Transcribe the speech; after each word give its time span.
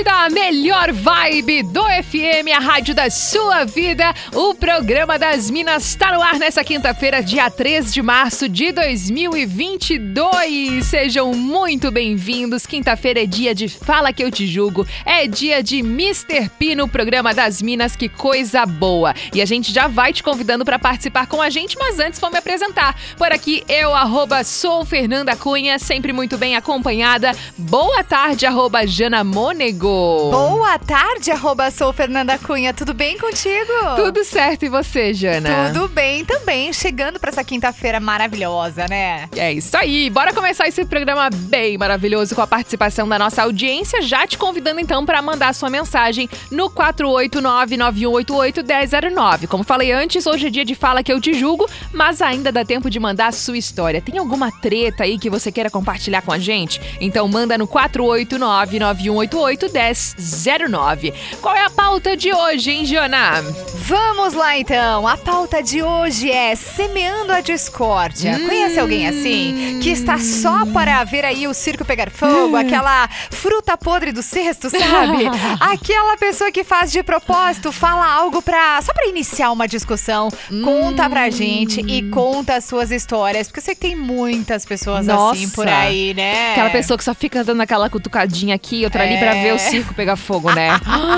Atlântida, 0.00 0.12
a 0.12 0.30
melhor 0.30 0.92
vibe 0.92 1.64
do 1.64 1.82
FM, 1.82 2.54
a 2.56 2.60
rádio 2.60 2.94
da 2.94 3.10
sua 3.10 3.64
vida. 3.64 4.14
O 4.34 4.54
programa 4.54 5.18
das 5.18 5.50
Minas 5.50 5.84
está 5.86 6.12
no 6.12 6.22
ar 6.22 6.38
nessa 6.38 6.62
quinta-feira, 6.64 7.22
dia 7.22 7.50
3 7.50 7.92
de 7.92 8.00
março 8.02 8.48
de 8.48 8.72
2022. 8.72 10.86
Sejam 10.86 11.32
muito 11.32 11.90
bem-vindos. 11.90 12.64
Quinta-feira 12.66 13.22
é 13.22 13.26
dia 13.26 13.54
de 13.54 13.68
Fala 13.68 14.12
Que 14.12 14.24
Eu 14.24 14.30
Te 14.30 14.46
Julgo, 14.46 14.86
é 15.04 15.26
dia 15.26 15.62
de 15.62 15.80
Mr. 15.80 16.48
P 16.58 16.74
no 16.74 16.88
programa 16.88 17.34
das 17.34 17.60
Minas. 17.60 17.94
Que 17.96 18.08
coisa 18.08 18.64
boa! 18.64 19.14
E 19.34 19.42
a 19.42 19.46
gente 19.46 19.70
já 19.72 19.86
vai 19.86 20.12
te 20.12 20.22
convidando 20.22 20.64
para 20.64 20.78
participar 20.78 21.26
com 21.26 21.42
a 21.42 21.50
gente, 21.50 21.76
mas 21.78 21.98
antes 21.98 22.20
vou 22.20 22.30
me 22.30 22.38
apresentar. 22.38 22.96
Por 23.16 23.32
aqui, 23.32 23.64
eu, 23.68 23.94
arroba, 23.94 24.44
sou 24.44 24.84
Fernanda 24.84 25.34
Cunha, 25.36 25.78
sempre 25.78 26.12
muito 26.12 26.38
bem 26.38 26.56
acompanhada. 26.56 27.32
Boa 27.56 28.04
tarde, 28.04 28.46
arroba 28.46 28.86
Jana 28.86 29.24
Mônego. 29.24 29.89
Boa 29.90 30.78
tarde, 30.78 31.32
arroba 31.32 31.70
sou 31.70 31.92
Fernanda 31.92 32.38
Cunha. 32.38 32.72
Tudo 32.72 32.94
bem 32.94 33.18
contigo? 33.18 33.72
Tudo 33.96 34.24
certo 34.24 34.64
e 34.64 34.68
você, 34.68 35.12
Jana? 35.12 35.72
Tudo 35.72 35.88
bem 35.88 36.24
também. 36.24 36.72
Chegando 36.72 37.18
para 37.18 37.30
essa 37.30 37.42
quinta-feira 37.42 37.98
maravilhosa, 37.98 38.86
né? 38.88 39.28
É 39.36 39.52
isso 39.52 39.76
aí. 39.76 40.08
Bora 40.10 40.32
começar 40.32 40.68
esse 40.68 40.84
programa 40.84 41.28
bem 41.30 41.76
maravilhoso 41.76 42.36
com 42.36 42.42
a 42.42 42.46
participação 42.46 43.08
da 43.08 43.18
nossa 43.18 43.42
audiência. 43.42 44.00
Já 44.02 44.24
te 44.26 44.38
convidando 44.38 44.78
então 44.80 45.04
para 45.04 45.20
mandar 45.20 45.52
sua 45.54 45.68
mensagem 45.68 46.30
no 46.50 46.70
489-9188-1009. 46.70 49.48
Como 49.48 49.64
falei 49.64 49.90
antes, 49.90 50.24
hoje 50.26 50.46
é 50.46 50.50
dia 50.50 50.64
de 50.64 50.76
fala 50.76 51.02
que 51.02 51.12
eu 51.12 51.20
te 51.20 51.34
julgo, 51.34 51.68
mas 51.92 52.22
ainda 52.22 52.52
dá 52.52 52.64
tempo 52.64 52.88
de 52.88 53.00
mandar 53.00 53.26
a 53.26 53.32
sua 53.32 53.58
história. 53.58 54.00
Tem 54.00 54.18
alguma 54.18 54.52
treta 54.52 55.02
aí 55.04 55.18
que 55.18 55.28
você 55.28 55.50
queira 55.50 55.68
compartilhar 55.68 56.22
com 56.22 56.30
a 56.32 56.38
gente? 56.38 56.80
Então 57.00 57.26
manda 57.26 57.58
no 57.58 57.66
489 57.66 58.78
9188 58.78 59.68
1009. 59.72 61.12
Qual 61.40 61.54
é 61.54 61.64
a 61.64 61.70
pauta 61.70 62.16
de 62.16 62.32
hoje, 62.32 62.70
hein, 62.70 62.84
Jana? 62.84 63.42
Vamos 63.74 64.34
lá 64.34 64.58
então. 64.58 65.06
A 65.06 65.16
pauta 65.16 65.62
de 65.62 65.82
hoje 65.82 66.30
é 66.30 66.54
semeando 66.54 67.32
a 67.32 67.40
discórdia. 67.40 68.36
Hum. 68.36 68.46
Conhece 68.46 68.78
alguém 68.78 69.06
assim 69.06 69.78
que 69.82 69.90
está 69.90 70.18
só 70.18 70.66
para 70.66 71.02
ver 71.04 71.24
aí 71.24 71.46
o 71.46 71.54
circo 71.54 71.84
pegar 71.84 72.10
fogo, 72.10 72.54
hum. 72.54 72.56
aquela 72.56 73.08
fruta 73.30 73.76
podre 73.76 74.12
do 74.12 74.22
cesto, 74.22 74.70
sabe? 74.70 75.24
aquela 75.60 76.16
pessoa 76.16 76.52
que 76.52 76.64
faz 76.64 76.92
de 76.92 77.02
propósito, 77.02 77.72
fala 77.72 78.06
algo 78.06 78.42
para 78.42 78.80
só 78.82 78.92
para 78.92 79.08
iniciar 79.08 79.50
uma 79.50 79.66
discussão. 79.66 80.28
Hum. 80.50 80.62
Conta 80.62 81.08
pra 81.08 81.30
gente 81.30 81.80
e 81.80 82.02
conta 82.10 82.56
as 82.56 82.64
suas 82.64 82.90
histórias, 82.90 83.48
porque 83.48 83.60
eu 83.60 83.64
sei 83.64 83.74
que 83.74 83.80
tem 83.80 83.96
muitas 83.96 84.64
pessoas 84.64 85.06
Nossa. 85.06 85.36
assim 85.36 85.48
por 85.50 85.66
aí, 85.66 86.14
né? 86.14 86.52
Aquela 86.52 86.70
pessoa 86.70 86.96
que 86.96 87.04
só 87.04 87.14
fica 87.14 87.42
dando 87.42 87.60
aquela 87.60 87.88
cutucadinha 87.88 88.54
aqui, 88.54 88.84
outra 88.84 89.04
é. 89.04 89.08
ali 89.08 89.18
para 89.18 89.34
ver 89.34 89.54
o 89.54 89.58
circo 89.68 89.94
pegar 89.94 90.16
fogo, 90.16 90.50
né? 90.52 90.70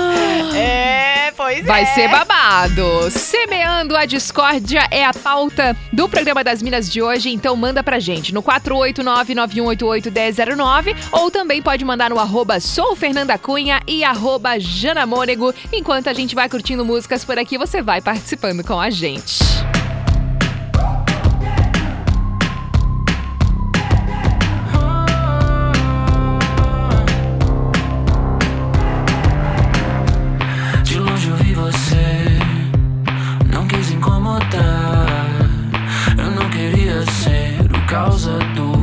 é, 0.55 1.31
pois 1.35 1.65
Vai 1.65 1.81
é. 1.83 1.87
ser 1.87 2.07
babado. 2.09 3.11
Semeando 3.11 3.95
a 3.95 4.05
discórdia 4.05 4.87
é 4.91 5.05
a 5.05 5.13
pauta 5.13 5.77
do 5.91 6.09
programa 6.09 6.43
das 6.43 6.61
Minas 6.61 6.89
de 6.89 7.01
hoje, 7.01 7.31
então 7.31 7.55
manda 7.55 7.81
pra 7.83 7.99
gente 7.99 8.33
no 8.33 8.41
489-9188-1009 8.43 10.95
ou 11.11 11.31
também 11.31 11.61
pode 11.61 11.85
mandar 11.85 12.09
no 12.09 12.19
arroba 12.19 12.59
sou 12.59 12.95
Fernanda 12.95 13.37
Cunha 13.37 13.81
e 13.87 14.03
arroba 14.03 14.59
Jana 14.59 15.05
Mônego. 15.05 15.53
Enquanto 15.71 16.07
a 16.07 16.13
gente 16.13 16.35
vai 16.35 16.49
curtindo 16.49 16.85
músicas 16.85 17.23
por 17.23 17.37
aqui, 17.37 17.57
você 17.57 17.81
vai 17.81 18.01
participando 18.01 18.63
com 18.63 18.79
a 18.79 18.89
gente. 18.89 19.43
Só 37.05 37.29
de 37.29 38.37
te 38.53 38.61
ver 38.61 38.82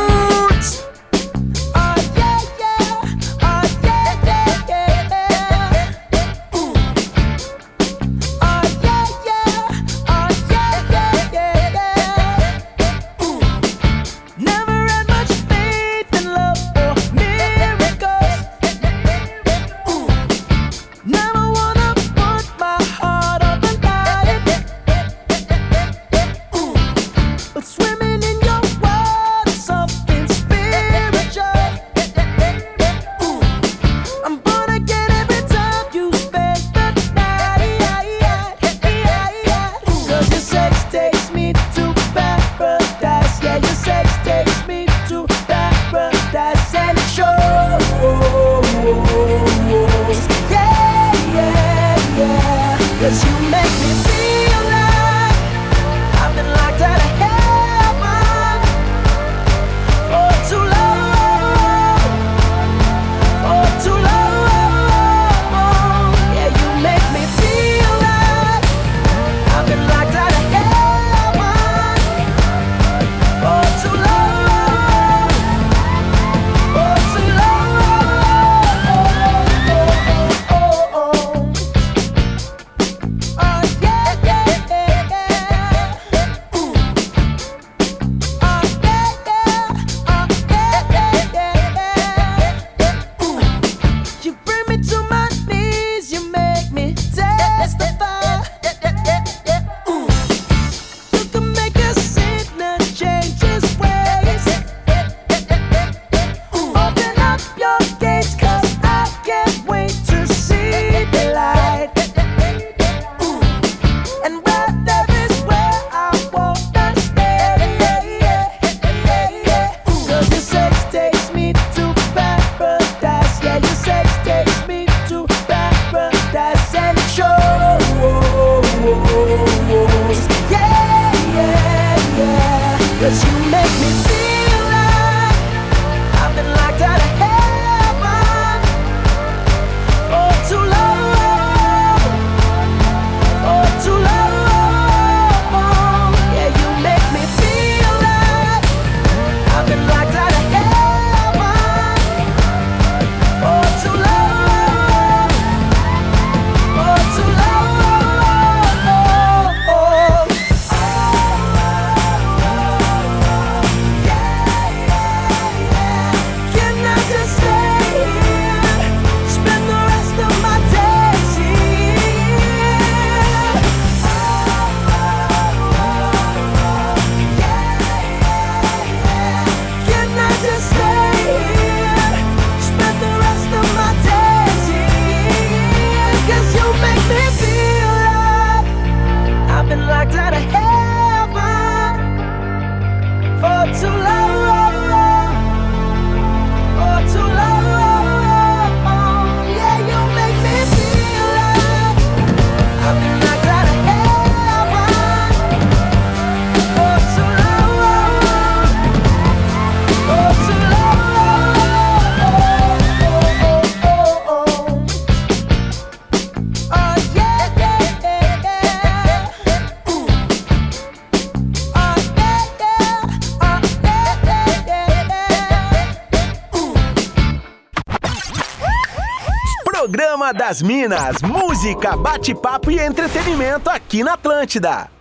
Das 230.51 230.61
Minas, 230.61 231.21
música, 231.21 231.95
bate-papo 231.95 232.69
e 232.69 232.77
entretenimento 232.77 233.69
aqui 233.69 234.03
na 234.03 234.15
Atlântida. 234.15 234.91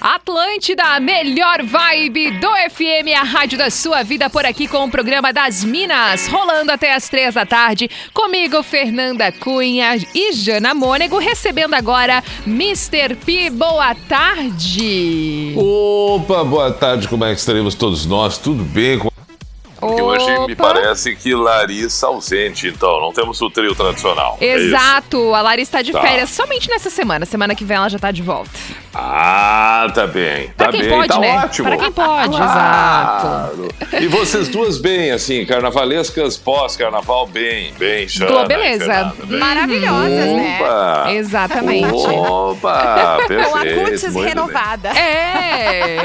Atlântida, 0.00 0.84
a 0.84 1.00
melhor 1.00 1.64
vibe 1.64 2.38
do 2.38 2.48
FM, 2.70 3.08
a 3.18 3.24
rádio 3.24 3.58
da 3.58 3.70
sua 3.70 4.04
vida 4.04 4.30
por 4.30 4.46
aqui 4.46 4.68
com 4.68 4.84
o 4.84 4.90
programa 4.90 5.32
das 5.32 5.64
Minas, 5.64 6.28
rolando 6.28 6.70
até 6.70 6.94
as 6.94 7.08
três 7.08 7.34
da 7.34 7.44
tarde. 7.44 7.90
Comigo, 8.12 8.62
Fernanda 8.62 9.32
Cunha 9.32 9.96
e 10.14 10.32
Jana 10.32 10.74
Mônego, 10.74 11.18
recebendo 11.18 11.74
agora 11.74 12.22
Mr. 12.46 13.16
P. 13.16 13.50
Boa 13.50 13.96
tarde. 14.08 15.56
Opa, 15.56 16.44
boa 16.44 16.70
tarde, 16.72 17.08
como 17.08 17.24
é 17.24 17.34
que 17.34 17.40
estaremos 17.40 17.74
todos 17.74 18.06
nós? 18.06 18.38
Tudo 18.38 18.62
bem? 18.62 19.00
Hoje 20.14 20.46
me 20.46 20.54
parece 20.56 21.16
que 21.16 21.34
Larissa 21.34 22.06
ausente, 22.06 22.68
então, 22.68 23.00
não 23.00 23.12
temos 23.12 23.40
o 23.40 23.50
trio 23.50 23.74
tradicional. 23.74 24.36
é? 24.40 24.46
Exato, 24.54 25.34
a 25.34 25.40
Larissa 25.42 25.64
está 25.68 25.82
de 25.82 25.92
Tá. 25.92 26.00
férias 26.00 26.30
somente 26.30 26.68
nessa 26.68 26.90
semana. 26.90 27.24
Semana 27.26 27.54
que 27.54 27.64
vem 27.64 27.76
ela 27.76 27.88
já 27.88 27.98
tá 27.98 28.10
de 28.10 28.22
volta. 28.22 28.50
Ah, 28.94 29.88
tá 29.92 30.06
bem. 30.06 30.50
Pra 30.56 30.66
tá 30.66 30.72
bem, 30.72 30.88
pode, 30.88 31.08
tá 31.08 31.18
né? 31.18 31.42
ótimo. 31.44 31.68
Pra 31.68 31.76
quem 31.78 31.92
pode, 31.92 32.34
exato. 32.34 33.26
Claro. 33.26 33.68
E 34.00 34.06
vocês 34.06 34.48
duas 34.48 34.78
bem, 34.78 35.10
assim, 35.10 35.44
carnavalescas 35.44 36.36
pós-carnaval, 36.36 37.26
bem, 37.26 37.72
bem, 37.78 38.06
Jana. 38.06 38.30
Boa, 38.30 38.46
beleza. 38.46 38.84
Fernanda, 38.84 39.14
bem. 39.26 39.38
Maravilhosas, 39.38 40.32
né? 40.32 40.58
Opa! 40.60 41.06
Exatamente. 41.12 41.92
Opa, 41.92 43.18
Com 43.26 43.56
a 43.56 43.62
perfeito. 43.62 44.12
muito 44.12 44.12
bem. 44.14 44.24
renovada. 44.24 44.88
É. 44.90 45.98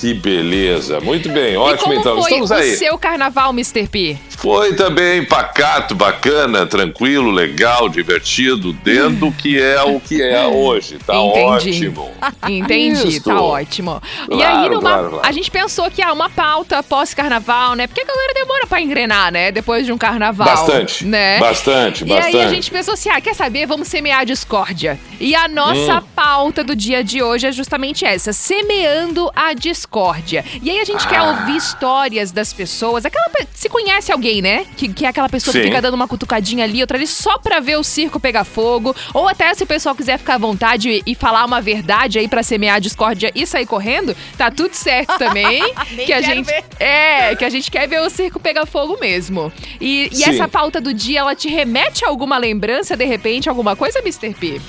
Que 0.00 0.12
beleza. 0.12 1.00
Muito 1.00 1.28
bem, 1.30 1.56
ótimo 1.56 1.94
então. 1.94 2.18
Estamos 2.18 2.50
o 2.50 2.54
aí. 2.54 2.76
seu 2.76 2.98
carnaval, 2.98 3.50
Mr. 3.50 3.86
P? 3.88 4.16
Foi 4.36 4.74
também 4.74 5.24
pacato, 5.24 5.94
bacana, 5.94 6.66
tranquilo, 6.66 7.30
legal, 7.30 7.88
divertido, 7.88 8.72
dentro 8.72 9.16
do 9.16 9.32
que 9.32 9.60
é 9.60 9.82
o 9.82 9.98
que 9.98 10.22
é 10.22 10.46
hoje. 10.46 10.98
Tá 11.06 11.14
Entendi. 11.16 11.40
ótimo. 11.44 11.85
Entendi, 12.48 13.08
Isso. 13.08 13.24
tá 13.24 13.40
ótimo. 13.40 14.00
e 14.30 14.36
Claro, 14.36 14.58
aí, 14.58 14.68
numa- 14.68 14.80
claro, 14.80 15.08
claro. 15.10 15.28
a 15.28 15.32
gente 15.32 15.50
pensou 15.50 15.90
que 15.90 16.02
há 16.02 16.12
uma 16.12 16.28
pauta 16.30 16.82
pós-carnaval, 16.82 17.74
né? 17.74 17.86
Porque 17.86 18.00
a 18.00 18.04
galera 18.04 18.34
demora 18.34 18.66
pra 18.66 18.80
engrenar, 18.80 19.32
né? 19.32 19.50
Depois 19.52 19.84
de 19.86 19.92
um 19.92 19.98
carnaval. 19.98 20.46
Bastante, 20.46 21.04
Né? 21.04 21.38
bastante, 21.38 22.04
E 22.04 22.12
aí 22.12 22.18
a 22.18 22.22
bastante. 22.22 22.50
gente 22.54 22.70
pensou 22.70 22.94
assim, 22.94 23.08
ah, 23.10 23.20
quer 23.20 23.34
saber? 23.34 23.66
Vamos 23.66 23.88
semear 23.88 24.20
a 24.20 24.24
discórdia. 24.24 24.98
E 25.20 25.34
a 25.34 25.48
nossa 25.48 25.98
Hum. 26.00 26.04
pauta 26.14 26.62
do 26.64 26.74
dia 26.76 27.02
de 27.02 27.22
hoje 27.22 27.46
é 27.46 27.52
justamente 27.52 28.04
essa, 28.04 28.32
semeando 28.32 29.30
a 29.34 29.52
discórdia. 29.54 30.44
E 30.62 30.70
aí 30.70 30.80
a 30.80 30.84
gente 30.84 31.06
quer 31.06 31.18
Ah. 31.18 31.30
ouvir 31.30 31.56
histórias 31.56 32.30
das 32.32 32.52
pessoas. 32.52 33.04
Aquela 33.04 33.26
se 33.54 33.68
conhece 33.68 34.10
alguém, 34.12 34.42
né? 34.42 34.66
Que, 34.76 34.88
que 34.88 35.04
é 35.04 35.08
aquela 35.08 35.28
pessoa 35.28 35.52
que 35.52 35.60
Sim. 35.60 35.66
fica 35.68 35.80
dando 35.80 35.94
uma 35.94 36.08
cutucadinha 36.08 36.64
ali, 36.64 36.80
outra 36.80 36.96
ali, 36.96 37.06
só 37.06 37.38
pra 37.38 37.60
ver 37.60 37.76
o 37.78 37.82
circo 37.84 38.18
pegar 38.20 38.44
fogo. 38.44 38.94
Ou 39.14 39.28
até 39.28 39.52
se 39.54 39.62
o 39.62 39.66
pessoal 39.66 39.94
quiser 39.94 40.18
ficar 40.18 40.34
à 40.34 40.38
vontade 40.38 40.88
e, 40.90 41.02
e 41.06 41.14
falar 41.14 41.44
uma 41.44 41.60
verdade 41.60 41.75
aí 42.18 42.28
pra 42.28 42.42
semear 42.42 42.76
a 42.76 42.78
discórdia 42.78 43.30
e 43.34 43.46
sair 43.46 43.66
correndo, 43.66 44.16
tá 44.36 44.50
tudo 44.50 44.74
certo 44.74 45.16
também. 45.18 45.62
Que 46.04 46.12
a 46.12 46.20
gente 46.20 46.46
ver. 46.46 46.64
é, 46.78 47.34
que 47.34 47.44
a 47.44 47.50
gente 47.50 47.70
quer 47.70 47.88
ver 47.88 48.00
o 48.00 48.10
circo 48.10 48.38
pegar 48.40 48.66
fogo 48.66 48.98
mesmo. 49.00 49.52
E, 49.80 50.08
e 50.12 50.24
essa 50.24 50.48
pauta 50.48 50.80
do 50.80 50.92
dia, 50.94 51.20
ela 51.20 51.34
te 51.34 51.48
remete 51.48 52.04
a 52.04 52.08
alguma 52.08 52.38
lembrança, 52.38 52.96
de 52.96 53.04
repente, 53.04 53.48
alguma 53.48 53.74
coisa, 53.76 53.98
Mr. 54.00 54.34
P? 54.34 54.60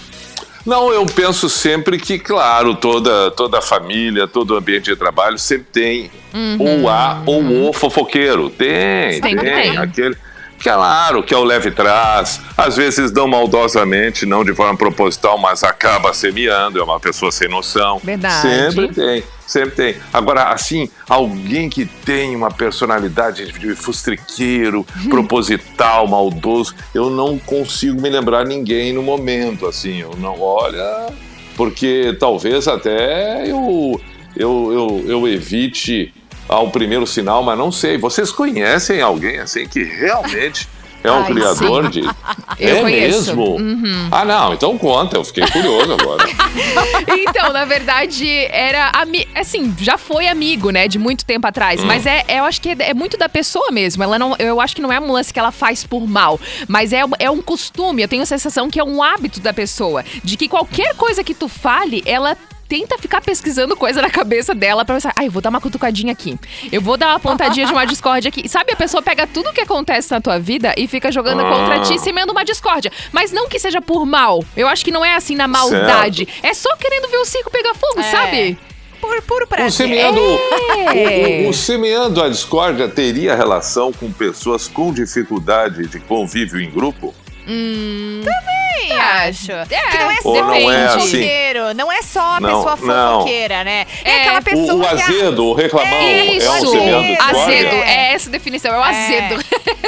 Não, 0.65 0.91
eu 0.91 1.05
penso 1.05 1.47
sempre 1.49 1.97
que, 1.97 2.19
claro, 2.19 2.75
toda, 2.75 3.31
toda 3.31 3.61
família, 3.61 4.27
todo 4.27 4.53
ambiente 4.57 4.85
de 4.85 4.97
trabalho 4.97 5.37
sempre 5.37 5.67
tem 5.71 6.11
ou 6.59 6.89
a 6.89 7.23
ou 7.25 7.69
o 7.69 7.73
fofoqueiro. 7.73 8.49
Tem, 8.49 9.13
Sempre 9.21 9.45
tem. 9.45 9.61
tem. 9.71 9.77
Aquele, 9.77 10.17
claro, 10.61 11.23
que 11.23 11.33
é 11.33 11.37
o 11.37 11.43
leve 11.43 11.71
trás. 11.71 12.41
Às 12.57 12.75
vezes 12.75 13.11
não 13.11 13.27
maldosamente, 13.27 14.25
não 14.25 14.43
de 14.43 14.53
forma 14.53 14.77
proposital, 14.77 15.37
mas 15.37 15.63
acaba 15.63 16.13
semeando, 16.13 16.79
é 16.79 16.83
uma 16.83 16.99
pessoa 16.99 17.31
sem 17.31 17.47
noção. 17.47 17.99
Verdade. 18.03 18.41
Sempre 18.41 18.87
tem, 18.89 19.23
sempre 19.45 19.71
tem. 19.71 19.95
Agora, 20.13 20.49
assim, 20.49 20.89
alguém 21.07 21.69
que 21.69 21.85
tem 21.85 22.35
uma 22.35 22.51
personalidade 22.51 23.51
de 23.51 23.75
fustriqueiro, 23.75 24.85
proposital, 25.09 26.07
maldoso, 26.07 26.75
eu 26.93 27.09
não 27.09 27.37
consigo 27.37 28.01
me 28.01 28.09
lembrar 28.09 28.45
ninguém 28.45 28.93
no 28.93 29.03
momento, 29.03 29.65
assim, 29.65 30.01
eu 30.01 30.11
não, 30.17 30.39
olha, 30.41 31.07
porque 31.55 32.15
talvez 32.19 32.67
até 32.67 33.49
eu, 33.49 33.99
eu, 34.35 34.71
eu, 34.71 35.05
eu 35.07 35.27
evite 35.27 36.13
ao 36.47 36.69
primeiro 36.69 37.05
sinal, 37.07 37.43
mas 37.43 37.57
não 37.57 37.71
sei. 37.71 37.97
Vocês 37.97 38.31
conhecem 38.31 39.01
alguém 39.01 39.39
assim 39.39 39.67
que 39.67 39.83
realmente 39.83 40.67
é 41.03 41.11
um 41.11 41.19
Ai, 41.19 41.25
criador 41.25 41.85
sim. 41.85 41.89
de. 41.91 42.01
Eu 42.59 42.77
é 42.77 42.81
conheço. 42.81 43.33
Uhum. 43.39 43.57
mesmo? 43.79 44.07
Ah, 44.11 44.25
não, 44.25 44.53
então 44.53 44.75
conta, 44.79 45.15
eu 45.15 45.23
fiquei 45.23 45.45
curioso 45.47 45.93
agora. 45.93 46.25
Então, 47.19 47.53
na 47.53 47.65
verdade, 47.65 48.27
era 48.49 48.89
ami- 48.95 49.27
assim, 49.35 49.73
já 49.79 49.95
foi 49.97 50.27
amigo, 50.27 50.71
né, 50.71 50.87
de 50.87 50.97
muito 50.97 51.23
tempo 51.23 51.45
atrás, 51.45 51.83
mas 51.83 52.05
é, 52.05 52.23
é- 52.27 52.39
eu 52.39 52.45
acho 52.45 52.59
que 52.59 52.69
é, 52.69 52.75
é 52.79 52.93
muito 52.95 53.15
da 53.17 53.29
pessoa 53.29 53.69
mesmo. 53.71 54.01
Ela 54.01 54.17
não, 54.17 54.35
eu 54.39 54.59
acho 54.59 54.75
que 54.75 54.81
não 54.81 54.91
é 54.91 54.99
um 54.99 55.11
lance 55.11 55.31
que 55.31 55.39
ela 55.39 55.51
faz 55.51 55.83
por 55.83 56.07
mal, 56.07 56.39
mas 56.67 56.91
é, 56.93 57.03
é 57.19 57.29
um 57.29 57.41
costume, 57.41 58.01
eu 58.01 58.07
tenho 58.07 58.23
a 58.23 58.25
sensação 58.25 58.69
que 58.69 58.79
é 58.79 58.83
um 58.83 59.03
hábito 59.03 59.39
da 59.39 59.53
pessoa, 59.53 60.03
de 60.23 60.35
que 60.35 60.47
qualquer 60.47 60.95
coisa 60.95 61.23
que 61.23 61.33
tu 61.35 61.47
fale, 61.47 62.01
ela 62.05 62.35
tenta 62.67 62.97
ficar 62.97 63.21
pesquisando 63.21 63.75
coisa 63.75 64.01
na 64.01 64.09
cabeça 64.09 64.53
dela 64.53 64.83
pra 64.83 64.95
pensar, 64.95 65.13
ai, 65.15 65.27
eu 65.27 65.31
vou 65.31 65.41
dar 65.41 65.49
uma 65.49 65.61
cutucadinha 65.61 66.11
aqui. 66.11 66.37
Eu 66.71 66.81
vou 66.81 66.97
dar 66.97 67.09
uma 67.09 67.19
pontadinha 67.19 67.65
de 67.65 67.71
uma 67.71 67.85
discórdia 67.87 68.29
aqui. 68.29 68.47
Sabe, 68.49 68.73
a 68.73 68.75
pessoa 68.75 69.01
pega 69.01 69.25
tudo 69.25 69.53
que 69.53 69.61
acontece 69.61 70.11
na 70.11 70.19
tua 70.21 70.37
vida 70.39 70.73
e 70.77 70.87
fica 70.87 71.11
jogando 71.11 71.41
Ah. 71.45 71.49
contra 71.49 71.79
ti, 71.81 71.99
semendo 71.99 72.31
uma 72.31 72.43
discórdia. 72.43 72.91
Mas 73.11 73.31
não 73.31 73.47
que 73.47 73.57
seja 73.59 73.81
por 73.81 74.05
mal. 74.05 74.43
Eu 74.55 74.67
acho 74.67 74.83
que 74.83 74.91
não 74.91 75.03
é 75.05 75.15
assim 75.15 75.35
na 75.35 75.47
maldade. 75.47 76.27
É 76.43 76.53
só 76.53 76.75
querendo 76.75 77.07
ver 77.09 77.17
o 77.17 77.25
circo 77.25 77.49
pegar 77.51 77.73
fogo, 77.73 77.99
É. 77.99 78.03
sabe? 78.11 78.57
Por 78.99 79.21
puro 79.21 79.45
O 79.45 79.47
prazer. 79.47 79.71
semeando, 79.71 80.19
É. 80.19 81.43
o, 81.43 81.45
o- 81.45 81.49
o 81.49 81.53
semeando 81.53 82.21
a 82.21 82.27
discórdia 82.27 82.87
teria 82.89 83.35
relação 83.35 83.93
com 83.93 84.11
pessoas 84.11 84.67
com 84.67 84.91
dificuldade 84.91 85.87
de 85.87 85.99
convívio 85.99 86.59
em 86.59 86.69
grupo? 86.69 87.13
Também 87.45 88.56
acho. 88.93 89.47
que 89.91 89.97
não 89.97 90.11
é 90.11 90.21
só 90.21 90.33
não 90.33 90.53
é 90.53 90.59
o 90.65 90.69
assim? 90.87 90.99
fofoqueiro, 90.99 91.73
não 91.75 91.91
é 91.91 92.01
só 92.01 92.21
a 92.35 92.39
Não, 92.39 92.49
pessoa 92.63 92.75
não. 92.81 93.13
fofoqueira, 93.19 93.63
né? 93.63 93.85
É, 94.03 94.09
É. 94.11 94.21
aquela 94.21 94.39
O, 94.39 94.43
pessoa 94.43 94.73
o 94.75 94.79
que 94.81 94.87
a- 94.87 94.91
azedo, 94.91 95.45
o 95.45 95.53
reclamão, 95.53 95.93
é 95.93 96.23
um 96.23 96.33
Isso, 96.33 96.71
semeador 96.71 97.01
de 97.03 97.07
discórdia? 97.15 97.43
azedo. 97.43 97.75
É 97.83 98.13
essa 98.13 98.29
a 98.29 98.31
definição, 98.31 98.73
é 98.73 98.77
o 98.79 98.83
azedo. 98.83 99.45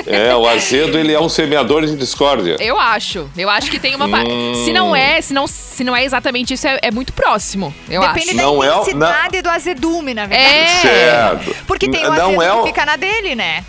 É, 0.07 0.35
o 0.35 0.47
azedo 0.47 0.97
ele 0.97 1.13
é 1.13 1.19
um 1.19 1.29
semeador 1.29 1.85
de 1.85 1.95
discórdia. 1.95 2.55
Eu 2.59 2.79
acho. 2.79 3.29
Eu 3.37 3.49
acho 3.49 3.69
que 3.69 3.79
tem 3.79 3.95
uma. 3.95 4.05
Hum. 4.07 4.63
Se 4.65 4.71
não 4.73 4.95
é, 4.95 5.21
se 5.21 5.33
não, 5.33 5.47
se 5.47 5.83
não 5.83 5.95
é 5.95 6.03
exatamente 6.03 6.53
isso, 6.53 6.67
é, 6.67 6.79
é 6.81 6.91
muito 6.91 7.13
próximo. 7.13 7.73
Eu 7.89 8.01
Depende 8.01 8.29
acho. 8.29 8.37
da 8.37 8.43
Não 8.43 8.63
é 8.63 8.71
o- 8.75 8.81
intensidade 8.81 9.41
do 9.41 9.49
azedume, 9.49 10.13
na 10.13 10.25
verdade. 10.25 10.49
É. 10.53 10.67
Certo. 10.81 11.55
Porque 11.67 11.89
tem 11.89 12.05
o 12.05 12.11
azedo 12.11 12.31
não 12.31 12.41
é 12.41 12.49
que 12.49 12.57
o- 12.57 12.63
fica 12.65 12.85
na 12.85 12.95
dele, 12.95 13.35
né? 13.35 13.63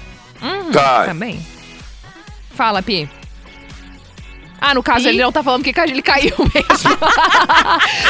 Tá, 0.72 1.04
Também. 1.04 1.44
Fala, 2.54 2.82
Pi. 2.82 3.08
Ah, 4.60 4.74
no 4.74 4.82
caso, 4.82 5.04
Pi? 5.04 5.08
ele 5.08 5.22
não 5.22 5.32
tá 5.32 5.42
falando 5.42 5.62
porque 5.64 5.80
ele 5.80 6.02
caiu 6.02 6.34
mesmo. 6.54 6.98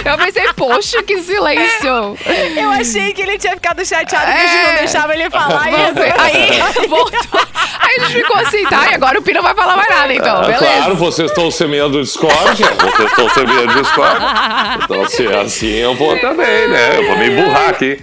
eu 0.05 0.19
pensei, 0.19 0.53
poxa, 0.55 1.03
que 1.03 1.19
silêncio. 1.23 2.17
Eu 2.57 2.71
achei 2.71 3.13
que 3.13 3.23
ele 3.23 3.39
tinha 3.39 3.55
ficado 3.55 3.85
chateado 3.85 4.27
que 4.27 4.33
a 4.33 4.45
É. 4.45 4.49
gente 4.49 4.67
não 4.71 4.75
deixava 4.79 5.15
ele 5.15 5.31
falar 5.31 5.69
isso. 5.71 6.01
Aí, 6.21 6.61
voltou. 6.89 7.41
Aí 7.81 7.97
a 7.97 8.01
gente 8.09 8.13
ficou 8.23 8.37
assim, 8.37 8.65
tá? 8.65 8.91
E 8.91 8.95
agora 8.95 9.19
o 9.19 9.23
Pi 9.23 9.33
não 9.33 9.43
vai 9.43 9.55
falar 9.55 9.77
mais 9.77 9.89
nada, 9.89 10.13
então. 10.15 10.37
Ah, 10.39 10.43
Beleza. 10.43 10.65
Claro, 10.67 10.97
vocês 10.97 11.31
estão 11.31 11.51
semeando 11.51 12.03
discórdia. 12.03 12.67
Vocês 12.81 13.11
estão 13.11 13.29
semeando 13.31 13.83
discórdia. 13.83 14.29
Então, 14.85 15.09
se 15.09 15.27
é 15.27 15.41
assim, 15.41 15.73
eu 15.77 15.95
vou 15.95 16.19
também, 16.19 16.69
né? 16.69 16.97
Eu 16.99 17.07
vou 17.07 17.17
me 17.19 17.29
emburrar 17.29 17.71
aqui. 17.71 18.01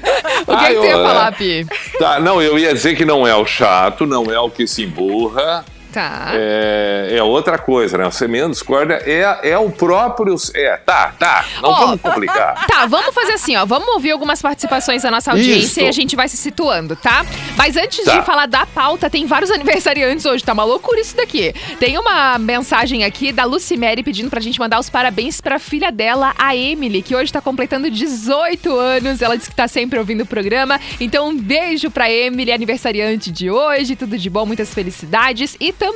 O 0.48 0.58
que, 0.58 0.66
que 0.68 0.74
você 0.76 0.88
ia 0.88 0.94
falar, 0.94 1.32
Pi? 1.34 1.68
Tá, 2.00 2.20
não, 2.20 2.42
eu 2.42 2.58
ia 2.58 2.74
dizer 2.74 2.96
que 2.96 3.04
não 3.06 3.28
é 3.28 3.36
o 3.36 3.46
chato, 3.46 4.06
não 4.06 4.26
é 4.32 4.40
o 4.40 4.50
que 4.50 4.66
se 4.68 4.84
emburra. 4.84 5.66
Tá. 5.98 6.30
É, 6.34 7.16
é 7.18 7.24
outra 7.24 7.58
coisa, 7.58 7.98
né? 7.98 8.06
O 8.06 8.12
semeando 8.12 8.52
discórdia 8.52 9.02
é, 9.04 9.50
é 9.50 9.58
o 9.58 9.72
próprio. 9.72 10.36
É, 10.54 10.78
tá, 10.78 11.12
tá. 11.18 11.44
Não 11.60 11.72
Ó, 11.72 11.74
vamos 11.88 12.02
complicar. 12.02 12.68
Tá, 12.68 12.86
vamos 12.86 13.16
fazer 13.16 13.32
assim, 13.34 13.56
ó. 13.56 13.66
Vamos 13.66 13.88
ouvir 13.88 14.12
algumas 14.12 14.40
participações 14.40 15.02
da 15.02 15.10
nossa 15.10 15.32
audiência 15.32 15.66
Isso. 15.66 15.80
e 15.80 15.88
a 15.88 15.92
gente 15.92 16.16
vai 16.16 16.28
se 16.28 16.38
situando, 16.38 16.96
tá? 16.96 17.26
Mas 17.56 17.76
antes 17.76 18.06
Tá. 18.06 18.20
de 18.20 18.26
falar 18.26 18.46
da 18.46 18.66
pauta, 18.68 19.10
tem 19.10 19.26
vários 19.26 19.50
aniversariantes 19.52 20.24
hoje, 20.26 20.44
tá 20.44 20.54
uma 20.54 20.64
loucura 20.64 21.00
isso 21.02 21.16
daqui. 21.18 21.52
Tem 21.80 21.98
uma 21.98 22.38
mensagem 22.38 23.04
aqui 23.04 23.32
da 23.32 23.46
Lucimere 23.46 24.04
pedindo 24.04 24.30
pra 24.30 24.40
gente 24.40 24.60
mandar 24.60 24.80
os 24.80 24.90
parabéns 24.92 25.42
pra 25.42 25.58
filha 25.58 25.92
dela, 25.92 26.36
a 26.38 26.56
Emily, 26.56 27.02
que 27.02 27.16
hoje 27.16 27.34
tá 27.34 27.42
completando 27.42 27.90
18 27.90 28.76
anos. 28.78 29.20
Ela 29.24 29.36
disse 29.36 29.50
que 29.50 29.56
tá 29.56 29.68
sempre 29.68 29.98
ouvindo 29.98 30.22
o 30.22 30.26
programa. 30.28 30.80
Então, 31.00 31.30
um 31.30 31.36
beijo 31.36 31.90
pra 31.90 32.12
Emily, 32.12 32.52
aniversariante 32.52 33.32
de 33.32 33.50
hoje. 33.50 33.96
Tudo 33.96 34.16
de 34.16 34.30
bom, 34.30 34.46
muitas 34.46 34.72
felicidades. 34.72 35.56
E 35.60 35.72
também, 35.74 35.87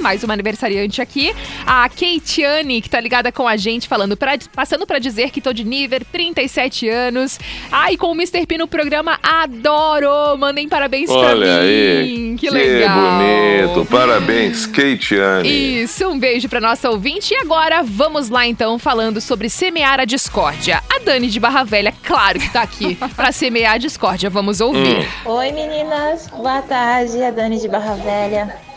mais 0.00 0.22
uma 0.24 0.32
aniversariante 0.34 1.02
aqui, 1.02 1.34
a 1.66 1.88
Keitiane, 1.88 2.80
que 2.80 2.88
tá 2.88 3.00
ligada 3.00 3.30
com 3.30 3.46
a 3.46 3.56
gente, 3.56 3.86
falando 3.88 4.16
pra, 4.16 4.38
passando 4.54 4.86
pra 4.86 4.98
dizer 4.98 5.30
que 5.30 5.40
tô 5.40 5.52
de 5.52 5.64
nível 5.64 6.00
37 6.10 6.88
anos. 6.88 7.38
Ai, 7.70 7.96
com 7.96 8.08
o 8.08 8.14
Mr. 8.14 8.46
P 8.46 8.56
no 8.58 8.66
programa, 8.66 9.18
adoro! 9.22 10.36
Mandem 10.38 10.68
parabéns 10.68 11.10
pra 11.10 11.18
Olha 11.18 11.60
mim. 11.60 11.68
aí. 11.68 12.36
Que 12.38 12.50
legal. 12.50 12.98
bonito. 12.98 13.86
Parabéns, 13.90 14.66
Keitiane. 14.66 15.82
Isso, 15.82 16.08
um 16.08 16.18
beijo 16.18 16.48
pra 16.48 16.60
nossa 16.60 16.90
ouvinte. 16.90 17.34
E 17.34 17.36
agora, 17.36 17.82
vamos 17.82 18.28
lá 18.30 18.46
então, 18.46 18.78
falando 18.78 19.20
sobre 19.20 19.50
semear 19.50 20.00
a 20.00 20.04
discórdia. 20.04 20.82
A 20.88 20.98
Dani 21.00 21.28
de 21.28 21.38
Barra 21.40 21.64
Velha, 21.64 21.92
claro 22.02 22.38
que 22.38 22.50
tá 22.52 22.62
aqui 22.62 22.96
pra 23.14 23.32
semear 23.32 23.74
a 23.74 23.78
discórdia. 23.78 24.30
Vamos 24.30 24.60
ouvir. 24.60 25.06
Oi 25.24 25.52
meninas, 25.52 26.28
boa 26.28 26.62
tarde, 26.62 27.22
a 27.22 27.30
Dani 27.30 27.58
de 27.60 27.68
Barra 27.68 27.94
Velha. 27.94 28.69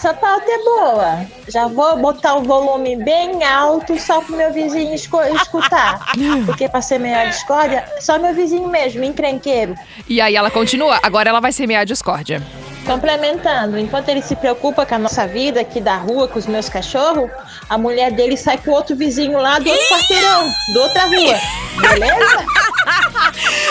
Essa 0.00 0.14
pauta 0.14 0.50
é 0.50 0.58
boa. 0.64 1.26
Já 1.46 1.66
vou 1.66 1.94
botar 1.98 2.36
o 2.36 2.42
volume 2.42 2.96
bem 2.96 3.44
alto 3.44 4.00
só 4.00 4.22
pro 4.22 4.34
meu 4.34 4.50
vizinho 4.50 4.94
escutar. 4.94 6.00
Porque 6.46 6.66
pra 6.70 6.80
semear 6.80 7.28
discórdia, 7.28 7.84
só 8.00 8.18
meu 8.18 8.32
vizinho 8.34 8.66
mesmo, 8.66 9.04
encrenqueiro. 9.04 9.74
E 10.08 10.18
aí 10.18 10.36
ela 10.36 10.50
continua, 10.50 10.98
agora 11.02 11.28
ela 11.28 11.38
vai 11.38 11.52
semear 11.52 11.82
a 11.82 11.84
discórdia. 11.84 12.42
Complementando, 12.86 13.78
enquanto 13.78 14.08
ele 14.08 14.22
se 14.22 14.34
preocupa 14.34 14.86
com 14.86 14.94
a 14.94 14.98
nossa 14.98 15.26
vida 15.26 15.60
aqui 15.60 15.82
da 15.82 15.96
rua, 15.96 16.26
com 16.26 16.38
os 16.38 16.46
meus 16.46 16.70
cachorros, 16.70 17.30
a 17.68 17.76
mulher 17.76 18.10
dele 18.10 18.38
sai 18.38 18.56
com 18.56 18.70
outro 18.70 18.96
vizinho 18.96 19.38
lá 19.38 19.58
do 19.58 19.68
outro 19.68 19.86
quarteirão, 19.86 20.50
da 20.72 20.80
outra 20.80 21.02
rua. 21.04 21.38
Beleza? 21.78 22.46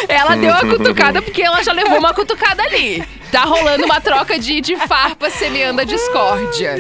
Ela 0.08 0.36
deu 0.36 0.54
a 0.54 0.60
cutucada 0.60 1.24
porque 1.24 1.42
ela 1.42 1.64
já 1.64 1.72
levou 1.72 1.98
uma 1.98 2.14
cutucada 2.14 2.62
ali. 2.62 3.04
Tá 3.32 3.44
rolando 3.44 3.86
uma 3.86 4.02
troca 4.02 4.40
de, 4.40 4.60
de 4.60 4.76
farpas 4.76 5.34
semeando 5.34 5.82
a 5.82 5.84
discórdia. 5.84 6.76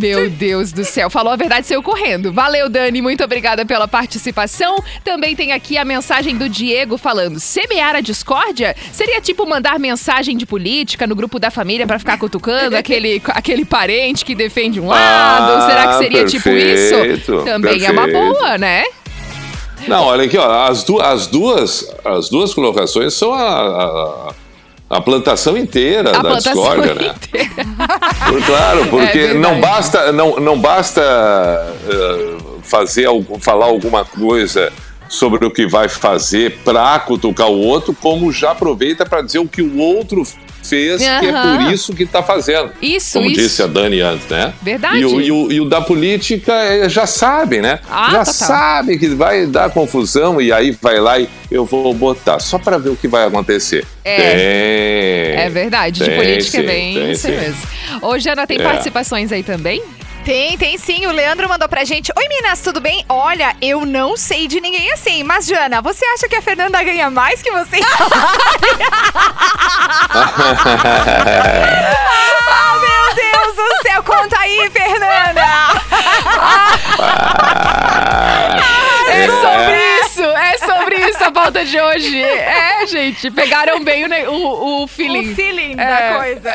Meu 0.00 0.30
Deus 0.30 0.70
do 0.72 0.84
céu. 0.84 1.10
Falou 1.10 1.32
a 1.32 1.36
verdade, 1.36 1.66
saiu 1.66 1.82
correndo. 1.82 2.32
Valeu, 2.32 2.68
Dani. 2.68 3.02
Muito 3.02 3.24
obrigada 3.24 3.66
pela 3.66 3.88
participação. 3.88 4.76
Também 5.02 5.34
tem 5.34 5.52
aqui 5.52 5.76
a 5.76 5.84
mensagem 5.84 6.36
do 6.36 6.48
Diego 6.48 6.96
falando: 6.96 7.40
semear 7.40 7.96
a 7.96 8.00
discórdia 8.00 8.76
seria 8.92 9.20
tipo 9.20 9.46
mandar 9.46 9.78
mensagem 9.80 10.36
de 10.36 10.46
política 10.46 11.06
no 11.06 11.16
grupo 11.16 11.38
da 11.40 11.50
família 11.50 11.86
pra 11.86 11.98
ficar 11.98 12.18
cutucando 12.18 12.76
aquele, 12.76 13.20
aquele 13.28 13.64
parente 13.64 14.24
que 14.24 14.34
defende 14.36 14.80
um 14.80 14.86
lado. 14.86 15.52
Ah, 15.62 15.66
Será 15.68 15.88
que 15.88 15.98
seria 15.98 16.24
tipo 16.24 16.48
isso? 16.50 16.94
perfeito, 16.94 17.42
Também 17.44 17.84
é 17.84 17.90
uma 17.90 18.04
perfeito. 18.04 18.34
boa, 18.34 18.58
né? 18.58 18.84
Não, 19.86 20.04
olha 20.04 20.24
aqui, 20.24 20.36
ó, 20.36 20.66
as, 20.68 20.84
du 20.84 21.00
as, 21.00 21.26
duas, 21.28 21.88
as 22.04 22.28
duas 22.28 22.52
colocações 22.52 23.14
são 23.14 23.32
a, 23.32 23.40
a, 23.48 24.34
a 24.90 25.00
plantação 25.00 25.56
inteira 25.56 26.10
A 26.10 26.12
da 26.14 26.20
plantação 26.20 26.52
discórdia, 26.54 26.94
né? 26.94 27.14
inteira. 27.14 27.50
Por- 28.28 28.42
Claro, 28.46 28.86
porque 28.90 29.18
É 29.18 29.34
não 29.34 29.60
basta, 29.60 30.12
não, 30.12 30.36
não 30.40 30.58
basta 30.58 31.02
eh, 31.90 32.36
fazer, 32.62 33.06
falar 33.40 33.66
alguma 33.66 34.04
coisa 34.04 34.72
sobre 35.08 35.44
o 35.46 35.50
que 35.50 35.66
vai 35.66 35.88
fazer 35.88 36.58
para 36.64 36.98
cutucar 37.00 37.48
o 37.48 37.58
outro, 37.58 37.94
como 38.00 38.30
já 38.32 38.50
aproveita 38.52 39.04
para 39.06 39.22
dizer 39.22 39.38
o 39.38 39.48
que 39.48 39.62
o 39.62 39.78
outro 39.78 40.22
fez, 40.68 41.00
que 41.00 41.06
é 41.06 41.32
por 41.32 41.72
isso 41.72 41.92
que 41.94 42.02
está 42.04 42.22
fazendo. 42.22 42.70
Isso, 42.82 43.18
Como 43.18 43.30
isso. 43.30 43.40
disse 43.40 43.62
a 43.62 43.66
Dani 43.66 44.00
antes, 44.00 44.26
né? 44.28 44.52
Verdade. 44.62 44.98
E 44.98 45.04
o, 45.04 45.20
e 45.20 45.30
o- 45.32 45.52
e 45.52 45.60
o 45.60 45.64
da 45.64 45.80
política 45.80 46.52
é, 46.52 46.88
já 46.88 47.06
sabe, 47.06 47.60
né? 47.60 47.80
Ah, 47.90 48.08
já 48.12 48.18
total. 48.18 48.32
sabe 48.34 48.98
que 48.98 49.08
vai 49.08 49.46
dar 49.46 49.70
confusão 49.70 50.40
e 50.40 50.52
aí 50.52 50.70
vai 50.80 51.00
lá 51.00 51.18
e 51.18 51.28
eu 51.50 51.64
vou 51.64 51.92
botar, 51.94 52.38
só 52.40 52.58
para 52.58 52.78
ver 52.78 52.90
o 52.90 52.96
que 52.96 53.08
vai 53.08 53.26
acontecer. 53.26 53.84
É. 54.04 54.16
Tem. 54.16 55.44
É 55.44 55.50
verdade, 55.50 56.00
de 56.00 56.04
Tem 56.06 56.16
política 56.16 56.58
é 56.58 56.62
bem 56.62 57.10
isso 57.12 57.28
mesmo. 57.28 57.62
Ô, 58.02 58.18
Jana, 58.18 58.46
tem 58.46 58.58
É. 58.58 58.62
participações 58.62 59.32
aí 59.32 59.42
também? 59.42 59.82
Tem, 60.28 60.58
tem 60.58 60.76
sim. 60.76 61.06
O 61.06 61.10
Leandro 61.10 61.48
mandou 61.48 61.66
pra 61.70 61.84
gente. 61.84 62.12
Oi, 62.14 62.28
Minas, 62.28 62.60
tudo 62.60 62.82
bem? 62.82 63.02
Olha, 63.08 63.56
eu 63.62 63.86
não 63.86 64.14
sei 64.14 64.46
de 64.46 64.60
ninguém 64.60 64.92
assim. 64.92 65.22
Mas, 65.22 65.46
Jana, 65.46 65.80
você 65.80 66.04
acha 66.04 66.28
que 66.28 66.36
a 66.36 66.42
Fernanda 66.42 66.82
ganha 66.82 67.08
mais 67.08 67.40
que 67.40 67.50
você? 67.50 67.80
ah, 72.46 72.74
meu 72.78 73.14
Deus 73.14 73.56
do 73.56 73.82
céu. 73.82 74.02
Conta 74.02 74.38
aí, 74.38 74.68
Fernanda. 74.70 75.40
É 79.08 79.28
sobre 79.40 80.00
isso, 80.02 80.24
é 80.24 80.58
sobre 80.58 80.77
a 81.28 81.32
pauta 81.32 81.64
de 81.64 81.78
hoje. 81.80 82.18
É, 82.48 82.86
gente, 82.86 83.30
pegaram 83.30 83.82
bem 83.82 84.04
o, 84.06 84.30
o, 84.32 84.82
o 84.84 84.86
feeling. 84.86 85.32
O 85.32 85.34
feeling 85.34 85.72
É. 85.72 85.76
da 85.76 86.18
coisa. 86.18 86.54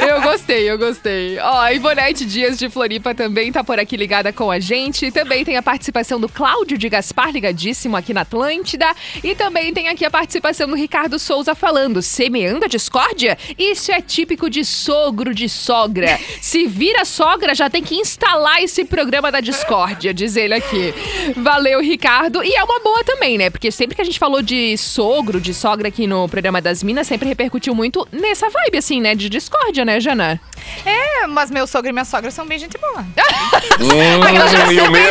Eu 0.06 0.20
gostei, 0.22 0.70
eu 0.70 0.78
gostei. 0.78 1.38
Ó, 1.38 1.60
a 1.60 1.72
Ivonete 1.72 2.24
Dias 2.24 2.58
de 2.58 2.68
Floripa 2.68 3.14
também 3.14 3.50
tá 3.50 3.62
por 3.64 3.78
aqui 3.78 3.96
ligada 3.96 4.32
com 4.32 4.50
a 4.50 4.58
gente. 4.58 5.10
Também 5.10 5.44
tem 5.44 5.56
a 5.56 5.62
participação 5.62 6.20
do 6.20 6.28
Cláudio 6.28 6.76
de 6.76 6.88
Gaspar, 6.88 7.30
ligadíssimo 7.30 7.96
aqui 7.96 8.12
na 8.12 8.22
Atlântida. 8.22 8.86
E 9.22 9.34
também 9.34 9.72
tem 9.72 9.88
aqui 9.88 10.04
a 10.04 10.10
participação 10.10 10.68
do 10.68 10.74
Ricardo 10.74 11.18
Souza 11.18 11.54
falando: 11.54 12.02
semeando 12.02 12.64
a 12.64 12.68
discórdia? 12.68 13.36
Isso 13.58 13.90
é 13.92 14.00
típico 14.00 14.48
de 14.50 14.64
sogro 14.64 15.34
de 15.34 15.48
sogra. 15.48 16.18
Se 16.40 16.66
vira 16.66 17.04
sogra, 17.04 17.54
já 17.54 17.68
tem 17.70 17.82
que 17.82 17.94
instalar 17.96 18.62
esse 18.62 18.84
programa 18.84 19.30
da 19.32 19.40
discórdia, 19.40 20.12
diz 20.12 20.36
ele 20.36 20.54
aqui. 20.54 20.92
Valeu, 21.36 21.80
Ricardo. 21.80 22.42
E 22.42 22.54
é 22.54 22.62
uma 22.64 22.80
boa 22.80 23.02
também, 23.04 23.38
né? 23.38 23.50
Porque 23.50 23.63
sempre 23.72 23.94
que 23.96 24.02
a 24.02 24.04
gente 24.04 24.18
falou 24.18 24.42
de 24.42 24.76
sogro, 24.78 25.40
de 25.40 25.52
sogra 25.54 25.88
aqui 25.88 26.06
no 26.06 26.28
programa 26.28 26.60
das 26.60 26.82
Minas, 26.82 27.06
sempre 27.06 27.28
repercutiu 27.28 27.74
muito 27.74 28.06
nessa 28.12 28.48
vibe, 28.48 28.78
assim, 28.78 29.00
né? 29.00 29.14
De 29.14 29.28
discórdia, 29.28 29.84
né, 29.84 30.00
Jana? 30.00 30.40
É, 30.86 31.26
mas 31.26 31.50
meu 31.50 31.66
sogro 31.66 31.90
e 31.90 31.92
minha 31.92 32.04
sogra 32.04 32.30
são 32.30 32.46
bem 32.46 32.58
gente 32.58 32.76
boa. 32.78 33.04
Hum, 33.80 34.72
e 34.72 34.80
o 34.80 34.90
medo? 34.90 35.10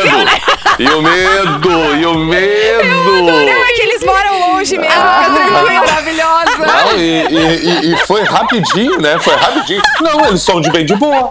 E 0.78 0.86
o 0.88 1.00
medo? 1.00 1.96
E 1.96 2.06
o 2.06 2.18
medo? 2.18 3.22
Não, 3.24 3.64
é 3.64 3.72
que 3.74 3.82
eles 3.82 4.04
moram 4.04 4.38
longe 4.54 4.78
mesmo, 4.78 4.94
Ah. 4.96 5.24
tranquilo. 5.34 5.86
Maravilhosa. 5.86 6.58
Não, 6.66 6.96
e- 6.98 7.26
e- 7.28 7.92
e 7.92 7.96
foi 8.06 8.22
rapidinho, 8.22 9.00
né? 9.00 9.18
Foi 9.18 9.34
rapidinho. 9.36 9.82
Não, 10.00 10.26
eles 10.26 10.42
são 10.42 10.60
de 10.60 10.70
bem 10.70 10.84
de 10.86 10.94
boa. 10.96 11.30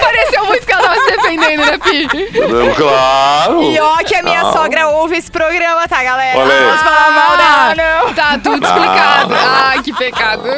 Pareceu 0.00 0.46
muito 0.46 0.66
que 0.66 0.72
ela 0.72 0.82
tava 0.82 0.94
se 1.00 1.06
defendendo, 1.16 1.60
né, 1.66 1.78
Pi? 1.78 2.08
Claro. 2.76 3.62
E 3.62 3.78
ó, 3.80 3.96
que 3.98 4.14
a 4.14 4.22
minha 4.22 4.42
Não. 4.42 4.52
sogra 4.52 4.88
ouve 4.88 5.16
esse 5.16 5.30
programa, 5.30 5.86
tá, 5.88 6.02
galera? 6.02 6.38
Olha 6.38 6.52
aí. 6.54 6.60
Não 6.60 6.66
vamos 6.68 6.82
falar 6.82 7.10
mal, 7.10 7.36
não, 7.36 8.06
não. 8.06 8.14
Tá 8.14 8.38
tudo 8.38 8.64
explicado. 8.66 9.34
Ai, 9.34 9.82
que 9.82 9.92
pecado. 9.92 10.48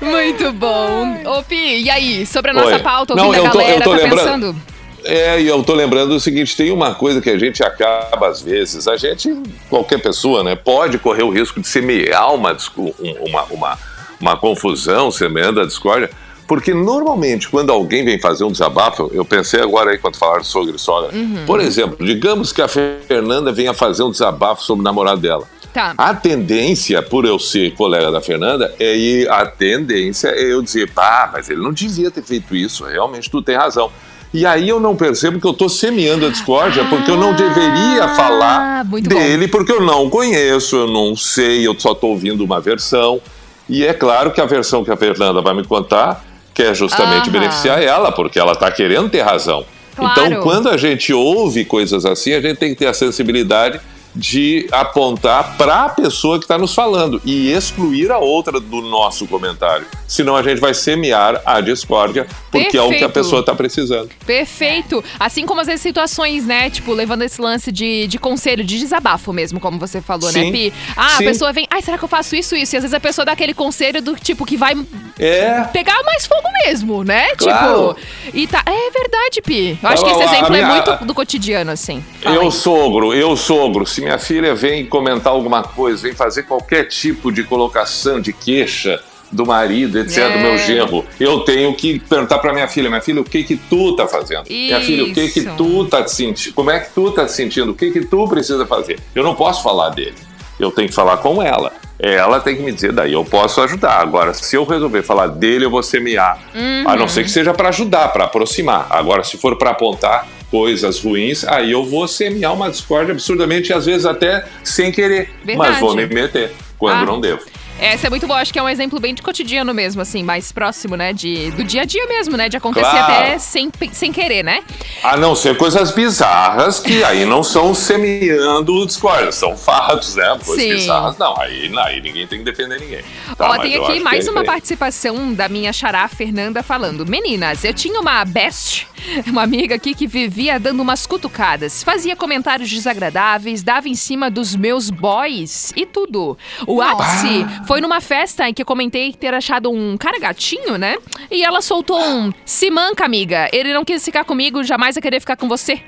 Muito 0.00 0.52
bom. 0.52 1.16
Ô, 1.24 1.42
Pi, 1.42 1.82
e 1.84 1.90
aí? 1.90 2.26
Sobre 2.26 2.50
a 2.50 2.54
nossa 2.54 2.74
Oi. 2.76 2.78
pauta, 2.80 3.14
Não, 3.14 3.26
ouvindo 3.26 3.42
a 3.44 3.46
eu 3.46 3.50
tô- 3.52 3.60
eu 3.60 3.64
galera, 3.64 3.84
tô 3.84 3.90
tá 3.90 3.96
lembrando- 3.96 4.16
pensando? 4.18 4.56
É, 5.04 5.40
e 5.40 5.48
eu 5.48 5.62
tô 5.64 5.74
lembrando 5.74 6.12
o 6.14 6.20
seguinte, 6.20 6.56
tem 6.56 6.70
uma 6.70 6.94
coisa 6.94 7.20
que 7.20 7.28
a 7.28 7.36
gente 7.36 7.60
acaba 7.62 8.28
às 8.28 8.40
vezes, 8.40 8.86
a 8.86 8.96
gente, 8.96 9.28
qualquer 9.68 9.98
pessoa, 10.00 10.44
né, 10.44 10.54
pode 10.54 10.96
correr 10.98 11.24
o 11.24 11.30
risco 11.30 11.60
de 11.60 11.66
semear 11.66 12.32
uma, 12.32 12.54
discu- 12.54 12.94
um- 13.00 13.28
uma, 13.28 13.42
uma, 13.50 13.78
uma 14.20 14.36
confusão, 14.36 15.10
semeando 15.10 15.60
a 15.60 15.66
discórdia, 15.66 16.08
porque 16.52 16.74
normalmente 16.74 17.48
quando 17.48 17.72
alguém 17.72 18.04
vem 18.04 18.18
fazer 18.20 18.44
um 18.44 18.52
desabafo, 18.52 19.10
eu 19.14 19.24
pensei 19.24 19.58
agora 19.62 19.90
aí 19.90 19.96
quando 19.96 20.18
falaram 20.18 20.44
sobre 20.44 20.76
sogra, 20.76 21.08
por 21.46 21.58
exemplo, 21.60 22.04
digamos 22.04 22.52
que 22.52 22.60
a 22.60 22.68
Fernanda 22.68 23.50
venha 23.50 23.72
fazer 23.72 24.02
um 24.02 24.10
desabafo 24.10 24.62
sobre 24.62 24.82
o 24.82 24.84
namorado 24.84 25.18
dela. 25.18 25.48
Tá. 25.72 25.94
A 25.96 26.12
tendência, 26.12 27.00
por 27.00 27.24
eu 27.24 27.38
ser 27.38 27.72
colega 27.74 28.10
da 28.12 28.20
Fernanda, 28.20 28.74
é 28.78 28.94
ir, 28.94 29.30
a 29.30 29.46
tendência 29.46 30.28
é 30.28 30.52
eu 30.52 30.60
dizer, 30.60 30.90
pá, 30.90 31.30
mas 31.32 31.48
ele 31.48 31.62
não 31.62 31.72
devia 31.72 32.10
ter 32.10 32.22
feito 32.22 32.54
isso, 32.54 32.84
realmente 32.84 33.30
tu 33.30 33.40
tem 33.40 33.56
razão. 33.56 33.90
E 34.34 34.44
aí 34.44 34.68
eu 34.68 34.78
não 34.78 34.94
percebo 34.94 35.40
que 35.40 35.46
eu 35.46 35.54
tô 35.54 35.70
semeando 35.70 36.26
a 36.26 36.28
discórdia, 36.28 36.84
porque 36.84 37.10
eu 37.10 37.16
não 37.16 37.32
deveria 37.32 38.08
falar 38.08 38.80
Ah, 38.80 38.84
muito 38.84 39.08
bom. 39.08 39.16
dele, 39.18 39.48
porque 39.48 39.72
eu 39.72 39.80
não 39.80 40.10
conheço, 40.10 40.76
eu 40.76 40.86
não 40.86 41.16
sei, 41.16 41.66
eu 41.66 41.74
só 41.80 41.94
tô 41.94 42.08
ouvindo 42.08 42.44
uma 42.44 42.60
versão. 42.60 43.22
E 43.70 43.86
é 43.86 43.94
claro 43.94 44.32
que 44.32 44.40
a 44.42 44.44
versão 44.44 44.84
que 44.84 44.90
a 44.90 44.96
Fernanda 44.98 45.40
vai 45.40 45.54
me 45.54 45.64
contar 45.64 46.22
quer 46.54 46.74
justamente 46.74 47.24
Aham. 47.24 47.32
beneficiar 47.32 47.82
ela, 47.82 48.12
porque 48.12 48.38
ela 48.38 48.54
tá 48.54 48.70
querendo 48.70 49.08
ter 49.08 49.22
razão. 49.22 49.64
Claro. 49.94 50.20
Então, 50.26 50.42
quando 50.42 50.68
a 50.68 50.76
gente 50.76 51.12
ouve 51.12 51.64
coisas 51.64 52.04
assim, 52.04 52.32
a 52.32 52.40
gente 52.40 52.56
tem 52.58 52.70
que 52.70 52.76
ter 52.76 52.86
a 52.86 52.94
sensibilidade 52.94 53.80
de 54.14 54.66
apontar 54.70 55.56
para 55.56 55.84
a 55.84 55.88
pessoa 55.88 56.38
que 56.38 56.44
está 56.44 56.58
nos 56.58 56.74
falando 56.74 57.20
e 57.24 57.50
excluir 57.50 58.10
a 58.10 58.18
outra 58.18 58.60
do 58.60 58.82
nosso 58.82 59.26
comentário. 59.26 59.86
Senão 60.06 60.36
a 60.36 60.42
gente 60.42 60.60
vai 60.60 60.74
semear 60.74 61.40
a 61.46 61.60
discórdia, 61.60 62.26
porque 62.50 62.76
é 62.76 62.82
o 62.82 62.88
que 62.88 62.96
a 62.96 62.98
Perfeito. 62.98 63.12
pessoa 63.12 63.40
está 63.40 63.54
precisando. 63.54 64.10
Perfeito. 64.26 65.02
Assim 65.18 65.46
como 65.46 65.60
às 65.60 65.66
vezes 65.66 65.80
situações, 65.82 66.44
né? 66.44 66.68
Tipo, 66.68 66.92
levando 66.92 67.22
esse 67.22 67.40
lance 67.40 67.72
de, 67.72 68.06
de 68.06 68.18
conselho, 68.18 68.62
de 68.62 68.78
desabafo 68.78 69.32
mesmo, 69.32 69.58
como 69.58 69.78
você 69.78 70.00
falou, 70.02 70.30
né, 70.32 70.40
Sim. 70.40 70.52
Pi? 70.52 70.72
Ah, 70.96 71.10
Sim. 71.16 71.24
a 71.24 71.28
pessoa 71.28 71.52
vem, 71.52 71.66
ai, 71.70 71.80
será 71.80 71.96
que 71.96 72.04
eu 72.04 72.08
faço 72.08 72.36
isso, 72.36 72.54
isso? 72.54 72.74
E 72.74 72.76
às 72.76 72.82
vezes 72.82 72.94
a 72.94 73.00
pessoa 73.00 73.24
dá 73.24 73.32
aquele 73.32 73.54
conselho 73.54 74.02
do 74.02 74.14
tipo 74.16 74.44
que 74.44 74.56
vai 74.56 74.74
É. 75.18 75.62
pegar 75.72 76.02
mais 76.04 76.26
fogo 76.26 76.48
mesmo, 76.66 77.02
né? 77.04 77.28
Claro. 77.36 77.94
Tipo, 77.94 78.36
e 78.36 78.46
tá. 78.46 78.62
É 78.66 78.90
verdade, 78.90 79.40
Pi. 79.42 79.78
Eu 79.82 79.88
acho 79.88 80.02
A- 80.02 80.06
que 80.06 80.12
esse 80.12 80.22
exemplo 80.24 80.50
minha- 80.50 80.62
é 80.62 80.66
muito 80.66 81.04
do 81.06 81.14
cotidiano, 81.14 81.70
assim. 81.70 82.04
Fala 82.20 82.36
Eu 82.36 82.42
aí. 82.42 82.52
sogro, 82.52 83.14
eu 83.14 83.36
sogro, 83.36 83.86
se 83.86 84.01
minha 84.02 84.18
filha 84.18 84.54
vem 84.54 84.84
comentar 84.86 85.32
alguma 85.32 85.62
coisa, 85.62 86.02
vem 86.02 86.12
fazer 86.14 86.44
qualquer 86.44 86.84
tipo 86.84 87.30
de 87.32 87.42
colocação 87.44 88.20
de 88.20 88.32
queixa 88.32 89.00
do 89.30 89.46
marido, 89.46 89.98
etc, 89.98 90.18
É. 90.18 90.28
do 90.30 90.38
meu 90.40 90.58
genro, 90.58 91.04
eu 91.18 91.40
tenho 91.40 91.74
que 91.74 91.98
perguntar 92.00 92.38
para 92.38 92.52
minha 92.52 92.68
filha, 92.68 92.90
minha 92.90 93.00
filha, 93.00 93.20
o 93.20 93.24
que 93.24 93.42
que 93.44 93.56
tu 93.56 93.96
tá 93.96 94.06
fazendo? 94.06 94.44
Minha 94.50 94.78
filha, 94.80 95.04
o 95.04 95.14
que 95.14 95.28
que 95.28 95.40
Isso. 95.40 95.54
tu 95.56 95.86
tá 95.86 96.02
te 96.02 96.10
sentindo? 96.12 96.52
Como 96.54 96.70
é 96.70 96.80
que 96.80 96.90
tu 96.92 97.10
tá 97.12 97.24
te 97.24 97.32
sentindo? 97.32 97.72
O 97.72 97.74
que 97.74 97.90
que 97.90 98.04
tu 98.04 98.28
precisa 98.28 98.66
fazer? 98.66 98.98
Eu 99.14 99.22
não 99.24 99.34
posso 99.34 99.62
falar 99.62 99.88
dele. 99.90 100.14
Eu 100.60 100.70
tenho 100.70 100.86
que 100.88 100.94
falar 100.94 101.16
com 101.16 101.42
ela. 101.42 101.72
Ela 101.98 102.40
tem 102.40 102.56
que 102.56 102.62
me 102.62 102.72
dizer, 102.72 102.92
daí 102.92 103.12
eu 103.14 103.24
posso 103.24 103.60
ajudar. 103.62 104.00
Agora, 104.00 104.34
se 104.34 104.54
eu 104.54 104.64
resolver 104.64 105.02
falar 105.02 105.28
dele, 105.28 105.64
eu 105.64 105.70
vou 105.70 105.82
semear. 105.82 106.38
A 106.86 106.94
não 106.96 107.08
ser 107.08 107.22
que 107.22 107.30
seja 107.30 107.54
para 107.54 107.70
ajudar, 107.70 108.08
para 108.08 108.24
aproximar. 108.24 108.86
Agora, 108.90 109.24
se 109.24 109.38
for 109.38 109.56
para 109.56 109.70
apontar 109.70 110.26
coisas 110.52 111.00
ruins, 111.02 111.44
aí 111.44 111.72
eu 111.72 111.82
vou 111.82 112.06
semear 112.06 112.52
uma 112.52 112.70
discórdia 112.70 113.12
absurdamente, 113.12 113.72
às 113.72 113.86
vezes 113.86 114.04
até 114.04 114.44
sem 114.62 114.92
querer. 114.92 115.30
Verdade. 115.42 115.70
Mas 115.70 115.80
vou 115.80 115.96
me 115.96 116.06
meter 116.06 116.52
quando 116.78 116.98
Ah. 117.02 117.06
não 117.06 117.18
devo. 117.18 117.40
Essa 117.80 118.06
é 118.06 118.10
muito 118.10 118.28
boa, 118.28 118.38
acho 118.38 118.52
que 118.52 118.58
é 118.60 118.62
um 118.62 118.68
exemplo 118.68 119.00
bem 119.00 119.12
de 119.12 119.22
cotidiano 119.22 119.74
mesmo, 119.74 120.00
assim, 120.02 120.22
mais 120.22 120.52
próximo, 120.52 120.94
né? 120.96 121.12
De, 121.12 121.50
do 121.52 121.64
dia 121.64 121.82
a 121.82 121.84
dia 121.84 122.06
mesmo, 122.06 122.36
né? 122.36 122.48
De 122.48 122.56
acontecer 122.56 122.88
Claro. 122.88 123.12
até 123.12 123.38
sem, 123.38 123.72
sem 123.92 124.12
querer, 124.12 124.44
né? 124.44 124.62
A 125.02 125.16
não 125.16 125.34
ser 125.34 125.56
coisas 125.56 125.90
bizarras 125.90 126.78
que 126.78 127.02
aí 127.02 127.24
não 127.24 127.42
são 127.42 127.74
semeando 127.74 128.86
discórdia, 128.86 129.32
são 129.32 129.56
fatos, 129.56 130.14
né? 130.14 130.38
Coisas 130.44 130.62
Sim. 130.64 130.74
bizarras, 130.74 131.18
não. 131.18 131.36
Aí, 131.40 131.72
aí 131.76 132.00
ninguém 132.00 132.24
tem 132.26 132.38
que 132.38 132.44
defender 132.44 132.78
ninguém. 132.78 133.02
Tá, 133.36 133.50
Ó, 133.50 133.58
tem 133.58 133.74
aqui 133.74 133.92
acho 133.94 134.04
mais 134.04 134.28
é 134.28 134.30
uma 134.30 134.44
participação 134.44 135.32
da 135.32 135.48
minha 135.48 135.72
xará 135.72 136.06
Fernanda 136.06 136.62
falando: 136.62 137.04
Meninas, 137.04 137.64
eu 137.64 137.74
tinha 137.74 137.98
uma 138.00 138.24
best 138.24 138.86
Uma 139.26 139.42
amiga 139.42 139.74
aqui 139.74 139.94
que 139.94 140.06
vivia 140.06 140.58
dando 140.58 140.80
umas 140.80 141.06
cutucadas, 141.06 141.82
fazia 141.82 142.16
comentários 142.16 142.70
desagradáveis, 142.70 143.62
dava 143.62 143.88
em 143.88 143.94
cima 143.94 144.30
dos 144.30 144.54
meus 144.54 144.90
boys 144.90 145.72
e 145.76 145.86
tudo. 145.86 146.36
O 146.66 146.80
ápice 146.80 147.46
foi 147.66 147.80
numa 147.80 148.00
festa 148.00 148.48
em 148.48 148.54
que 148.54 148.62
eu 148.62 148.66
comentei 148.66 149.12
ter 149.12 149.34
achado 149.34 149.70
um 149.70 149.96
cara 149.96 150.18
gatinho, 150.18 150.78
né? 150.78 150.96
E 151.30 151.42
ela 151.42 151.60
soltou 151.60 152.00
um: 152.00 152.32
Se 152.44 152.70
manca, 152.70 153.04
amiga. 153.04 153.48
Ele 153.52 153.72
não 153.72 153.84
quis 153.84 154.04
ficar 154.04 154.24
comigo, 154.24 154.62
jamais 154.64 154.94
vai 154.94 155.02
querer 155.02 155.20
ficar 155.20 155.36
com 155.36 155.48
você. 155.48 155.82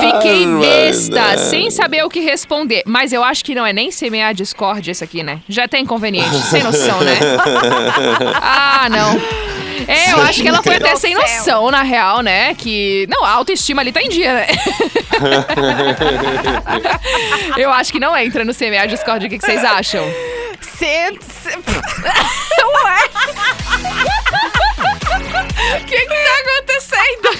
Fiquei 0.00 0.46
besta, 0.46 1.36
sem 1.38 1.70
saber 1.70 2.04
o 2.04 2.08
que 2.08 2.20
responder. 2.20 2.82
Mas 2.86 3.12
eu 3.12 3.24
acho 3.24 3.44
que 3.44 3.54
não 3.54 3.66
é 3.66 3.72
nem 3.72 3.90
semear 3.90 4.32
discórdia 4.32 4.92
esse 4.92 5.02
aqui, 5.02 5.22
né? 5.24 5.40
Já 5.48 5.66
tá 5.66 5.78
inconveniente, 5.78 6.36
sem 6.36 6.62
noção, 6.62 7.00
né? 7.00 7.18
ah, 8.40 8.88
não. 8.88 9.57
É, 9.88 10.12
eu 10.12 10.20
acho 10.20 10.42
que 10.42 10.48
ela 10.48 10.62
foi 10.62 10.76
até 10.76 10.94
sem 10.96 11.14
noção, 11.14 11.70
na 11.70 11.82
real, 11.82 12.20
né? 12.20 12.54
Que. 12.54 13.06
Não, 13.08 13.24
a 13.24 13.30
autoestima 13.30 13.80
ali 13.80 13.90
tá 13.90 14.02
em 14.02 14.10
dia, 14.10 14.34
né? 14.34 14.46
eu 17.56 17.72
acho 17.72 17.90
que 17.90 17.98
não 17.98 18.14
entra 18.16 18.44
no 18.44 18.52
semear 18.52 18.86
discórdia. 18.86 19.26
O 19.26 19.30
que, 19.30 19.38
que 19.38 19.46
vocês 19.46 19.64
acham? 19.64 20.04
Cê- 20.60 21.08
O 25.80 25.84
que, 25.84 25.96
que 25.96 26.06
tá 26.06 26.14
acontecendo? 26.40 27.30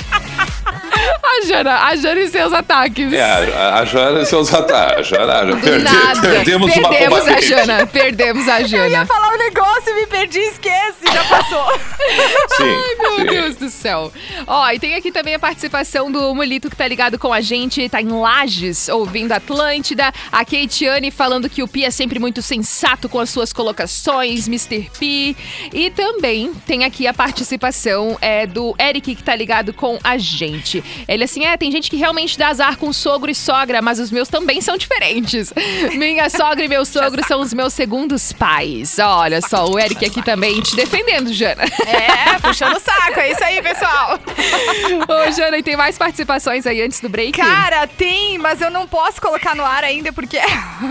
A 1.22 1.46
Jana, 1.46 1.84
a 1.84 1.96
Jana 1.96 2.20
e 2.20 2.28
seus 2.28 2.52
ataques. 2.52 3.12
É, 3.12 3.22
a, 3.22 3.76
a 3.80 3.84
Joana 3.84 4.20
e 4.22 4.26
seus 4.26 4.52
ataques. 4.52 5.06
Joana, 5.08 5.44
Do 5.54 5.60
perde- 5.60 5.84
nada. 5.84 6.20
Perdemos, 6.20 6.76
uma 6.76 6.88
Perdemos 6.88 7.28
a. 7.28 7.40
Jana. 7.40 7.86
Perdemos 7.86 8.48
a 8.48 8.60
Eu 8.60 8.66
ia 8.66 8.68
Jana. 8.90 9.06
falar 9.06 9.34
um 9.34 9.38
negócio, 9.38 9.94
me 9.94 10.06
perdi, 10.06 10.38
esquece, 10.40 11.04
já 11.12 11.24
passou. 11.24 11.78
Sim, 12.56 12.76
Meu 13.00 13.16
sim. 13.16 13.24
Deus 13.26 13.56
do 13.56 13.70
céu. 13.70 14.12
Ó, 14.46 14.70
e 14.70 14.78
tem 14.78 14.94
aqui 14.94 15.12
também 15.12 15.34
a 15.34 15.38
participação 15.38 16.10
do 16.10 16.34
Mulito 16.34 16.68
que 16.70 16.76
tá 16.76 16.86
ligado 16.88 17.18
com 17.18 17.32
a 17.32 17.40
gente, 17.40 17.88
tá 17.88 18.00
em 18.00 18.08
Lages, 18.08 18.88
ouvindo 18.88 19.32
Atlântida. 19.32 20.12
A 20.32 20.44
Keitiane 20.44 21.10
falando 21.10 21.48
que 21.48 21.62
o 21.62 21.68
Pi 21.68 21.84
é 21.84 21.90
sempre 21.90 22.18
muito 22.18 22.42
sensato 22.42 23.08
com 23.08 23.20
as 23.20 23.30
suas 23.30 23.52
colocações, 23.52 24.46
Mr. 24.48 24.90
Pi. 24.98 25.36
E 25.72 25.90
também 25.90 26.52
tem 26.66 26.84
aqui 26.84 27.06
a 27.06 27.14
participação 27.14 28.16
é, 28.20 28.46
do 28.46 28.74
Eric 28.78 29.14
que 29.14 29.22
tá 29.22 29.34
ligado 29.36 29.72
com 29.72 29.98
a 30.02 30.18
gente. 30.18 30.57
Ele 31.06 31.24
assim, 31.24 31.44
é, 31.44 31.56
tem 31.56 31.70
gente 31.70 31.90
que 31.90 31.96
realmente 31.96 32.38
dá 32.38 32.48
azar 32.48 32.76
com 32.76 32.92
sogro 32.92 33.30
e 33.30 33.34
sogra, 33.34 33.80
mas 33.82 33.98
os 33.98 34.10
meus 34.10 34.28
também 34.28 34.60
são 34.60 34.76
diferentes. 34.76 35.52
Minha 35.94 36.28
sogra 36.30 36.64
e 36.64 36.68
meu 36.68 36.84
sogro 36.84 37.24
são 37.26 37.40
os 37.40 37.52
meus 37.54 37.72
segundos 37.72 38.32
pais. 38.32 38.98
Olha 38.98 39.40
só, 39.40 39.66
o 39.66 39.78
Eric 39.78 40.04
aqui 40.04 40.22
também 40.22 40.60
te 40.60 40.74
defendendo, 40.76 41.32
Jana. 41.32 41.64
É, 41.86 42.38
puxando 42.40 42.76
o 42.76 42.80
saco, 42.80 43.18
é 43.20 43.32
isso 43.32 43.44
aí, 43.44 43.62
pessoal. 43.62 44.18
Ô, 45.08 45.32
Jana, 45.32 45.58
e 45.58 45.62
tem 45.62 45.76
mais 45.76 45.96
participações 45.98 46.66
aí 46.66 46.82
antes 46.82 47.00
do 47.00 47.08
break? 47.08 47.32
Cara, 47.38 47.86
tem, 47.86 48.38
mas 48.38 48.60
eu 48.60 48.70
não 48.70 48.86
posso 48.86 49.20
colocar 49.20 49.54
no 49.54 49.64
ar 49.64 49.84
ainda 49.84 50.12
porque 50.12 50.36
é 50.36 50.46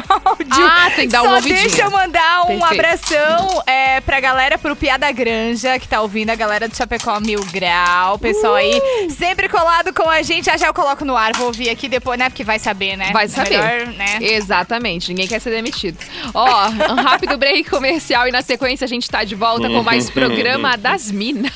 áudio. 0.09 0.47
Ah, 0.69 0.91
tem 0.95 1.07
que 1.07 1.13
dar 1.13 1.21
um 1.23 1.25
Só 1.25 1.35
ouvidinho. 1.35 1.61
deixa 1.61 1.81
eu 1.83 1.91
mandar 1.91 2.43
um 2.43 2.59
Perfeito. 2.59 2.73
abração 2.73 3.63
é, 3.65 4.01
pra 4.01 4.19
galera, 4.19 4.57
pro 4.57 4.75
Piada 4.75 5.11
Granja, 5.11 5.79
que 5.79 5.87
tá 5.87 6.01
ouvindo, 6.01 6.29
a 6.29 6.35
galera 6.35 6.67
do 6.67 6.75
Chapecó 6.75 7.19
Mil 7.19 7.43
Grau, 7.51 8.17
pessoal 8.19 8.55
aí, 8.55 8.77
Uh! 8.77 9.09
sempre 9.11 9.47
colado 9.57 9.93
com 9.93 10.07
a 10.07 10.21
gente. 10.21 10.45
Já 10.45 10.57
já 10.57 10.67
eu 10.67 10.73
coloco 10.73 11.03
no 11.03 11.17
ar, 11.17 11.33
vou 11.35 11.47
ouvir 11.47 11.69
aqui 11.69 11.89
depois, 11.89 12.19
né? 12.19 12.29
Porque 12.29 12.43
vai 12.43 12.59
saber, 12.59 12.95
né? 12.95 13.09
Vai 13.11 13.27
saber. 13.27 13.59
Melhor, 13.59 13.87
né? 13.87 14.17
Exatamente, 14.21 15.09
ninguém 15.09 15.27
quer 15.27 15.39
ser 15.39 15.49
demitido. 15.49 15.97
Ó, 16.33 16.69
um 16.91 16.95
rápido 16.95 17.37
break 17.37 17.69
comercial 17.69 18.27
e 18.27 18.31
na 18.31 18.41
sequência 18.41 18.85
a 18.85 18.87
gente 18.87 19.09
tá 19.09 19.23
de 19.23 19.35
volta 19.35 19.67
com 19.67 19.81
mais 19.81 20.09
programa 20.09 20.75
das 20.77 21.11
Minas. 21.11 21.51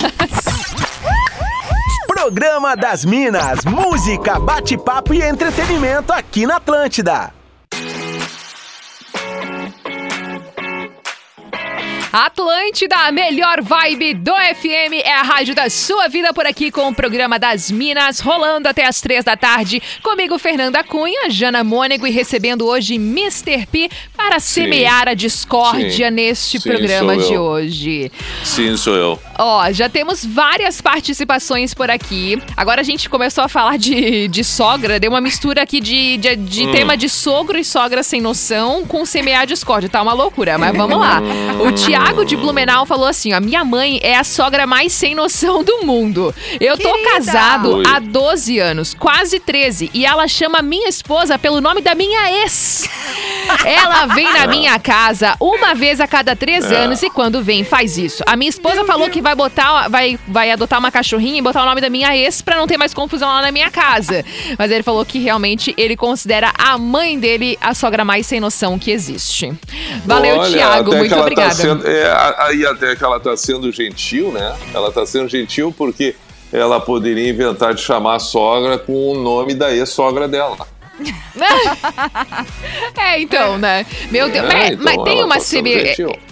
Programa 2.08 2.76
das 2.76 3.06
Minas, 3.06 3.64
música, 3.66 4.40
bate-papo 4.40 5.14
e 5.14 5.22
entretenimento 5.22 6.12
aqui 6.12 6.46
na 6.46 6.58
Atlântida. 6.58 7.41
Atlântida, 12.12 13.08
a 13.08 13.12
melhor 13.12 13.62
vibe 13.62 14.16
do 14.16 14.34
FM, 14.34 15.00
é 15.02 15.14
a 15.14 15.22
rádio 15.22 15.56
da 15.56 15.70
sua 15.70 16.10
vida 16.10 16.34
por 16.34 16.46
aqui 16.46 16.70
com 16.70 16.90
o 16.90 16.94
programa 16.94 17.40
das 17.40 17.72
Minas, 17.72 18.20
rolando 18.20 18.68
até 18.68 18.86
as 18.86 19.00
três 19.00 19.24
da 19.24 19.38
tarde. 19.38 19.82
Comigo, 20.04 20.38
Fernanda 20.38 20.84
Cunha, 20.84 21.30
Jana 21.30 21.64
Mônego 21.64 22.06
e 22.06 22.12
recebendo 22.12 22.68
hoje 22.68 22.96
Mr. 22.96 23.66
P 23.66 23.90
para 24.28 24.40
semear 24.40 25.08
a 25.08 25.14
discórdia 25.14 26.08
Sim. 26.10 26.14
neste 26.14 26.60
Sim, 26.60 26.70
programa 26.70 27.18
de 27.18 27.34
eu. 27.34 27.42
hoje. 27.42 28.12
Sim, 28.44 28.78
sou 28.78 28.96
eu. 28.96 29.20
Ó, 29.38 29.72
já 29.72 29.90
temos 29.90 30.24
várias 30.24 30.80
participações 30.80 31.74
por 31.74 31.90
aqui. 31.90 32.42
Agora 32.56 32.82
a 32.82 32.84
gente 32.84 33.10
começou 33.10 33.44
a 33.44 33.48
falar 33.48 33.78
de, 33.78 34.28
de 34.28 34.44
sogra, 34.44 35.00
deu 35.00 35.10
uma 35.12 35.20
mistura 35.22 35.64
aqui 35.64 35.80
de, 35.82 36.18
de, 36.18 36.36
de 36.36 36.62
Hum. 36.68 36.72
tema 36.72 36.96
de 36.96 37.10
sogro 37.10 37.58
e 37.58 37.66
sogra 37.66 38.04
sem 38.04 38.22
noção 38.22 38.86
com 38.86 39.04
semear 39.06 39.46
discórdia. 39.48 39.90
Tá 39.90 40.02
uma 40.02 40.14
loucura, 40.14 40.58
mas 40.58 40.76
vamos 40.78 40.98
lá. 41.00 41.20
O 41.66 41.72
Tiago 41.72 42.24
de 42.24 42.36
Blumenau 42.38 42.86
falou 42.86 43.08
assim: 43.08 43.34
ó, 43.34 43.40
minha 43.42 43.66
mãe 43.66 44.00
é 44.04 44.16
a 44.16 44.24
sogra 44.24 44.68
mais 44.68 44.94
sem 44.94 45.16
noção 45.16 45.64
do 45.64 45.84
mundo. 45.84 46.34
Eu 46.60 46.78
tô 46.78 46.92
Querida! 46.94 47.10
casado 47.12 47.78
Oi. 47.78 47.84
há 47.88 48.00
12 48.00 48.60
anos, 48.60 48.94
quase 48.94 49.40
13, 49.40 49.90
e 49.94 50.06
ela 50.06 50.28
chama 50.28 50.62
minha 50.62 50.88
esposa 50.88 51.38
pelo 51.40 51.60
nome 51.60 51.82
da 51.82 51.96
minha 51.96 52.44
ex. 52.44 52.88
Ela 53.66 54.06
vem 54.08 54.32
na 54.32 54.48
minha 54.48 54.78
casa 54.80 55.36
uma 55.40 55.74
vez 55.76 56.00
a 56.00 56.08
cada 56.08 56.36
três 56.36 56.72
É. 56.72 56.76
anos 56.76 57.02
e 57.04 57.10
quando 57.10 57.42
vem 57.44 57.64
faz 57.64 57.98
isso. 57.98 58.24
A 58.26 58.36
minha 58.36 58.50
esposa 58.50 58.84
falou 58.86 59.10
que 59.10 59.22
vai 59.22 59.36
botar, 59.36 59.88
vai, 59.90 60.18
vai 60.28 60.52
adotar 60.52 60.80
uma 60.80 60.92
cachorrinha 60.92 61.40
e 61.40 61.42
botar 61.42 61.62
o 61.64 61.66
nome 61.66 61.82
da 61.82 61.90
minha 61.90 62.16
ex 62.16 62.42
pra 62.42 62.56
não 62.56 62.68
ter 62.68 62.78
mais 62.78 62.94
confusão 62.94 63.28
lá 63.28 63.42
na 63.42 63.52
minha 63.52 63.70
casa. 63.70 64.24
Mas 64.58 64.72
ele 64.72 64.84
falou 64.84 65.06
que 65.06 65.20
realmente 65.20 65.74
ele 65.78 65.96
considera 65.96 66.52
a 66.58 66.78
mãe 66.78 67.20
dele 67.20 67.58
a 67.62 67.74
sogra 67.74 68.04
mais 68.06 68.26
sem 68.26 68.40
noção 68.40 68.78
que 68.80 68.92
existe. 68.92 69.52
Valeu, 70.06 70.38
Olha, 70.38 70.50
Tiago. 70.52 70.96
Muito 70.96 71.14
ela 71.14 71.22
obrigada. 71.22 71.50
Tá 71.50 71.56
sendo, 71.56 71.88
é, 71.88 72.36
aí 72.40 72.66
até 72.66 72.96
que 72.96 73.04
ela 73.04 73.20
tá 73.20 73.36
sendo 73.38 73.72
gentil, 73.72 74.32
né? 74.32 74.56
Ela 74.74 74.92
tá 74.92 75.06
sendo 75.06 75.28
gentil 75.30 75.74
porque 75.78 76.16
ela 76.52 76.80
poderia 76.80 77.30
inventar 77.30 77.74
de 77.74 77.82
chamar 77.82 78.16
a 78.16 78.20
sogra 78.20 78.78
com 78.78 79.12
o 79.12 79.16
nome 79.20 79.54
da 79.54 79.74
ex-sogra 79.74 80.28
dela. 80.28 80.58
É, 82.98 83.20
então, 83.20 83.58
né? 83.58 83.86
Meu 84.10 84.30
Deus. 84.30 84.46
É, 84.46 84.54
mas, 84.54 84.70
então, 84.72 84.84
mas 84.84 85.04
tem 85.04 85.24
uma 85.24 85.40
seme... 85.40 85.74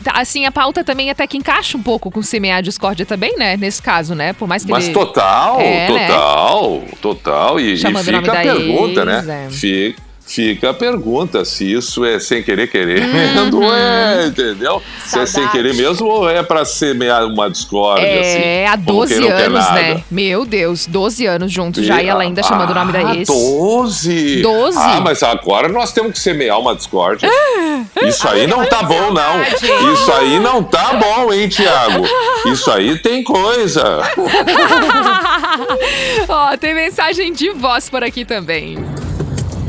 tá, 0.04 0.14
Assim, 0.16 0.46
a 0.46 0.52
pauta 0.52 0.84
também 0.84 1.10
até 1.10 1.26
que 1.28 1.38
encaixa 1.38 1.78
um 1.78 1.84
pouco 1.84 2.12
com 2.12 2.22
semear 2.22 2.62
discórdia 2.62 3.06
também, 3.06 3.36
né? 3.38 3.58
Nesse 3.58 3.82
caso, 3.82 4.14
né? 4.16 4.34
Por 4.34 4.48
mais 4.48 4.64
que 4.64 4.72
Mas 4.72 4.86
ele... 4.86 4.94
total, 4.94 5.60
É, 5.60 5.90
né? 5.90 6.08
total, 6.08 6.84
total. 7.02 7.60
E, 7.60 7.74
e 7.74 7.78
Chamando 7.78 8.08
o 8.08 8.12
nome 8.12 8.26
fica 8.26 8.32
a 8.32 8.44
da 8.44 8.54
pergunta, 8.54 9.00
ex, 9.02 9.06
né? 9.26 9.48
é. 9.48 9.50
Fica, 9.52 10.02
fica 10.32 10.70
a 10.70 10.74
pergunta 10.76 11.44
se 11.44 11.74
isso 11.74 12.06
é 12.06 12.20
sem 12.20 12.44
querer 12.44 12.68
querendo, 12.70 13.58
Uhum. 13.58 13.64
é, 13.74 14.28
entendeu? 14.28 14.82
Se 15.04 15.18
é 15.20 15.26
sem 15.26 15.44
Saudade. 15.44 15.52
querer 15.52 15.74
mesmo 15.74 16.08
ou 16.08 16.30
é 16.30 16.44
pra 16.44 16.64
semear 16.66 17.26
uma 17.26 17.50
discórdia, 17.50 18.06
assim. 18.22 18.38
É, 18.40 18.68
há 18.68 18.78
como 18.78 18.84
12 19.00 19.14
quem 19.14 19.22
não 19.22 19.28
quer 19.36 19.46
anos, 19.46 19.72
né? 19.72 20.04
Meu 20.12 20.46
Deus, 20.46 20.86
12 20.86 21.26
anos 21.26 21.52
juntos 21.52 21.84
já 21.86 22.02
e 22.02 22.08
ela 22.08 22.22
ainda 22.22 22.44
chamando 22.44 22.70
o 22.70 22.74
nome 22.76 22.92
da 22.94 23.00
Ah, 23.00 23.16
ex. 23.16 23.28
12? 23.28 24.42
12? 24.42 24.78
Ah, 24.78 25.02
mas 25.04 25.24
agora 25.24 25.68
nós 25.68 25.92
temos 25.92 26.12
que 26.14 26.20
semear 26.20 26.60
uma 26.60 26.76
discórdia. 26.76 27.28
Isso 28.06 28.28
aí 28.28 28.46
não 28.46 28.64
tá 28.66 28.84
bom, 28.84 29.12
não. 29.12 29.44
saudade. 29.44 29.94
Isso 29.94 30.12
aí 30.12 30.40
não 30.40 30.64
tá 30.64 30.94
bom, 30.94 31.34
hein, 31.34 31.48
Tiago? 31.50 32.06
Isso 32.46 32.70
aí 32.70 33.00
tem 33.00 33.24
coisa. 33.24 34.02
Ó, 36.30 36.56
tem 36.58 36.76
mensagem 36.76 37.32
de 37.34 37.50
voz 37.52 37.90
por 37.90 38.04
aqui 38.04 38.24
também. 38.26 38.78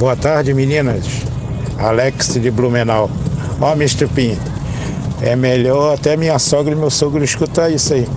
Boa 0.00 0.16
tarde, 0.16 0.54
meninas. 0.54 1.04
Alex 1.78 2.40
de 2.40 2.50
Blumenau. 2.50 3.10
Ó, 3.60 3.72
Mr. 3.72 4.06
Pin, 4.06 4.34
é 5.20 5.36
melhor 5.36 5.92
até 5.92 6.16
minha 6.16 6.38
sogra 6.38 6.72
e 6.72 6.74
meu 6.74 6.88
sogro 6.88 7.22
escutar 7.22 7.68
isso 7.70 7.92
aí. 7.92 8.08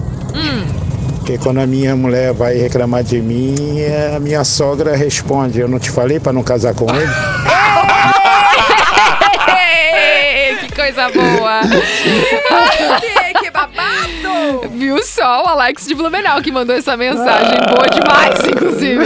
Porque 1.17 1.37
quando 1.37 1.59
a 1.59 1.67
minha 1.67 1.93
mulher 1.93 2.31
vai 2.31 2.55
reclamar 2.55 3.03
de 3.03 3.21
mim, 3.21 3.55
a 4.15 4.19
minha 4.21 4.45
sogra 4.45 4.95
responde: 4.95 5.59
Eu 5.59 5.67
não 5.67 5.77
te 5.77 5.91
falei 5.91 6.21
para 6.21 6.31
não 6.31 6.41
casar 6.41 6.73
com 6.73 6.85
ele? 6.95 7.11
Ei, 9.59 10.55
que 10.55 10.72
coisa 10.83 11.09
boa! 11.09 11.61
que 13.39 13.49
babado! 13.49 14.67
Viu 14.71 15.01
só 15.01 15.45
o 15.45 15.47
Alex 15.47 15.87
de 15.87 15.95
Blumenau 15.95 16.41
que 16.41 16.51
mandou 16.51 16.75
essa 16.75 16.97
mensagem. 16.97 17.57
Boa 17.69 17.87
demais, 17.87 18.45
inclusive. 18.45 19.01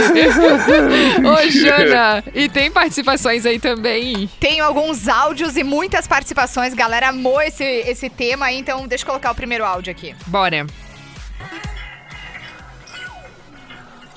Ô, 1.24 1.48
Jana, 1.48 2.24
e 2.34 2.48
tem 2.48 2.68
participações 2.68 3.46
aí 3.46 3.60
também. 3.60 4.28
Tenho 4.40 4.64
alguns 4.64 5.06
áudios 5.06 5.56
e 5.56 5.62
muitas 5.62 6.08
participações. 6.08 6.74
Galera 6.74 7.10
amou 7.10 7.40
esse, 7.40 7.64
esse 7.64 8.10
tema 8.10 8.50
então 8.50 8.88
deixa 8.88 9.04
eu 9.04 9.06
colocar 9.06 9.30
o 9.30 9.34
primeiro 9.34 9.64
áudio 9.64 9.92
aqui. 9.92 10.16
Bora. 10.26 10.66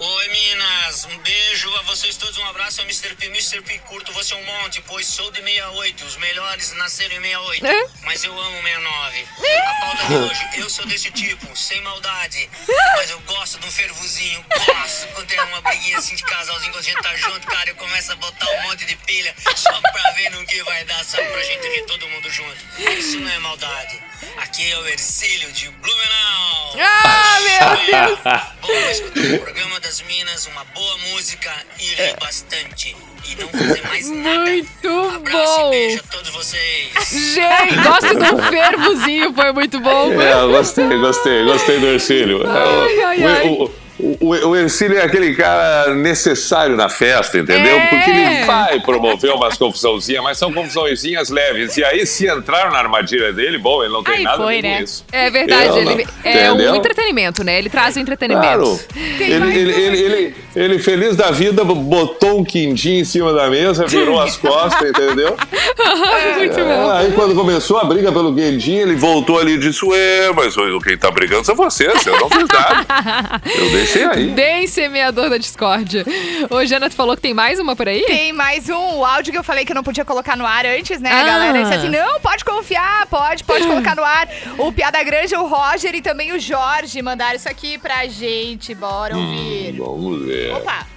Oi, 0.03 0.27
Minas. 0.29 1.05
Um 1.05 1.17
beijo 1.19 1.75
a 1.75 1.83
vocês 1.83 2.17
todos. 2.17 2.35
Um 2.39 2.45
abraço 2.47 2.81
ao 2.81 2.87
Mr. 2.87 3.13
P. 3.17 3.27
Mr. 3.27 3.61
P, 3.61 3.77
curto 3.87 4.11
você 4.13 4.33
um 4.33 4.43
monte, 4.43 4.81
pois 4.87 5.05
sou 5.05 5.29
de 5.29 5.39
68. 5.43 6.05
Os 6.05 6.17
melhores 6.17 6.71
nasceram 6.73 7.17
em 7.17 7.21
68. 7.21 7.67
É? 7.67 7.87
Mas 8.01 8.23
eu 8.23 8.31
amo 8.31 8.63
69. 8.63 9.27
A 9.45 9.73
pauta 9.75 10.05
de 10.07 10.15
hoje. 10.15 10.49
Eu 10.57 10.69
sou 10.71 10.87
desse 10.87 11.11
tipo, 11.11 11.55
sem 11.55 11.79
maldade. 11.81 12.49
Mas 12.95 13.11
eu 13.11 13.19
gosto 13.19 13.59
de 13.59 13.67
um 13.67 13.71
fervozinho. 13.71 14.43
Gosto 14.65 15.07
quando 15.09 15.27
tem 15.27 15.39
uma 15.39 15.61
briguinha 15.61 15.99
assim 15.99 16.15
de 16.15 16.23
casalzinho, 16.23 16.71
quando 16.73 16.83
a 16.83 16.89
gente 16.89 17.01
tá 17.03 17.15
junto, 17.17 17.45
cara. 17.45 17.69
Eu 17.69 17.75
começo 17.75 18.11
a 18.11 18.15
botar 18.15 18.49
um 18.49 18.61
monte 18.63 18.85
de 18.85 18.95
pilha 18.95 19.35
só 19.55 19.81
pra 19.81 20.11
ver 20.13 20.31
no 20.31 20.43
que 20.47 20.63
vai 20.63 20.83
dar, 20.83 21.05
só 21.05 21.23
pra 21.23 21.43
gente 21.43 21.67
rir 21.67 21.85
todo 21.85 22.09
mundo 22.09 22.27
junto. 22.31 22.57
Isso 22.97 23.19
não 23.19 23.29
é 23.29 23.37
maldade. 23.37 24.01
Aqui 24.37 24.71
é 24.71 24.77
o 24.77 24.87
Ercílio 24.87 25.51
de 25.51 25.69
Blumenau. 25.69 26.75
Ah, 26.79 27.39
meu 27.41 28.07
Deus! 28.07 28.19
Bom 28.61 28.89
escutar 28.89 29.35
o 29.35 29.39
programa 29.39 29.79
das 29.79 30.01
Minas, 30.01 30.45
uma 30.47 30.63
boa 30.65 30.97
música 31.11 31.51
e 31.79 31.85
rir 31.95 32.15
bastante. 32.19 32.95
E 33.27 33.35
não 33.35 33.47
fazer 33.49 33.81
mais 33.87 34.09
nada. 34.09 34.39
Muito 34.39 35.15
Abraço 35.15 35.55
bom! 35.57 35.67
e 35.67 35.71
beijo 35.71 35.99
a 36.07 36.11
todos 36.11 36.29
vocês. 36.29 36.91
Gente, 37.11 37.75
gosto 37.83 38.15
do 38.15 38.43
fervozinho, 38.49 39.33
foi 39.33 39.51
muito 39.51 39.79
bom. 39.79 40.11
É, 40.19 40.33
gostei, 40.47 40.97
gostei, 40.99 41.43
gostei 41.43 41.79
do 41.79 41.87
Ercílio. 41.87 42.41
Ai, 42.47 42.99
ai, 43.01 43.23
ai. 43.23 43.47
O, 43.47 43.63
o, 43.65 43.73
o, 44.19 44.49
o 44.49 44.55
Ercílio 44.55 44.97
é 44.97 45.03
aquele 45.03 45.35
cara 45.35 45.93
necessário 45.93 46.75
na 46.75 46.89
festa, 46.89 47.37
entendeu? 47.37 47.77
É. 47.77 47.87
Porque 47.87 48.09
ele 48.09 48.45
vai 48.45 48.79
promover 48.79 49.31
umas 49.33 49.57
confusãozinhas, 49.57 50.23
mas 50.23 50.37
são 50.37 50.51
confusãozinhas 50.51 51.29
leves. 51.29 51.77
E 51.77 51.83
aí, 51.83 52.05
se 52.05 52.27
entraram 52.27 52.71
na 52.71 52.79
armadilha 52.79 53.31
dele, 53.31 53.57
bom, 53.57 53.83
ele 53.83 53.93
não 53.93 54.03
tem 54.03 54.15
Aí 54.15 54.23
nada 54.23 54.37
foi, 54.43 54.59
a 54.59 54.61
ver 54.61 54.67
né? 54.67 54.77
com 54.77 54.83
isso. 54.83 55.05
É 55.11 55.29
verdade, 55.29 55.79
ele 55.79 56.07
é 56.23 56.51
um 56.51 56.55
Entendeu? 56.55 56.75
entretenimento, 56.75 57.43
né? 57.43 57.57
Ele 57.57 57.69
traz 57.69 57.95
o 57.95 57.99
entretenimento. 57.99 58.41
Claro. 58.47 58.79
Ele, 59.19 59.71
ele, 59.71 60.35
ele, 60.55 60.79
feliz 60.79 61.15
da 61.15 61.31
vida, 61.31 61.63
botou 61.63 62.39
um 62.39 62.43
quindim 62.43 62.99
em 62.99 63.05
cima 63.05 63.33
da 63.33 63.49
mesa, 63.49 63.85
virou 63.85 64.19
as 64.19 64.35
costas, 64.37 64.89
entendeu? 64.89 65.37
muito 66.37 66.59
É, 66.59 66.63
bom. 66.63 66.91
aí 66.91 67.11
quando 67.11 67.35
começou 67.35 67.77
a 67.77 67.83
briga 67.83 68.11
pelo 68.11 68.33
quindim, 68.33 68.75
ele 68.77 68.95
voltou 68.95 69.39
ali 69.39 69.53
e 69.53 69.57
disse: 69.57 69.85
Ué, 69.85 70.31
mas 70.35 70.55
quem 70.83 70.97
tá 70.97 71.11
brigando 71.11 71.45
são 71.45 71.55
vocês, 71.55 72.05
eu 72.05 72.19
não 72.19 72.29
fiz 72.29 72.47
nada. 72.47 73.41
Eu 73.57 73.69
deixei 73.71 73.90
aí. 73.99 74.27
Bem 74.29 74.67
semeador 74.67 75.29
da 75.29 75.37
discórdia. 75.37 76.05
Ô, 76.49 76.65
Jana, 76.65 76.89
tu 76.89 76.95
falou 76.95 77.15
que 77.15 77.21
tem 77.21 77.33
mais 77.33 77.59
uma 77.59 77.75
por 77.75 77.87
aí? 77.87 78.03
Tem 78.05 78.33
mais 78.33 78.69
um 78.69 78.97
o 78.97 79.05
áudio 79.05 79.31
que 79.31 79.37
eu 79.37 79.43
falei 79.43 79.65
que 79.65 79.71
eu 79.71 79.75
não 79.75 79.83
podia 79.83 80.05
colocar 80.05 80.35
no 80.35 80.45
ar 80.45 80.65
antes, 80.65 80.99
né? 80.99 81.11
Ah. 81.11 81.21
A 81.21 81.23
galera 81.23 81.61
disse 81.61 81.73
assim: 81.73 81.89
não, 81.89 82.19
pode 82.19 82.43
confiar, 82.45 83.05
pode, 83.07 83.43
pode 83.43 83.65
colocar 83.65 83.95
no 83.95 84.03
ar. 84.03 84.27
O 84.57 84.71
Piada 84.71 85.01
Grande, 85.03 85.35
o 85.35 85.45
Roger 85.45 85.93
e 85.95 86.01
também 86.01 86.31
o 86.31 86.39
Jorge 86.39 87.01
mandaram 87.01 87.35
isso 87.35 87.49
aqui 87.49 87.77
pra 87.77 88.07
gente. 88.07 88.73
Bora 88.73 89.15
ouvir. 89.17 89.73
Vamos 89.77 90.25
ver. 90.25 90.53
Opa! 90.53 90.87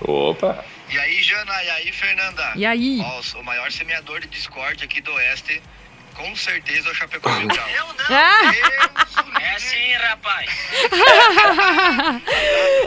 Opa. 0.00 0.64
E 0.90 0.98
aí, 0.98 1.22
Jana, 1.22 1.52
e 1.64 1.70
aí, 1.70 1.92
Fernanda? 1.92 2.52
E 2.56 2.64
aí? 2.64 3.00
Ó, 3.02 3.40
o 3.40 3.44
maior 3.44 3.70
semeador 3.70 4.20
de 4.20 4.28
Discord 4.28 4.82
aqui 4.82 5.02
do 5.02 5.12
Oeste, 5.12 5.60
com 6.18 6.36
certeza 6.36 6.88
é 6.88 6.92
o 6.92 6.94
Chapecó 6.94 7.30
Mil 7.38 7.48
Grau. 7.48 7.66
Eu 7.68 7.86
não. 7.86 8.16
Ah! 8.16 8.52
É 9.40 9.54
assim, 9.56 9.92
rapaz. 10.08 10.48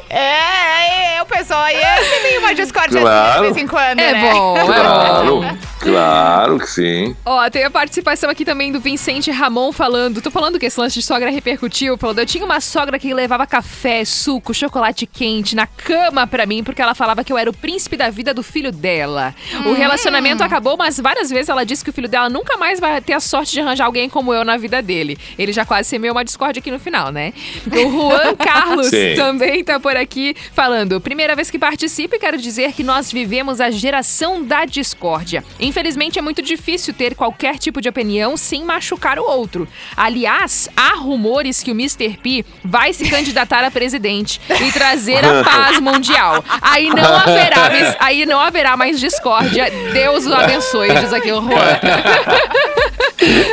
É, 0.10 0.16
é, 0.18 1.16
é, 1.18 1.22
o 1.22 1.26
pessoal 1.26 1.62
aí 1.62 1.76
é 1.76 2.00
assim, 2.00 2.24
meio 2.24 2.40
uma 2.42 2.54
discórdia 2.54 3.00
Claro. 3.00 3.36
de 3.36 3.42
vez 3.54 3.58
em 3.58 3.68
quando, 3.68 4.00
É 4.00 4.14
né? 4.14 4.32
bom, 4.34 4.58
é 4.58 4.62
bom. 4.64 4.68
Claro, 4.68 5.58
claro 5.80 6.60
que 6.60 6.68
sim. 6.68 7.16
Ó, 7.26 7.50
tem 7.50 7.64
a 7.64 7.72
participação 7.72 8.30
aqui 8.30 8.44
também 8.44 8.72
do 8.72 8.80
Vicente 8.82 9.32
Ramon 9.32 9.72
falando. 9.72 10.22
Tô 10.22 10.30
falando 10.30 10.60
que 10.60 10.66
esse 10.66 10.80
lance 10.80 11.00
de 11.00 11.06
sogra 11.06 11.30
repercutiu. 11.32 11.98
Falando, 11.98 12.20
eu 12.20 12.26
tinha 12.26 12.44
uma 12.44 12.60
sogra 12.60 13.00
que 13.00 13.14
levava 13.14 13.48
café, 13.48 14.04
suco, 14.04 14.54
chocolate 14.54 15.06
quente 15.08 15.56
na 15.56 15.66
cama 15.66 16.28
pra 16.28 16.46
mim, 16.46 16.64
porque 16.64 16.82
ela 16.82 16.94
falava 16.94 17.24
que 17.24 17.32
eu 17.32 17.38
era 17.38 17.50
o 17.50 17.54
príncipe 17.54 17.96
da 17.96 18.10
vida 18.10 18.34
do 18.34 18.44
filho 18.44 18.72
dela. 18.72 19.34
O 19.66 19.74
relacionamento 19.74 20.44
acabou, 20.44 20.76
mas 20.78 21.00
várias 21.00 21.30
vezes 21.30 21.48
ela 21.50 21.66
disse 21.66 21.84
que 21.84 21.90
o 21.90 21.94
filho 21.94 22.10
dela 22.10 22.30
nunca 22.30 22.58
mais 22.58 22.80
vai 22.80 23.00
ter 23.02 23.14
a 23.14 23.20
sorte 23.22 23.52
de 23.54 23.60
arranjar 23.62 23.86
alguém 23.86 24.10
como 24.10 24.34
eu 24.34 24.44
na 24.44 24.58
vida 24.58 24.82
dele. 24.82 25.18
Ele 25.38 25.52
já 25.54 25.66
quase 25.66 25.90
semeou 25.90 26.16
uma 26.16 26.24
discórdia 26.26 26.60
aqui 26.60 26.72
no 26.72 26.80
final, 26.80 27.12
né? 27.12 27.34
O 27.68 27.92
Juan 27.92 28.36
Carlos 28.40 28.88
Sim. 28.88 29.16
também 29.16 29.64
tá 29.64 29.80
por 29.80 29.96
aqui 29.96 30.36
falando. 30.54 31.00
Primeira 31.00 31.36
vez 31.36 31.50
que 31.50 31.58
participo 31.60 32.16
e 32.16 32.20
quero 32.20 32.38
dizer 32.38 32.74
que 32.74 32.84
nós 32.84 33.12
vivemos 33.12 33.62
a 33.62 33.70
geração 33.72 34.44
da 34.44 34.66
discórdia. 34.66 35.44
Infelizmente 35.60 36.18
é 36.20 36.22
muito 36.22 36.42
difícil 36.42 36.94
ter 36.94 37.16
qualquer 37.16 37.58
tipo 37.58 37.82
de 37.82 37.90
opinião 37.90 38.36
sem 38.38 38.64
machucar 38.64 39.20
o 39.20 39.24
outro. 39.24 39.68
Aliás, 39.96 40.70
há 40.76 40.96
rumores 40.96 41.62
que 41.64 41.72
o 41.72 41.76
Mr. 41.76 42.18
P 42.22 42.46
vai 42.64 42.94
se 42.94 43.10
candidatar 43.10 43.64
a 43.64 43.72
presidente 43.72 44.40
e 44.66 44.72
trazer 44.72 45.24
a 45.26 45.44
paz 45.44 45.80
mundial. 45.82 46.44
Aí 46.62 46.90
não 46.90 47.16
haverá, 47.16 47.70
mais- 47.70 47.96
aí 48.00 48.26
não 48.26 48.40
haverá 48.40 48.78
mais 48.78 49.00
discórdia. 49.00 49.66
Deus 49.94 50.26
o 50.26 50.34
abençoe, 50.34 50.94
diz 50.96 51.14
aqui 51.14 51.32
o 51.32 51.42
Juan. 51.42 51.52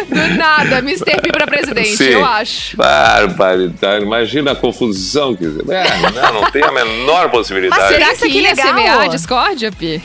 Do 0.09 0.37
nada, 0.37 0.79
Mr. 0.79 1.21
P 1.21 1.31
pra 1.31 1.47
presidente, 1.47 1.97
Sim. 1.97 2.05
eu 2.11 2.25
acho. 2.25 2.77
Barbaridade. 2.77 4.05
Imagina 4.05 4.53
a 4.53 4.57
confusão 4.57 5.35
que. 5.37 5.45
É, 5.45 6.11
não, 6.11 6.41
não 6.43 6.51
tem 6.51 6.63
a 6.65 6.73
menor 6.73 7.31
possibilidade. 7.31 7.81
Mas 7.81 7.91
será 7.93 8.13
Isso 8.13 8.23
que 8.25 8.31
que 8.31 8.39
ia 8.39 8.51
legal. 8.51 8.67
semear 8.67 9.01
a 9.01 9.07
discórdia, 9.09 9.71
Pi? 9.73 10.03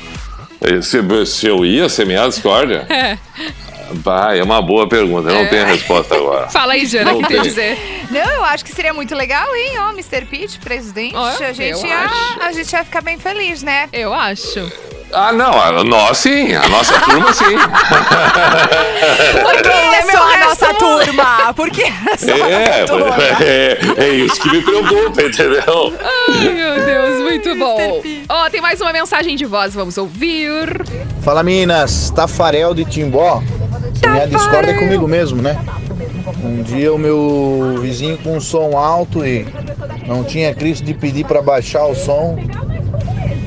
Se, 0.82 1.26
se 1.26 1.48
eu 1.48 1.66
ia 1.66 1.90
semear 1.90 2.26
a 2.26 2.30
discórdia? 2.30 2.86
É. 2.94 3.18
Vai, 3.96 4.40
é 4.40 4.44
uma 4.44 4.60
boa 4.62 4.88
pergunta. 4.88 5.30
Eu 5.30 5.36
não 5.36 5.42
É. 5.42 5.46
tenho 5.48 5.64
a 5.64 5.68
resposta 5.68 6.16
agora. 6.16 6.48
Fala 6.52 6.74
aí, 6.74 6.86
Jana, 6.86 7.12
o 7.12 7.16
Não 7.16 7.22
que 7.22 7.28
tem 7.28 7.40
a 7.40 7.44
dizer? 7.44 7.78
Não, 8.10 8.22
eu 8.32 8.44
acho 8.46 8.66
que 8.66 8.72
seria 8.74 8.94
muito 8.94 9.14
legal, 9.14 9.54
hein, 9.56 9.74
ó, 9.80 9.90
Mr. 9.92 10.26
Pete, 10.26 10.58
presidente. 10.58 11.16
Ó, 11.16 11.26
a, 11.28 11.52
gente 11.54 11.86
ia, 11.86 12.00
acho. 12.00 12.40
a 12.42 12.52
gente 12.54 12.72
ia 12.74 12.84
ficar 12.86 13.02
bem 13.02 13.20
feliz, 13.20 13.62
né? 13.62 13.88
Eu 13.94 14.12
acho. 14.14 14.72
Ah, 15.14 15.32
não, 15.32 15.60
a 15.62 15.84
nós 15.84 16.18
sim, 16.18 16.54
a 16.56 16.68
nossa 16.70 17.00
turma 17.02 17.32
sim. 17.34 17.56
Por 19.42 19.62
que 19.62 19.70
é 19.70 20.02
só 20.04 20.34
a 20.34 20.38
nossa 20.38 20.74
turma? 20.74 21.54
Por 21.54 21.70
que 21.70 21.84
é 21.86 22.18
só 22.18 22.34
a 22.34 22.50
É, 22.50 22.82
nossa 22.82 22.94
turma? 22.94 23.16
é, 23.44 23.78
é 23.98 24.10
isso 24.10 24.42
que 24.42 24.50
me 24.50 24.62
preocupa, 24.62 25.22
entendeu? 25.22 25.94
Ai, 26.30 26.50
meu 26.50 26.86
Deus, 26.86 27.22
muito 27.22 27.56
bom. 27.56 28.02
Ó, 28.30 28.50
tem 28.50 28.62
mais 28.62 28.82
uma 28.82 28.92
mensagem 28.94 29.36
de 29.36 29.46
voz, 29.46 29.74
vamos 29.74 29.98
ouvir. 29.98 30.84
Fala 31.22 31.44
meninas, 31.44 32.10
Tafarel 32.12 32.74
de 32.74 32.86
Timbó. 32.86 33.42
Minha 34.08 34.28
discorda 34.28 34.72
é 34.72 34.74
comigo 34.74 35.08
mesmo, 35.08 35.42
né? 35.42 35.58
Um 36.44 36.62
dia 36.64 36.94
o 36.94 36.98
meu 36.98 37.78
vizinho 37.82 38.18
com 38.18 38.36
um 38.38 38.42
som 38.42 38.76
alto 38.78 39.26
e 39.26 39.46
não 40.08 40.24
tinha 40.24 40.54
Cristo 40.54 40.84
de 40.84 40.94
pedir 40.94 41.26
para 41.26 41.42
baixar 41.42 41.86
o 41.86 41.96
som. 41.96 42.38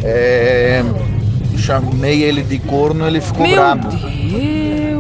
É, 0.03 0.83
chamei 1.57 2.23
ele 2.23 2.43
de 2.43 2.59
corno, 2.59 3.07
ele 3.07 3.21
ficou 3.21 3.47
bravo. 3.49 3.89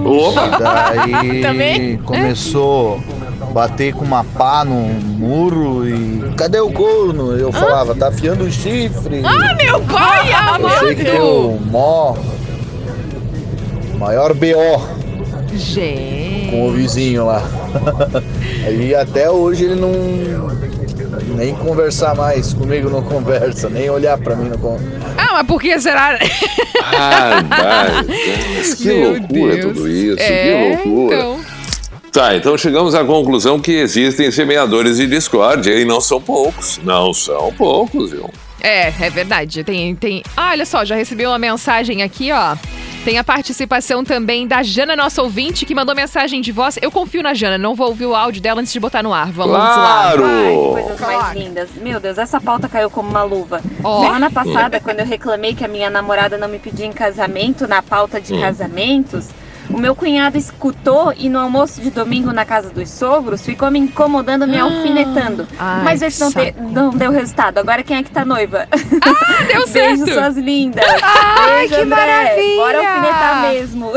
Opa! 0.04 0.48
Daí 0.58 1.40
Também? 1.42 1.96
começou 1.98 3.00
a 3.42 3.46
bater 3.46 3.92
com 3.94 4.04
uma 4.04 4.22
pá 4.24 4.64
no 4.64 4.74
muro 4.74 5.88
e. 5.88 6.32
Cadê 6.36 6.60
o 6.60 6.70
corno? 6.70 7.32
Eu 7.36 7.50
falava, 7.52 7.94
tá 7.94 8.08
afiando 8.08 8.44
o 8.44 8.50
chifre. 8.50 9.22
Ah, 9.24 9.54
meu 9.54 9.80
pai 9.82 10.30
Eu 10.60 10.70
sei 10.78 10.94
que 10.94 11.04
deu 11.04 11.58
mó. 11.70 12.14
Maior 13.98 14.34
BO 14.34 14.86
Gente. 15.54 16.50
com 16.50 16.68
o 16.68 16.72
vizinho 16.72 17.24
lá. 17.26 17.42
Aí 18.66 18.94
até 18.94 19.30
hoje 19.30 19.64
ele 19.64 19.74
não. 19.80 19.90
Nem 21.34 21.54
conversar 21.54 22.14
mais 22.14 22.52
comigo 22.52 22.88
não 22.90 23.02
conversa, 23.02 23.68
nem 23.68 23.88
olhar 23.90 24.16
pra 24.18 24.36
mim 24.36 24.48
não 24.50 24.58
conversa. 24.58 25.15
Mas 25.36 25.46
por 25.46 25.60
que 25.60 25.78
será? 25.78 26.18
Ah, 26.82 27.42
mas 28.56 28.74
que 28.74 28.84
Meu 28.88 29.10
loucura 29.18 29.54
Deus. 29.56 29.66
tudo 29.66 29.88
isso, 29.88 30.16
É, 30.18 30.76
que 30.76 30.88
loucura. 30.88 31.16
então. 31.16 31.40
Tá, 32.10 32.34
então 32.34 32.56
chegamos 32.56 32.94
à 32.94 33.04
conclusão 33.04 33.60
que 33.60 33.72
existem 33.72 34.30
semeadores 34.30 34.96
de 34.96 35.06
discórdia 35.06 35.74
e 35.78 35.84
não 35.84 36.00
são 36.00 36.18
poucos. 36.22 36.80
Não 36.82 37.12
são 37.12 37.52
poucos, 37.52 38.10
viu? 38.12 38.30
É, 38.62 38.86
é 38.98 39.10
verdade. 39.10 39.62
Tem, 39.62 39.94
tem. 39.94 40.22
Ah, 40.34 40.50
olha 40.52 40.64
só, 40.64 40.82
já 40.86 40.96
recebi 40.96 41.26
uma 41.26 41.38
mensagem 41.38 42.02
aqui, 42.02 42.32
ó. 42.32 42.56
Tem 43.06 43.18
a 43.18 43.22
participação 43.22 44.02
também 44.02 44.48
da 44.48 44.64
Jana, 44.64 44.96
nossa 44.96 45.22
ouvinte, 45.22 45.64
que 45.64 45.76
mandou 45.76 45.94
mensagem 45.94 46.40
de 46.40 46.50
voz. 46.50 46.76
Eu 46.82 46.90
confio 46.90 47.22
na 47.22 47.34
Jana, 47.34 47.56
não 47.56 47.72
vou 47.72 47.86
ouvir 47.86 48.04
o 48.04 48.16
áudio 48.16 48.42
dela 48.42 48.60
antes 48.60 48.72
de 48.72 48.80
botar 48.80 49.00
no 49.00 49.14
ar. 49.14 49.30
Vamos 49.30 49.52
lá. 49.52 49.74
Claro! 49.74 50.22
Coisas 50.72 51.00
mais 51.00 51.32
lindas. 51.36 51.68
Meu 51.76 52.00
Deus, 52.00 52.18
essa 52.18 52.40
pauta 52.40 52.68
caiu 52.68 52.90
como 52.90 53.08
uma 53.08 53.22
luva. 53.22 53.62
Ó. 53.84 54.02
Semana 54.02 54.28
passada, 54.28 54.80
quando 54.80 54.98
eu 54.98 55.06
reclamei 55.06 55.54
que 55.54 55.64
a 55.64 55.68
minha 55.68 55.88
namorada 55.88 56.36
não 56.36 56.48
me 56.48 56.58
pedia 56.58 56.84
em 56.84 56.90
casamento, 56.92 57.68
na 57.68 57.80
pauta 57.80 58.20
de 58.20 58.34
Hum. 58.34 58.40
casamentos, 58.40 59.28
o 59.70 59.78
meu 59.78 59.94
cunhado 59.94 60.36
escutou 60.38 61.12
e 61.16 61.28
no 61.28 61.38
almoço 61.38 61.80
de 61.80 61.90
domingo 61.90 62.32
na 62.32 62.44
casa 62.44 62.70
dos 62.70 62.88
sogros 62.90 63.42
ficou 63.44 63.70
me 63.70 63.78
incomodando, 63.78 64.46
me 64.46 64.58
alfinetando. 64.58 65.46
Ai, 65.58 65.84
Mas 65.84 66.02
esse 66.02 66.20
não, 66.20 66.32
te- 66.32 66.54
não 66.58 66.90
deu 66.90 67.10
resultado. 67.10 67.58
Agora 67.58 67.82
quem 67.82 67.96
é 67.98 68.02
que 68.02 68.10
tá 68.10 68.24
noiva? 68.24 68.66
Ah, 68.70 69.42
deu 69.52 69.66
certo! 69.68 70.04
Beijo, 70.04 70.14
suas 70.14 70.36
lindas. 70.36 70.84
Ai, 71.02 71.68
Beijo, 71.68 71.74
que 71.74 71.80
André. 71.80 71.96
maravilha! 71.96 72.56
Bora 72.56 72.78
alfinetar 72.78 73.42
mesmo. 73.50 73.92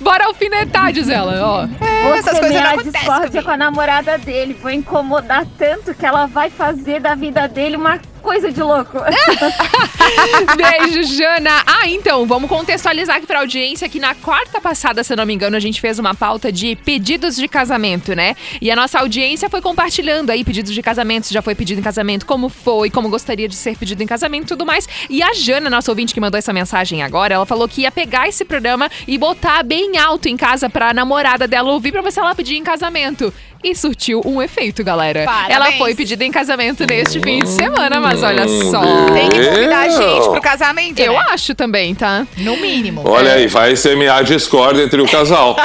Bora 0.00 0.24
alfinetar, 0.26 0.92
diz 0.92 1.08
ela, 1.08 1.34
ó. 1.46 1.66
Vou 1.66 2.14
essas 2.14 2.38
coisas 2.38 2.60
não 2.60 2.70
acontecem 2.70 3.42
com 3.42 3.50
a 3.50 3.56
namorada 3.56 4.18
dele. 4.18 4.56
Vou 4.60 4.70
incomodar 4.70 5.46
tanto 5.58 5.94
que 5.94 6.04
ela 6.06 6.26
vai 6.26 6.50
fazer 6.50 7.00
da 7.00 7.14
vida 7.14 7.46
dele 7.48 7.76
uma 7.76 7.98
coisa 8.26 8.50
de 8.50 8.60
louco. 8.60 8.98
Beijo, 10.58 11.04
Jana. 11.04 11.62
Ah, 11.64 11.88
então, 11.88 12.26
vamos 12.26 12.50
contextualizar 12.50 13.18
aqui 13.18 13.26
pra 13.26 13.38
audiência 13.38 13.88
que 13.88 14.00
na 14.00 14.16
quarta 14.16 14.60
passada, 14.60 15.04
se 15.04 15.12
eu 15.12 15.16
não 15.16 15.24
me 15.24 15.32
engano, 15.32 15.56
a 15.56 15.60
gente 15.60 15.80
fez 15.80 16.00
uma 16.00 16.12
pauta 16.12 16.50
de 16.50 16.74
pedidos 16.74 17.36
de 17.36 17.46
casamento, 17.46 18.16
né? 18.16 18.34
E 18.60 18.68
a 18.68 18.74
nossa 18.74 18.98
audiência 18.98 19.48
foi 19.48 19.62
compartilhando 19.62 20.30
aí 20.30 20.42
pedidos 20.42 20.74
de 20.74 20.82
casamento, 20.82 21.28
se 21.28 21.34
já 21.34 21.40
foi 21.40 21.54
pedido 21.54 21.78
em 21.78 21.84
casamento, 21.84 22.26
como 22.26 22.48
foi, 22.48 22.90
como 22.90 23.08
gostaria 23.08 23.48
de 23.48 23.54
ser 23.54 23.76
pedido 23.76 24.02
em 24.02 24.06
casamento 24.08 24.42
e 24.42 24.48
tudo 24.48 24.66
mais. 24.66 24.88
E 25.08 25.22
a 25.22 25.32
Jana, 25.32 25.70
nossa 25.70 25.92
ouvinte 25.92 26.12
que 26.12 26.18
mandou 26.18 26.36
essa 26.36 26.52
mensagem 26.52 27.04
agora, 27.04 27.32
ela 27.32 27.46
falou 27.46 27.68
que 27.68 27.82
ia 27.82 27.92
pegar 27.92 28.28
esse 28.28 28.44
programa 28.44 28.90
e 29.06 29.16
botar 29.16 29.62
bem 29.62 29.98
alto 29.98 30.28
em 30.28 30.36
casa 30.36 30.68
pra 30.68 30.92
namorada 30.92 31.46
dela 31.46 31.70
ouvir 31.70 31.92
pra 31.92 32.02
ver 32.02 32.10
se 32.10 32.18
ela 32.18 32.34
pedia 32.34 32.58
em 32.58 32.64
casamento. 32.64 33.32
E 33.62 33.74
surtiu 33.74 34.20
um 34.24 34.40
efeito, 34.40 34.84
galera. 34.84 35.24
Parabéns. 35.24 35.56
Ela 35.56 35.72
foi 35.72 35.94
pedida 35.94 36.24
em 36.24 36.30
casamento 36.30 36.86
neste 36.86 37.18
fim 37.20 37.40
de 37.40 37.48
semana, 37.48 38.00
mas 38.20 38.22
olha 38.22 38.48
só. 38.70 38.80
Tem 39.12 39.30
que 39.30 39.46
convidar 39.48 39.78
a 39.80 39.88
gente 39.88 40.28
pro 40.30 40.40
casamento, 40.40 40.98
Eu 41.00 41.12
né? 41.12 41.24
acho 41.30 41.54
também, 41.54 41.94
tá? 41.94 42.26
No 42.38 42.56
mínimo. 42.56 43.02
Olha 43.04 43.32
aí, 43.32 43.46
vai 43.46 43.76
semear 43.76 44.24
discórdia 44.24 44.82
entre 44.82 45.00
o 45.00 45.08
casal. 45.08 45.56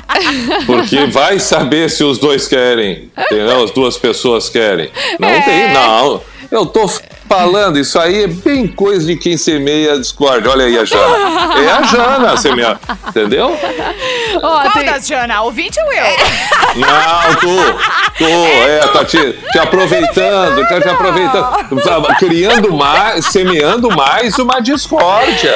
Porque 0.66 1.06
vai 1.06 1.38
saber 1.38 1.88
se 1.90 2.02
os 2.04 2.18
dois 2.18 2.46
querem, 2.46 3.10
entendeu? 3.16 3.64
As 3.64 3.70
duas 3.70 3.96
pessoas 3.96 4.48
querem. 4.48 4.90
Não 5.18 5.28
É. 5.28 5.40
tem, 5.40 5.72
não. 5.72 6.20
Eu 6.50 6.66
tô 6.66 6.90
falando, 7.34 7.78
isso 7.78 7.96
aí 7.96 8.24
é 8.24 8.26
bem 8.26 8.66
coisa 8.66 9.06
de 9.06 9.14
quem 9.16 9.36
semeia 9.36 9.96
discórdia. 9.96 10.50
Olha 10.50 10.64
aí 10.64 10.76
a 10.76 10.84
Jana. 10.84 11.16
É 11.62 11.70
a 11.70 11.82
Jana 11.84 12.36
semear, 12.36 12.80
entendeu? 13.08 13.56
Ó, 14.36 14.40
Qual 14.62 14.70
tem- 14.72 14.84
das, 14.84 15.06
Jana? 15.06 15.40
Ouvinte 15.42 15.78
ou 15.80 15.92
eu? 15.92 16.04
Não, 16.76 17.34
tu, 17.36 18.18
tu, 18.18 18.24
é, 18.24 18.78
tá 18.88 19.04
te, 19.04 19.32
te 19.52 19.58
aproveitando, 19.60 20.68
tá 20.68 20.80
te 20.80 20.88
aproveitando, 20.88 21.82
tá 21.82 22.14
criando 22.16 22.72
mais, 22.72 23.26
semeando 23.26 23.88
mais 23.94 24.36
uma 24.38 24.60
discórdia. 24.60 25.54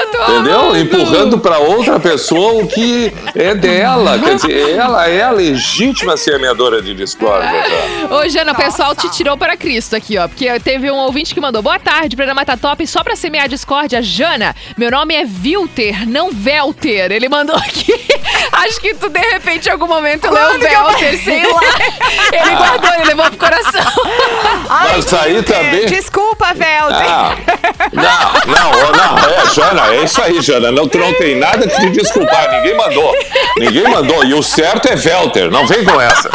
Eu 0.00 0.06
tô 0.12 0.32
Entendeu? 0.32 0.60
amando. 0.60 0.78
Empurrando 0.78 1.38
pra 1.38 1.58
outra 1.58 1.98
pessoa 1.98 2.62
o 2.62 2.68
que 2.68 3.12
é 3.34 3.52
dela. 3.54 4.16
Quer 4.18 4.34
dizer, 4.36 4.76
ela 4.76 5.08
é 5.08 5.22
a 5.24 5.30
legítima 5.30 6.16
semeadora 6.16 6.80
de 6.80 6.94
discórdia. 6.94 7.50
Ô, 8.10 8.28
Jana, 8.28 8.52
o 8.52 8.56
pessoal 8.56 8.94
te 8.94 9.08
tirou 9.10 9.36
para 9.36 9.56
Cristo 9.56 9.96
aqui, 9.96 10.16
ó. 10.18 10.28
Porque 10.28 10.58
teve 10.60 10.88
um 10.90 10.96
ouvinte 11.16 11.32
que 11.34 11.40
mandou 11.40 11.62
boa 11.62 11.78
tarde, 11.78 12.12
o 12.14 12.16
programa 12.16 12.44
tá 12.44 12.58
top, 12.58 12.86
só 12.86 13.02
pra 13.02 13.16
semear 13.16 13.48
discórdia. 13.48 14.02
Jana, 14.02 14.54
meu 14.76 14.90
nome 14.90 15.14
é 15.14 15.24
Vilter, 15.24 16.06
não 16.06 16.30
Velter. 16.30 17.10
Ele 17.10 17.26
mandou 17.26 17.56
aqui. 17.56 17.94
Acho 18.52 18.78
que 18.78 18.92
tu, 18.94 19.08
de 19.08 19.18
repente, 19.18 19.66
em 19.66 19.72
algum 19.72 19.86
momento, 19.86 20.30
leu 20.30 20.46
Quando 20.48 20.58
que 20.60 20.66
eu- 20.66 20.84
Velter, 20.84 21.24
sei 21.24 21.42
lá. 21.50 21.60
Ele 22.32 22.54
guardou, 22.56 22.94
ele 22.96 23.04
levou 23.04 23.24
pro 23.30 23.38
coração. 23.38 23.92
Mas 24.68 25.14
aí 25.14 25.42
também. 25.42 25.86
Desculpa, 25.86 26.52
Velder. 26.52 27.08
Ah, 27.08 27.34
não, 27.94 28.52
não, 28.52 28.92
não, 28.92 29.18
é, 29.18 29.46
Jana, 29.54 29.86
é 29.94 30.04
isso 30.04 30.20
aí, 30.20 30.42
Jana. 30.42 30.70
Não, 30.70 30.86
tu 30.86 30.98
não 30.98 31.14
tem 31.14 31.36
nada 31.36 31.66
que 31.66 31.80
te 31.80 31.90
desculpar. 31.92 32.50
Ninguém 32.56 32.76
mandou. 32.76 33.14
Ninguém 33.56 33.84
mandou. 33.84 34.22
E 34.22 34.34
o 34.34 34.42
certo 34.42 34.86
é 34.88 34.96
Velter. 34.96 35.50
Não 35.50 35.66
vem 35.66 35.82
com 35.82 35.98
essa. 35.98 36.30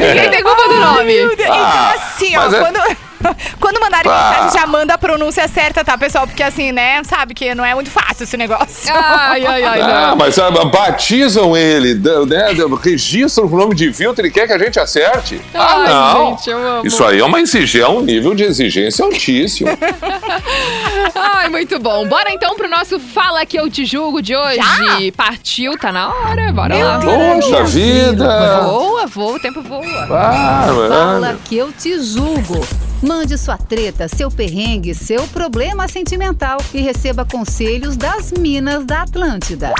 Ninguém 0.00 0.30
tem 0.30 0.42
culpa 0.42 0.68
do 0.68 0.74
nome. 0.74 1.14
Então, 1.32 1.52
Ah, 1.54 1.94
assim, 1.96 2.36
ó, 2.36 2.40
mas 2.42 2.52
é- 2.80 3.13
quando. 3.60 3.84
Mandarem 3.84 4.10
Ah. 4.10 4.30
mensagem, 4.40 4.60
já 4.60 4.66
manda 4.66 4.94
a 4.94 4.98
pronúncia 4.98 5.46
certa, 5.46 5.84
tá, 5.84 5.98
pessoal? 5.98 6.26
Porque 6.26 6.42
assim, 6.42 6.72
né, 6.72 7.02
sabe 7.04 7.34
que 7.34 7.54
não 7.54 7.62
é 7.62 7.74
muito 7.74 7.90
fácil 7.90 8.22
esse 8.24 8.34
negócio. 8.36 8.90
Ai, 8.96 9.44
ai, 9.44 9.62
ai, 9.62 9.80
Ah, 9.82 10.06
não. 10.10 10.16
mas 10.16 10.38
ah, 10.38 10.50
batizam 10.50 11.54
ele, 11.54 11.94
né, 12.26 12.46
registram 12.82 13.44
o 13.46 13.50
nome 13.56 13.74
de 13.74 13.90
Vilter 13.90 14.24
e 14.24 14.30
quer 14.30 14.46
que 14.46 14.54
a 14.54 14.58
gente 14.58 14.80
acerte. 14.80 15.38
Ah, 15.52 15.74
Ai, 15.76 15.88
não. 15.88 16.30
gente, 16.30 16.48
eu 16.48 16.58
amo. 16.66 16.86
Isso 16.86 17.04
aí 17.04 17.18
é 17.20 17.24
uma 17.24 17.38
exigência, 17.40 17.84
é 17.84 17.88
um 17.88 18.00
nível 18.00 18.34
de 18.34 18.44
exigência 18.44 19.04
altíssimo. 19.04 19.68
Ai, 21.14 21.48
muito 21.50 21.78
bom. 21.78 22.06
Bora 22.08 22.30
então 22.32 22.54
pro 22.56 22.68
nosso 22.68 22.98
Fala 22.98 23.44
Que 23.44 23.58
Eu 23.58 23.68
Te 23.68 23.84
Julgo 23.84 24.22
de 24.22 24.34
hoje. 24.34 25.12
Partiu, 25.14 25.76
tá 25.78 25.92
na 25.92 26.08
hora, 26.08 26.52
bora 26.52 26.74
lá. 26.74 27.00
Poxa 27.00 27.64
vida! 27.64 28.60
Voa, 28.62 29.06
voa, 29.06 29.36
o 29.36 29.40
tempo 29.40 29.60
voa. 29.62 29.84
Ah, 30.10 30.64
Fala 30.88 31.20
mano. 31.20 31.38
que 31.44 31.56
eu 31.56 31.70
te 31.72 31.98
julgo. 32.02 32.66
Mande 33.06 33.36
sua 33.36 33.58
treta, 33.58 34.08
seu 34.08 34.30
perrengue, 34.30 34.94
seu 34.94 35.28
problema 35.28 35.86
sentimental 35.86 36.56
e 36.72 36.80
receba 36.80 37.22
conselhos 37.22 37.98
das 37.98 38.32
Minas 38.32 38.86
da 38.86 39.02
Atlântida. 39.02 39.74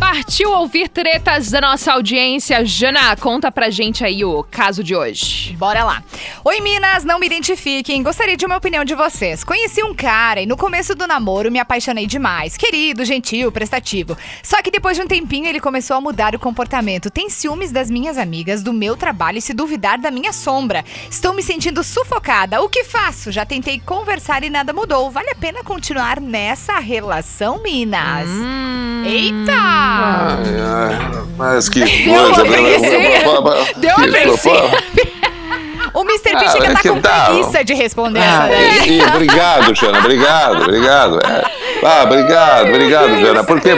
Partiu 0.00 0.50
ouvir 0.50 0.88
tretas 0.88 1.52
da 1.52 1.60
nossa 1.60 1.92
audiência. 1.92 2.64
Jana, 2.66 3.14
conta 3.14 3.52
pra 3.52 3.70
gente 3.70 4.04
aí 4.04 4.24
o 4.24 4.42
caso 4.42 4.82
de 4.82 4.96
hoje. 4.96 5.54
Bora 5.56 5.84
lá. 5.84 6.02
Oi, 6.44 6.60
Minas, 6.60 7.04
não 7.04 7.20
me 7.20 7.26
identifiquem. 7.26 8.02
Gostaria 8.02 8.36
de 8.36 8.44
uma 8.44 8.56
opinião 8.56 8.84
de 8.84 8.96
vocês. 8.96 9.44
Conheci 9.44 9.80
um 9.84 9.94
cara 9.94 10.42
e 10.42 10.46
no 10.46 10.56
começo 10.56 10.96
do 10.96 11.06
namoro 11.06 11.52
me 11.52 11.60
apaixonei 11.60 12.06
demais. 12.06 12.56
Querido, 12.56 13.04
gentil, 13.04 13.52
prestativo. 13.52 14.18
Só 14.42 14.60
que 14.60 14.72
depois 14.72 14.96
de 14.96 15.04
um 15.04 15.06
tempinho 15.06 15.46
ele 15.46 15.60
começou 15.60 15.96
a 15.96 16.00
mudar 16.00 16.34
o 16.34 16.40
comportamento. 16.40 17.08
Tem 17.08 17.30
ciúmes 17.30 17.70
das 17.70 17.88
minhas 17.88 18.18
amigas, 18.18 18.64
do 18.64 18.72
meu 18.72 18.96
trabalho 18.96 19.38
e 19.38 19.42
se 19.42 19.54
duvidar 19.54 20.00
da 20.00 20.10
minha 20.10 20.32
sombra. 20.32 20.84
Estou 21.08 21.32
me 21.32 21.42
sentindo 21.44 21.84
sufocada. 21.84 22.31
O 22.62 22.68
que 22.68 22.82
faço? 22.82 23.30
Já 23.30 23.44
tentei 23.44 23.78
conversar 23.78 24.42
e 24.42 24.48
nada 24.48 24.72
mudou. 24.72 25.10
Vale 25.10 25.28
a 25.30 25.34
pena 25.34 25.62
continuar 25.62 26.18
nessa 26.18 26.78
relação, 26.78 27.60
Minas? 27.62 28.26
Eita! 29.04 29.52
Ai, 29.52 30.38
ai, 30.64 31.22
mas 31.36 31.68
que 31.68 31.80
Deu 32.04 32.14
coisa. 32.14 32.42
uma 32.42 32.52
preguiça. 32.52 33.78
Deu 33.78 33.96
uma 33.96 34.08
preguiça. 34.08 34.50
O 35.94 36.04
Mr. 36.04 36.30
P 36.30 36.36
Ah, 36.46 36.48
chega 36.48 36.66
é 36.68 36.72
tá 36.72 36.80
que 36.80 36.88
com 36.88 37.00
dá. 37.00 37.24
preguiça 37.26 37.62
de 37.62 37.74
responder 37.74 38.20
Ah, 38.20 38.48
essa 38.48 38.48
daí. 38.48 38.88
e- 38.88 38.98
e 38.98 39.04
obrigado, 39.04 39.74
Jana. 39.74 39.98
Obrigado, 39.98 40.62
obrigado. 40.62 41.18
É. 41.18 41.44
Ah, 41.84 42.02
obrigado, 42.04 42.68
obrigado, 42.68 43.20
Jana. 43.20 43.44
Porque. 43.44 43.68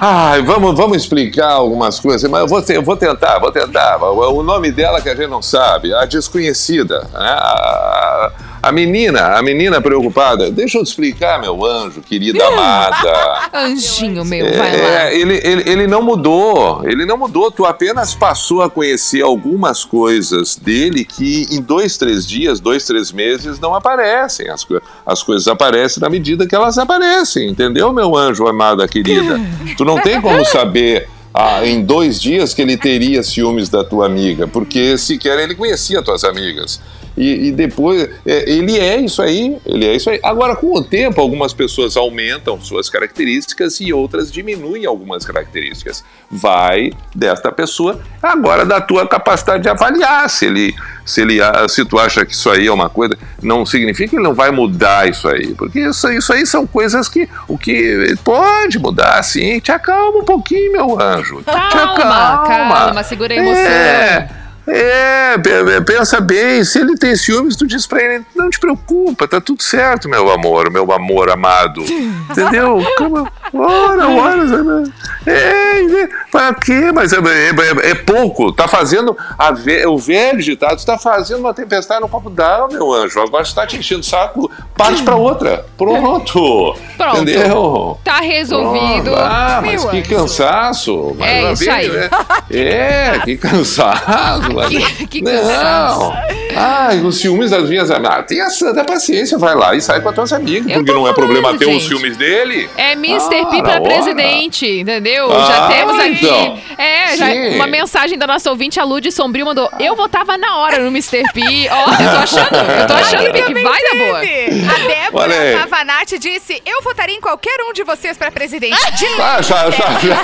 Ai, 0.00 0.42
vamos, 0.42 0.76
vamos 0.76 0.96
explicar 0.98 1.52
algumas 1.52 1.98
coisas, 1.98 2.30
mas 2.30 2.42
eu 2.42 2.48
vou, 2.48 2.62
eu 2.68 2.82
vou 2.82 2.96
tentar, 2.96 3.38
vou 3.38 3.50
tentar. 3.50 3.96
O 4.02 4.36
o 4.36 4.42
nome 4.42 4.70
dela 4.70 5.00
que 5.00 5.08
a 5.08 5.14
gente 5.14 5.28
não 5.28 5.40
sabe, 5.40 5.94
a 5.94 6.04
desconhecida, 6.04 7.00
né? 7.12 7.30
a, 7.30 8.32
a 8.66 8.72
menina, 8.72 9.36
a 9.36 9.42
menina 9.42 9.80
preocupada. 9.80 10.50
Deixa 10.50 10.78
eu 10.78 10.82
te 10.82 10.88
explicar, 10.88 11.40
meu 11.40 11.64
anjo, 11.64 12.00
querida 12.00 12.44
amada. 12.44 13.48
Anjinho 13.54 14.24
meu, 14.24 14.44
vai 14.56 14.76
lá. 14.76 14.86
É, 15.04 15.16
ele, 15.16 15.40
ele, 15.44 15.70
ele 15.70 15.86
não 15.86 16.02
mudou, 16.02 16.82
ele 16.84 17.06
não 17.06 17.16
mudou, 17.16 17.50
tu 17.50 17.64
apenas 17.64 18.14
passou 18.14 18.62
a 18.62 18.68
conhecer 18.68 19.22
algumas 19.22 19.84
coisas 19.84 20.56
dele 20.56 21.04
que 21.04 21.46
em 21.50 21.62
dois, 21.62 21.96
três 21.96 22.26
dias, 22.26 22.58
dois, 22.58 22.84
três 22.84 23.12
meses 23.12 23.60
não 23.60 23.72
aparecem. 23.72 24.50
As, 24.50 24.66
as 25.06 25.22
coisas 25.22 25.46
aparecem 25.46 26.00
na 26.00 26.10
medida 26.10 26.46
que 26.46 26.54
elas 26.54 26.76
aparecem, 26.76 27.48
entendeu, 27.50 27.92
meu 27.92 28.16
anjo 28.16 28.48
amada 28.48 28.88
querida? 28.88 29.40
Tu 29.76 29.84
não 29.84 30.00
tem 30.00 30.20
como 30.20 30.42
saber 30.46 31.08
ah, 31.32 31.64
em 31.64 31.84
dois 31.84 32.20
dias 32.20 32.52
que 32.52 32.62
ele 32.62 32.76
teria 32.76 33.22
ciúmes 33.22 33.68
da 33.68 33.84
tua 33.84 34.06
amiga, 34.06 34.48
porque 34.48 34.98
sequer 34.98 35.38
ele 35.38 35.54
conhecia 35.54 36.02
tuas 36.02 36.24
amigas. 36.24 36.80
E, 37.16 37.48
e 37.48 37.52
depois, 37.52 38.08
é, 38.26 38.50
ele 38.50 38.78
é 38.78 38.98
isso 38.98 39.22
aí, 39.22 39.56
ele 39.64 39.86
é 39.86 39.96
isso 39.96 40.10
aí. 40.10 40.20
Agora, 40.22 40.54
com 40.54 40.74
o 40.74 40.84
tempo, 40.84 41.20
algumas 41.20 41.54
pessoas 41.54 41.96
aumentam 41.96 42.60
suas 42.60 42.90
características 42.90 43.80
e 43.80 43.92
outras 43.92 44.30
diminuem 44.30 44.84
algumas 44.84 45.24
características. 45.24 46.04
Vai 46.30 46.92
desta 47.14 47.50
pessoa, 47.50 48.00
agora 48.22 48.66
da 48.66 48.80
tua 48.80 49.06
capacidade 49.06 49.62
de 49.62 49.68
avaliar 49.68 50.28
se 50.28 50.46
ele, 50.46 50.74
se 51.06 51.22
ele, 51.22 51.40
ah, 51.40 51.66
se 51.68 51.84
tu 51.84 51.98
acha 51.98 52.26
que 52.26 52.34
isso 52.34 52.50
aí 52.50 52.66
é 52.66 52.72
uma 52.72 52.90
coisa, 52.90 53.16
não 53.42 53.64
significa 53.64 54.10
que 54.10 54.16
ele 54.16 54.22
não 54.22 54.34
vai 54.34 54.50
mudar 54.50 55.08
isso 55.08 55.26
aí, 55.28 55.54
porque 55.54 55.80
isso, 55.80 56.10
isso 56.12 56.32
aí 56.32 56.44
são 56.44 56.66
coisas 56.66 57.08
que 57.08 57.28
o 57.48 57.56
que 57.56 58.14
pode 58.22 58.78
mudar, 58.78 59.22
sim. 59.22 59.58
Te 59.60 59.72
acalma 59.72 60.18
um 60.18 60.24
pouquinho, 60.24 60.72
meu 60.72 61.00
anjo. 61.00 61.38
Te 61.38 61.44
Calma, 61.44 62.44
calma, 62.46 63.02
segura 63.02 63.32
a 63.32 63.36
emoção. 63.36 63.62
É. 63.62 64.45
É, 64.68 65.38
pe- 65.38 65.80
pensa 65.82 66.20
bem, 66.20 66.64
se 66.64 66.80
ele 66.80 66.96
tem 66.96 67.14
ciúmes, 67.16 67.54
tu 67.56 67.66
diz 67.66 67.86
pra 67.86 68.02
ele, 68.02 68.24
não 68.34 68.50
te 68.50 68.58
preocupa, 68.58 69.28
tá 69.28 69.40
tudo 69.40 69.62
certo, 69.62 70.08
meu 70.08 70.30
amor, 70.30 70.70
meu 70.70 70.90
amor 70.92 71.30
amado. 71.30 71.82
Entendeu? 72.30 72.84
Calma, 72.98 73.30
ora, 73.54 74.08
ora, 74.08 74.48
sabe? 74.48 74.92
É, 75.26 76.02
é, 76.02 76.08
pra 76.30 76.52
quê? 76.54 76.90
Mas 76.92 77.12
é, 77.12 77.16
é- 77.18 77.90
é 77.90 77.94
pouco, 77.94 78.52
tá 78.52 78.66
fazendo, 78.66 79.16
a 79.38 79.52
ve- 79.52 79.86
o 79.86 79.96
velho 79.98 80.42
ditado, 80.42 80.84
tá 80.84 80.98
fazendo 80.98 81.40
uma 81.40 81.54
tempestade 81.54 82.00
no 82.00 82.08
copo 82.08 82.28
d'água, 82.28 82.68
meu 82.68 82.92
anjo, 82.92 83.20
agora 83.20 83.44
você 83.44 83.54
tá 83.54 83.66
te 83.66 83.76
enchendo 83.76 84.00
o 84.00 84.04
saco, 84.04 84.50
parte 84.76 85.02
pra 85.02 85.14
outra, 85.16 85.64
pronto. 85.78 86.74
Pronto. 86.96 87.18
Entendeu? 87.22 87.98
Tá 88.02 88.20
resolvido. 88.20 89.10
Pronto. 89.10 89.18
Ah, 89.20 89.60
mas 89.62 89.82
Meu 89.84 89.90
que 89.92 89.98
anjo. 89.98 90.08
cansaço. 90.16 91.14
Mas 91.18 91.28
É 91.28 91.40
uma 91.42 91.52
isso 91.52 91.64
vez, 91.66 91.74
aí. 91.76 91.90
né? 91.90 92.10
É, 92.50 93.18
que 93.22 93.36
cansaço. 93.38 94.55
Mas- 94.56 95.08
Que 95.08 95.22
não, 95.22 95.32
cansaço. 95.32 96.12
Ah, 96.54 96.90
os 97.04 97.18
ciúmes 97.20 97.50
das 97.50 97.68
minhas 97.68 97.90
amigas. 97.90 98.16
Ah, 98.16 98.22
tenha 98.22 98.48
santa 98.50 98.84
paciência, 98.84 99.36
vai 99.38 99.54
lá 99.54 99.74
e 99.74 99.80
sai 99.80 100.00
com 100.00 100.08
as 100.08 100.14
tuas 100.14 100.32
amigas. 100.32 100.68
Eu 100.70 100.76
Porque 100.78 100.92
não 100.92 101.06
é 101.08 101.12
problema 101.12 101.42
falando, 101.48 101.58
ter 101.58 101.66
os 101.66 101.72
gente. 101.82 101.88
ciúmes 101.88 102.16
dele. 102.16 102.68
É 102.76 102.92
Mr. 102.92 103.40
Ah, 103.42 103.46
P 103.46 103.62
pra 103.62 103.72
ora. 103.72 103.80
presidente, 103.82 104.66
entendeu? 104.80 105.30
Ah, 105.32 105.46
já 105.46 105.68
temos 105.68 105.98
aqui. 105.98 106.24
então. 106.24 106.58
É, 106.78 107.16
já- 107.16 107.26
uma 107.56 107.66
mensagem 107.66 108.18
da 108.18 108.26
nossa 108.26 108.48
ouvinte, 108.50 108.78
a 108.80 108.84
Lud 108.84 109.10
Sombrio, 109.12 109.44
mandou: 109.46 109.70
Eu 109.78 109.94
votava 109.96 110.36
na 110.38 110.56
hora 110.58 110.78
no 110.78 110.88
Mr. 110.88 111.22
P. 111.32 111.40
Ó, 111.70 111.90
eu 111.90 112.10
tô 112.10 112.16
achando, 112.22 112.54
eu 112.80 112.86
tô 112.86 112.94
achando 112.94 113.32
que 113.32 113.42
Também 113.42 113.62
vai 113.64 113.80
dar 113.82 113.98
boa. 113.98 114.18
A 114.18 114.86
Débora. 114.86 115.58
Pavanati 115.60 116.18
disse: 116.18 116.62
Eu 116.64 116.82
votaria 116.82 117.14
em 117.16 117.20
qualquer 117.20 117.56
um 117.68 117.72
de 117.72 117.82
vocês 117.84 118.16
pra 118.16 118.30
presidente. 118.30 118.76
De 118.96 119.06
Ah, 119.20 119.42
já, 119.42 119.70
já, 119.70 119.86
já. 119.98 120.16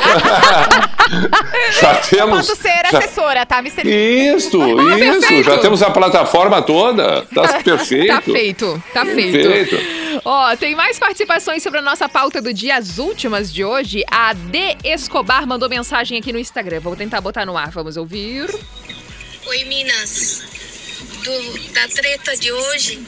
já 1.80 1.94
temos. 1.96 2.46
Posso 2.46 2.56
ser 2.60 2.82
já- 2.90 2.98
assessora, 2.98 3.44
tá, 3.46 3.58
Mr. 3.58 3.82
P? 3.82 3.90
Isso, 4.36 4.58
Ah, 4.62 4.98
isso. 4.98 5.42
Já 5.42 5.58
temos 5.58 5.82
a 5.82 5.90
plataforma 5.90 6.11
toda. 6.66 7.22
Tá 7.34 7.60
perfeito. 7.62 8.06
Tá 8.08 8.22
feito, 8.22 8.84
tá 8.92 9.04
feito. 9.06 9.48
Perfeito. 9.48 10.20
Ó, 10.24 10.54
tem 10.56 10.74
mais 10.74 10.98
participações 10.98 11.62
sobre 11.62 11.78
a 11.78 11.82
nossa 11.82 12.08
pauta 12.08 12.40
do 12.40 12.52
dia, 12.52 12.76
as 12.76 12.98
últimas 12.98 13.52
de 13.52 13.64
hoje. 13.64 14.04
A 14.10 14.32
D. 14.34 14.76
Escobar 14.84 15.46
mandou 15.46 15.68
mensagem 15.68 16.18
aqui 16.18 16.32
no 16.32 16.38
Instagram. 16.38 16.80
Vou 16.80 16.94
tentar 16.94 17.20
botar 17.20 17.44
no 17.46 17.56
ar, 17.56 17.70
vamos 17.70 17.96
ouvir. 17.96 18.48
Oi, 19.46 19.64
Minas. 19.64 20.42
Do- 21.24 21.72
da 21.72 21.86
treta 21.88 22.36
de 22.36 22.50
hoje, 22.50 23.00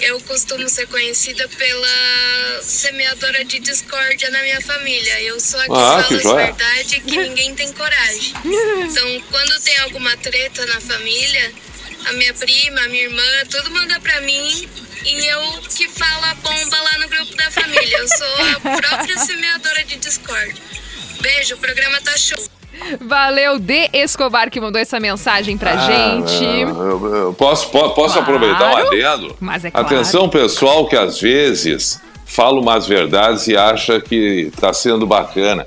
eu 0.00 0.20
costumo 0.22 0.68
ser 0.68 0.86
conhecida 0.88 1.48
pela 1.48 2.60
semeadora 2.62 3.44
de 3.44 3.58
discórdia 3.60 4.28
na 4.30 4.42
minha 4.42 4.60
família. 4.60 5.20
Eu 5.22 5.38
sou 5.38 5.60
a 5.60 5.64
que 5.64 5.70
Ah, 5.72 6.04
que 6.08 6.18
fala 6.20 6.42
a 6.42 6.46
verdade 6.46 7.00
que 7.00 7.16
ninguém 7.16 7.54
tem 7.54 7.72
coragem. 7.72 8.32
Então, 8.44 9.22
quando 9.30 9.60
tem 9.62 9.76
alguma 9.78 10.16
treta 10.16 10.66
na 10.66 10.80
família, 10.80 11.52
a 12.08 12.12
minha 12.14 12.34
prima, 12.34 12.80
a 12.80 12.88
minha 12.88 13.04
irmã, 13.04 13.22
tudo 13.50 13.70
manda 13.70 13.98
pra 14.00 14.20
mim 14.22 14.68
e 15.04 15.26
eu 15.26 15.40
que 15.76 15.88
falo 15.88 16.24
a 16.26 16.34
bomba 16.34 16.76
lá 16.76 16.98
no 16.98 17.08
grupo 17.08 17.36
da 17.36 17.50
família. 17.50 17.98
Eu 17.98 18.08
sou 18.08 18.70
a 18.72 18.76
própria 18.80 19.18
semeadora 19.18 19.84
de 19.84 19.96
discórdia. 19.96 20.54
Beijo, 21.20 21.54
o 21.54 21.58
programa 21.58 22.00
tá 22.02 22.16
show. 22.16 22.38
Valeu, 23.00 23.58
D. 23.58 23.88
Escobar, 23.92 24.50
que 24.50 24.60
mandou 24.60 24.80
essa 24.80 24.98
mensagem 24.98 25.56
pra 25.56 25.72
Ah, 25.72 25.76
gente. 25.86 26.44
eu- 26.44 27.14
eu 27.14 27.34
Posso, 27.34 27.68
po- 27.70 27.90
posso 27.90 28.14
Claro. 28.14 28.20
aproveitar 28.22 28.72
um 28.74 28.76
adendo? 28.88 29.36
Mas 29.40 29.64
é 29.64 29.70
claro. 29.70 29.86
Atenção, 29.86 30.28
pessoal, 30.28 30.88
que 30.88 30.96
às 30.96 31.20
vezes 31.20 32.00
fala 32.26 32.58
umas 32.60 32.86
verdades 32.86 33.46
e 33.46 33.56
acha 33.56 34.00
que 34.00 34.50
está 34.52 34.72
sendo 34.72 35.06
bacana. 35.06 35.66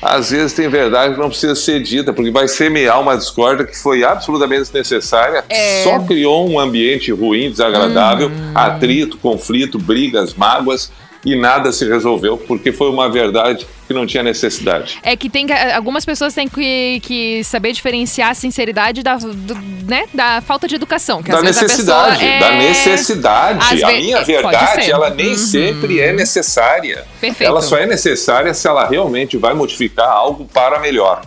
Às 0.00 0.30
vezes 0.30 0.52
tem 0.52 0.68
verdade 0.68 1.14
que 1.14 1.20
não 1.20 1.28
precisa 1.30 1.54
ser 1.54 1.82
dita, 1.82 2.12
porque 2.12 2.30
vai 2.30 2.46
semear 2.46 3.00
uma 3.00 3.16
discórdia 3.16 3.64
que 3.66 3.76
foi 3.76 4.04
absolutamente 4.04 4.60
desnecessária, 4.62 5.42
É. 5.48 5.82
só 5.84 5.98
criou 6.00 6.48
um 6.48 6.60
ambiente 6.60 7.10
ruim, 7.12 7.50
desagradável, 7.50 8.28
Uhum. 8.28 8.52
atrito, 8.54 9.16
conflito, 9.18 9.78
brigas, 9.78 10.34
mágoas, 10.34 10.92
e 11.24 11.34
nada 11.36 11.72
se 11.72 11.86
resolveu, 11.88 12.36
porque 12.38 12.72
foi 12.72 12.88
uma 12.90 13.08
verdade 13.10 13.66
que 13.86 13.94
não 13.94 14.06
tinha 14.06 14.22
necessidade. 14.22 14.98
É 15.02 15.16
que 15.16 15.28
tem 15.30 15.46
algumas 15.74 16.04
pessoas 16.04 16.34
têm 16.34 16.48
que, 16.48 17.00
que 17.00 17.42
saber 17.44 17.72
diferenciar 17.72 18.30
a 18.30 18.34
sinceridade 18.34 19.02
da, 19.02 19.16
do- 19.16 19.54
né, 19.86 20.04
da 20.12 20.40
falta 20.40 20.66
de 20.68 20.74
educação. 20.74 21.22
Que 21.22 21.30
da 21.30 21.42
necessidade, 21.42 22.24
é- 22.24 22.38
da 22.40 22.52
necessidade. 22.52 23.84
A 23.84 23.92
minha 23.92 24.18
é, 24.18 24.24
verdade, 24.24 24.90
ela 24.90 25.10
nem 25.10 25.30
Uhum. 25.30 25.36
sempre 25.36 26.00
é 26.00 26.12
necessária. 26.12 27.04
Perfeito. 27.20 27.48
Ela 27.48 27.62
só 27.62 27.76
é 27.76 27.86
necessária 27.86 28.52
se 28.54 28.66
ela 28.66 28.86
realmente 28.88 29.36
vai 29.36 29.54
modificar 29.54 30.08
algo 30.08 30.44
para 30.46 30.78
melhor. 30.80 31.22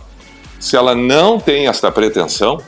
Se 0.58 0.76
ela 0.76 0.94
não 0.94 1.38
tem 1.40 1.66
esta 1.68 1.90
pretensão, 1.90 2.60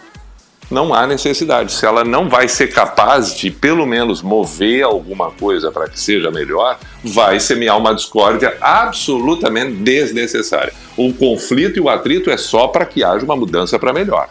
não 0.73 0.95
há 0.95 1.07
necessidade. 1.07 1.73
Se 1.73 1.85
ela 1.87 2.03
não 2.03 2.29
vai 2.29 2.49
ser 2.49 2.73
capaz 2.73 3.37
de, 3.37 3.51
pelo 3.51 3.87
menos, 3.87 4.23
mover 4.23 4.83
alguma 4.83 5.31
coisa 5.31 5.71
para 5.71 5.89
que 5.89 6.01
seja 6.01 6.31
melhor, 6.31 6.79
vai 7.05 7.39
semear 7.39 7.79
uma 7.79 7.95
discórdia 7.95 8.57
absolutamente 8.61 9.73
desnecessária. 9.73 10.73
O 10.97 11.13
conflito 11.13 11.77
e 11.77 11.81
o 11.81 11.89
atrito 11.89 12.31
é 12.31 12.37
só 12.37 12.69
para 12.69 12.87
que 12.87 13.05
haja 13.05 13.25
uma 13.25 13.37
mudança 13.37 13.79
para 13.79 13.93
melhor. 13.93 14.29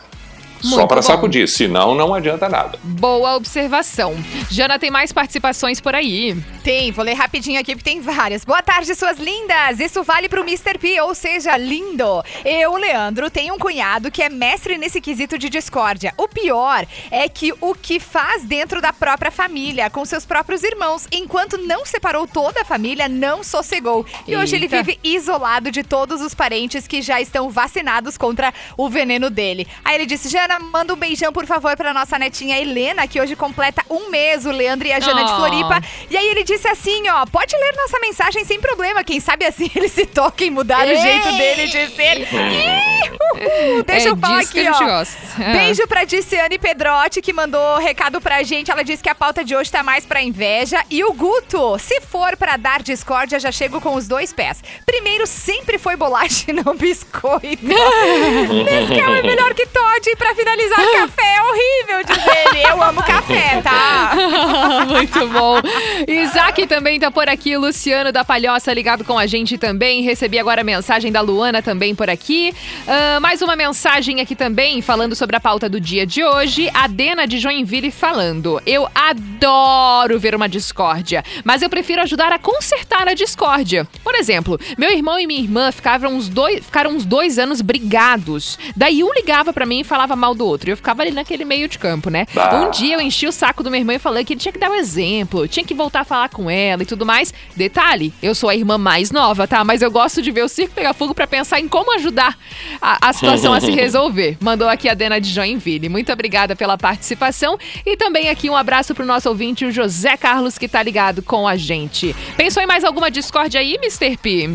Só 0.62 0.78
Muito 0.78 0.88
para 0.88 0.97
bom. 0.97 1.01
sacudir, 1.01 1.47
senão 1.47 1.95
não 1.95 2.14
adianta 2.14 2.47
nada. 2.47 2.78
Boa 2.84 3.36
observação. 3.36 4.16
Jana, 4.49 4.78
tem 4.78 4.91
mais 4.91 5.12
participações 5.12 5.80
por 5.82 5.95
aí. 5.95 6.36
Tem, 6.64 6.91
vou 6.91 7.03
ler 7.03 7.14
rapidinho 7.14 7.59
aqui 7.59 7.76
porque 7.76 7.89
tem 7.89 8.01
várias. 8.01 8.45
Boa 8.45 8.62
tarde, 8.62 8.93
suas 8.95 9.18
lindas! 9.18 9.80
Isso 9.80 10.03
vale 10.03 10.30
pro 10.30 10.41
Mr. 10.43 10.78
P, 10.78 11.01
ou 11.01 11.16
seja, 11.16 11.57
lindo. 11.57 12.24
Eu, 12.45 12.76
Leandro, 12.76 13.30
tenho 13.30 13.55
um 13.55 13.59
cunhado 13.59 14.12
que 14.12 14.22
é 14.22 14.30
mestre 14.30 14.78
nesse 14.78 15.01
quesito 15.01 15.38
de 15.38 15.49
discórdia. 15.49 16.14
O 16.18 16.28
pior 16.28 16.86
é 17.09 17.28
que 17.28 17.53
o 17.59 17.74
que 17.74 17.99
faz 17.99 18.43
dentro 18.43 18.82
da 18.82 18.93
própria 18.93 19.32
família, 19.32 19.89
com 19.89 20.05
seus 20.05 20.26
próprios 20.26 20.64
irmãos, 20.64 21.07
enquanto 21.12 21.57
não 21.57 21.86
separou 21.86 22.28
toda 22.28 22.62
a 22.62 22.66
família, 22.66 23.07
não 23.09 23.43
sossegou. 23.43 24.05
E 24.28 24.36
hoje 24.36 24.55
ele 24.55 24.66
Eita. 24.66 24.84
vive 24.84 24.99
isolado 25.03 25.72
de 25.72 25.84
todos 25.84 26.22
os 26.22 26.34
parentes 26.36 26.88
que 26.88 27.01
já 27.01 27.20
estão 27.20 27.49
vacinados 27.49 28.18
contra 28.18 28.53
o 28.78 28.89
veneno 28.89 29.30
dele. 29.30 29.68
Aí 29.84 29.95
ele 29.95 30.05
disse: 30.05 30.30
Jana, 30.30 30.51
manda 30.60 30.93
um 30.93 30.97
beijão, 30.97 31.32
por 31.32 31.45
favor, 31.45 31.76
pra 31.76 31.93
nossa 31.93 32.18
netinha 32.20 32.60
Helena, 32.60 33.08
que 33.08 33.20
hoje 33.20 33.36
completa 33.36 33.84
um 33.89 34.10
mês, 34.10 34.45
o 34.45 34.52
Leandro 34.52 34.88
e 34.88 34.93
a 34.93 34.99
Jana 34.99 35.24
de 35.24 35.32
Oh. 35.32 35.36
Floripa. 35.38 35.82
E 36.10 36.18
aí 36.18 36.28
ele 36.28 36.43
disse 36.43 36.68
assim, 36.68 37.08
ó, 37.10 37.26
pode 37.26 37.56
ler 37.56 37.74
nossa 37.76 37.99
mensagem 37.99 38.43
sem 38.45 38.60
problema. 38.60 39.04
Quem 39.04 39.20
sabe 39.20 39.45
assim 39.45 39.70
ele 39.76 39.88
se 39.89 40.06
toca 40.06 40.43
em 40.43 40.49
mudar 40.49 40.86
o 40.86 40.95
jeito 40.95 41.32
dele 41.34 41.68
de 41.68 41.88
ser. 41.95 42.18
Ih, 42.22 42.91
Deixa 43.86 44.10
É 44.10 44.12
eu 44.12 44.18
falar 44.18 44.39
aqui, 44.39 44.68
ó. 44.70 45.04
Ah. 45.39 45.52
Beijo 45.54 45.88
pra 45.88 46.04
Diciane 46.04 46.58
Pedrotti, 46.58 47.22
que 47.22 47.34
mandou 47.34 47.78
recado 47.78 48.20
pra 48.22 48.43
gente. 48.43 48.72
Ela 48.72 48.84
disse 48.84 49.02
que 49.02 49.10
a 49.10 49.16
pauta 49.16 49.43
de 49.43 49.56
hoje 49.56 49.72
tá 49.72 49.82
mais 49.84 50.06
pra 50.06 50.22
inveja. 50.22 50.84
E 50.89 51.04
o 51.04 51.14
Guto, 51.14 51.78
se 51.80 52.02
for 52.02 52.36
pra 52.38 52.58
dar 52.58 52.82
discórdia, 52.82 53.39
já 53.39 53.52
chego 53.52 53.80
com 53.82 53.95
os 53.95 54.08
dois 54.08 54.34
pés. 54.34 54.64
Primeiro, 54.86 55.26
sempre 55.26 55.78
foi 55.78 55.95
bolacha 55.95 56.52
e 56.52 56.54
não 56.54 56.76
biscoito. 56.76 57.66
Nescau 57.66 59.16
é 59.16 59.24
melhor 59.24 59.54
que 59.54 59.66
Todd. 59.68 60.10
E 60.10 60.16
pra 60.16 60.36
finalizar, 60.36 60.78
café 60.91 61.36
é 61.36 61.41
horrível, 61.43 62.04
diz 62.06 62.26
ele. 62.26 62.64
Eu 62.70 62.82
amo 62.84 63.04
café, 63.04 63.62
tá? 63.62 64.12
Muito 64.88 65.28
bom. 65.28 65.60
Isaac 66.08 66.66
também 66.68 66.99
tá 66.99 67.10
por 67.12 67.30
aqui. 67.30 67.58
Luciano 67.58 68.12
da 68.12 68.24
Palhoça 68.24 68.74
ligado 68.74 69.04
com 69.04 69.18
a 69.18 69.26
gente 69.26 69.58
também. 69.58 70.02
Recebi 70.02 70.39
agora 70.39 70.62
a 70.62 70.64
mensagem 70.64 71.12
da 71.12 71.22
Luana 71.22 71.62
também 71.62 71.95
por 71.95 72.10
aqui. 72.10 72.54
Ah, 72.94 73.22
mais 73.22 73.42
uma 73.42 73.56
mensagem 73.56 74.20
aqui 74.20 74.36
também 74.36 74.82
falando 74.82 75.16
sobre 75.16 75.38
a 75.38 75.39
pauta 75.39 75.70
do 75.70 75.80
dia 75.80 76.06
de 76.06 76.26
hoje. 76.26 76.70
A 76.74 76.88
Dena 76.88 77.26
de 77.26 77.39
Joinville 77.39 77.89
falando. 77.89 78.62
Eu 78.66 78.86
adoro 78.94 80.20
ver 80.20 80.36
uma 80.36 80.50
discórdia, 80.50 81.24
mas 81.46 81.62
eu 81.62 81.70
prefiro 81.70 82.02
ajudar 82.02 82.34
a 82.34 82.38
consertar 82.38 83.08
a 83.08 83.14
discórdia. 83.14 83.88
Por 84.04 84.14
exemplo, 84.14 84.60
meu 84.78 84.92
irmão 84.92 85.18
e 85.18 85.26
minha 85.26 85.39
irmã 85.39 85.72
ficavam 85.72 86.14
uns 86.14 86.28
dois, 86.28 86.66
ficaram 86.66 86.92
uns 86.92 87.06
dois 87.06 87.39
anos 87.39 87.62
brigados. 87.62 88.60
Daí 88.76 89.06
um 89.06 89.14
ligava 89.14 89.54
pra 89.54 89.66
mim 89.66 89.80
e 89.80 89.86
falava 89.86 90.14
mal 90.14 90.36
do 90.36 90.46
outro. 90.46 90.70
E 90.70 90.74
eu 90.74 90.76
ficava 90.78 91.02
ali 91.02 91.12
naquele 91.12 91.46
meio 91.46 91.70
de 91.70 91.80
campo, 91.80 92.10
né? 92.10 92.26
Um 92.62 92.72
dia 92.72 92.96
eu 92.96 93.02
enchi 93.02 93.26
o 93.26 93.32
saco 93.32 93.64
do 93.64 93.72
meu 93.72 93.80
irmão 93.80 93.96
e 93.96 94.00
falei 94.00 94.26
que 94.26 94.34
ele 94.34 94.42
tinha 94.42 94.52
que 94.52 94.60
dar 94.60 94.70
o 94.70 94.76
exemplo, 94.76 95.48
tinha 95.48 95.66
que 95.66 95.74
voltar 95.74 96.02
a 96.02 96.04
falar 96.04 96.28
com 96.28 96.50
ela 96.50 96.84
e 96.84 96.86
tudo 96.86 97.06
mais. 97.06 97.34
Detalhe, 97.56 98.14
eu 98.22 98.36
sou 98.36 98.50
a 98.50 98.56
irmã 98.56 98.78
mais 98.78 99.12
nova, 99.12 99.48
tá? 99.48 99.64
Mas 99.64 99.82
eu 99.82 99.89
gosto 99.89 100.22
de 100.22 100.30
ver 100.30 100.44
o 100.44 100.50
circo 100.50 100.76
pegar 100.76 100.94
fogo 100.94 101.16
pra 101.16 101.26
pensar 101.26 101.62
em 101.62 101.70
como 101.70 101.96
ajudar 101.96 102.38
a, 102.82 103.10
a 103.10 103.14
situação 103.14 103.54
a 103.54 103.62
se 103.62 103.70
resolver. 103.72 104.38
Mandou 104.40 104.68
aqui 104.68 104.90
a 104.90 104.94
Dena 104.94 105.20
de 105.20 105.30
Joinville. 105.30 105.88
Muito 105.88 106.12
obrigada 106.12 106.56
pela 106.56 106.78
participação 106.78 107.58
e 107.86 107.96
também 107.96 108.30
aqui 108.30 108.50
um 108.50 108.56
abraço 108.56 108.96
pro 108.96 109.06
nosso 109.06 109.30
ouvinte, 109.30 109.66
o 109.66 109.72
José 109.72 110.18
Carlos, 110.18 110.58
que 110.58 110.68
tá 110.68 110.82
ligado 110.82 111.22
com 111.22 111.48
a 111.48 111.56
gente. 111.56 112.16
Pensou 112.36 112.62
em 112.64 112.66
mais 112.66 112.84
alguma 112.84 113.12
discórdia 113.12 113.62
aí, 113.62 113.76
Mr. 113.76 114.18
P? 114.18 114.50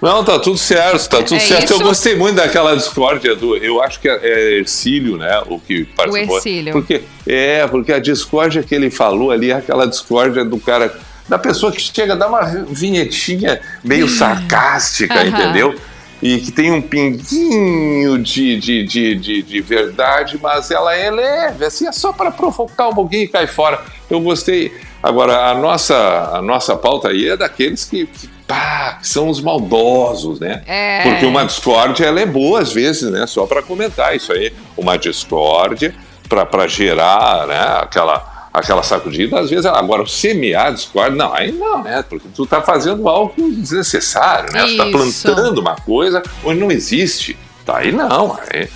Não, 0.00 0.24
tá 0.24 0.38
tudo 0.38 0.56
certo, 0.56 1.08
tá 1.08 1.22
tudo 1.22 1.36
É 1.36 1.40
certo. 1.40 1.70
Eu 1.70 1.76
isso? 1.76 1.84
gostei 1.84 2.16
muito 2.16 2.36
daquela 2.36 2.74
discórdia 2.74 3.36
do. 3.36 3.56
Eu 3.56 3.82
acho 3.82 4.00
que 4.00 4.08
é, 4.08 4.18
é 4.22 4.58
Ercílio, 4.58 5.16
né? 5.16 5.42
O 5.46 5.58
que 5.58 5.84
participou. 5.84 6.36
Ercílio. 6.36 6.72
Porque, 6.72 7.02
é, 7.26 7.66
porque 7.66 7.92
a 7.92 7.98
discórdia 7.98 8.62
que 8.62 8.74
ele 8.74 8.90
falou 8.90 9.30
ali 9.30 9.50
é 9.50 9.54
aquela 9.54 9.86
discórdia 9.86 10.44
do 10.44 10.58
cara. 10.58 10.92
Da 11.28 11.38
pessoa 11.38 11.70
que 11.70 11.80
chega 11.80 12.14
a 12.14 12.16
dar 12.16 12.26
uma 12.28 12.42
vinhetinha 12.68 13.60
meio 13.84 14.08
sarcástica, 14.08 15.14
Aham. 15.14 15.28
entendeu? 15.28 15.76
E 16.22 16.38
que 16.38 16.52
tem 16.52 16.70
um 16.70 16.82
pinguinho 16.82 18.18
de, 18.18 18.58
de, 18.58 18.84
de, 18.84 19.14
de, 19.14 19.42
de 19.42 19.60
verdade, 19.60 20.38
mas 20.40 20.70
ela 20.70 20.94
é 20.94 21.10
leve, 21.10 21.64
assim, 21.64 21.86
é 21.86 21.92
só 21.92 22.12
para 22.12 22.30
provocar 22.30 22.88
um 22.88 22.94
pouquinho 22.94 23.24
e 23.24 23.28
cai 23.28 23.46
fora. 23.46 23.80
Eu 24.10 24.20
gostei. 24.20 24.72
Agora, 25.02 25.50
a 25.50 25.54
nossa, 25.54 26.30
a 26.34 26.42
nossa 26.42 26.76
pauta 26.76 27.08
aí 27.08 27.28
é 27.28 27.36
daqueles 27.36 27.84
que, 27.84 28.06
que, 28.06 28.28
pá, 28.46 28.98
são 29.02 29.30
os 29.30 29.40
maldosos, 29.40 30.38
né? 30.38 30.62
É. 30.66 31.02
Porque 31.04 31.24
uma 31.24 31.44
discórdia, 31.44 32.04
ela 32.04 32.20
é 32.20 32.26
boa 32.26 32.60
às 32.60 32.70
vezes, 32.70 33.10
né? 33.10 33.26
Só 33.26 33.46
para 33.46 33.62
comentar 33.62 34.14
isso 34.14 34.30
aí. 34.32 34.52
Uma 34.76 34.98
discórdia 34.98 35.94
para 36.28 36.68
gerar 36.68 37.46
né? 37.46 37.60
aquela, 37.80 38.29
aquela 38.52 38.82
sacudida, 38.82 39.38
às 39.40 39.50
vezes. 39.50 39.66
Agora, 39.66 40.06
semear 40.06 40.72
discórdia, 40.72 41.16
não, 41.16 41.32
aí 41.34 41.52
não, 41.52 41.82
né? 41.82 42.02
Porque 42.08 42.28
tu 42.34 42.46
tá 42.46 42.60
fazendo 42.60 43.08
algo 43.08 43.34
desnecessário, 43.36 44.52
né? 44.52 44.64
Tu 44.66 44.76
tá 44.76 44.86
Isso. 44.86 45.22
plantando 45.22 45.58
uma 45.58 45.76
coisa 45.76 46.22
onde 46.44 46.60
não 46.60 46.70
existe. 46.70 47.36
Tá 47.64 47.78
aí 47.78 47.92
não, 47.92 48.38
aí... 48.52 48.68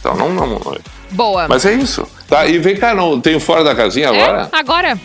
Então 0.00 0.16
não, 0.16 0.28
não. 0.30 0.60
Boa. 1.10 1.46
Mas 1.48 1.66
é 1.66 1.74
isso. 1.74 2.06
Tá, 2.28 2.46
e 2.46 2.58
vem 2.58 2.76
cá, 2.76 2.94
não 2.94 3.20
tem 3.20 3.34
o 3.34 3.40
fora 3.40 3.62
da 3.64 3.74
casinha 3.74 4.06
É, 4.06 4.08
agora? 4.08 4.48
agora. 4.52 4.98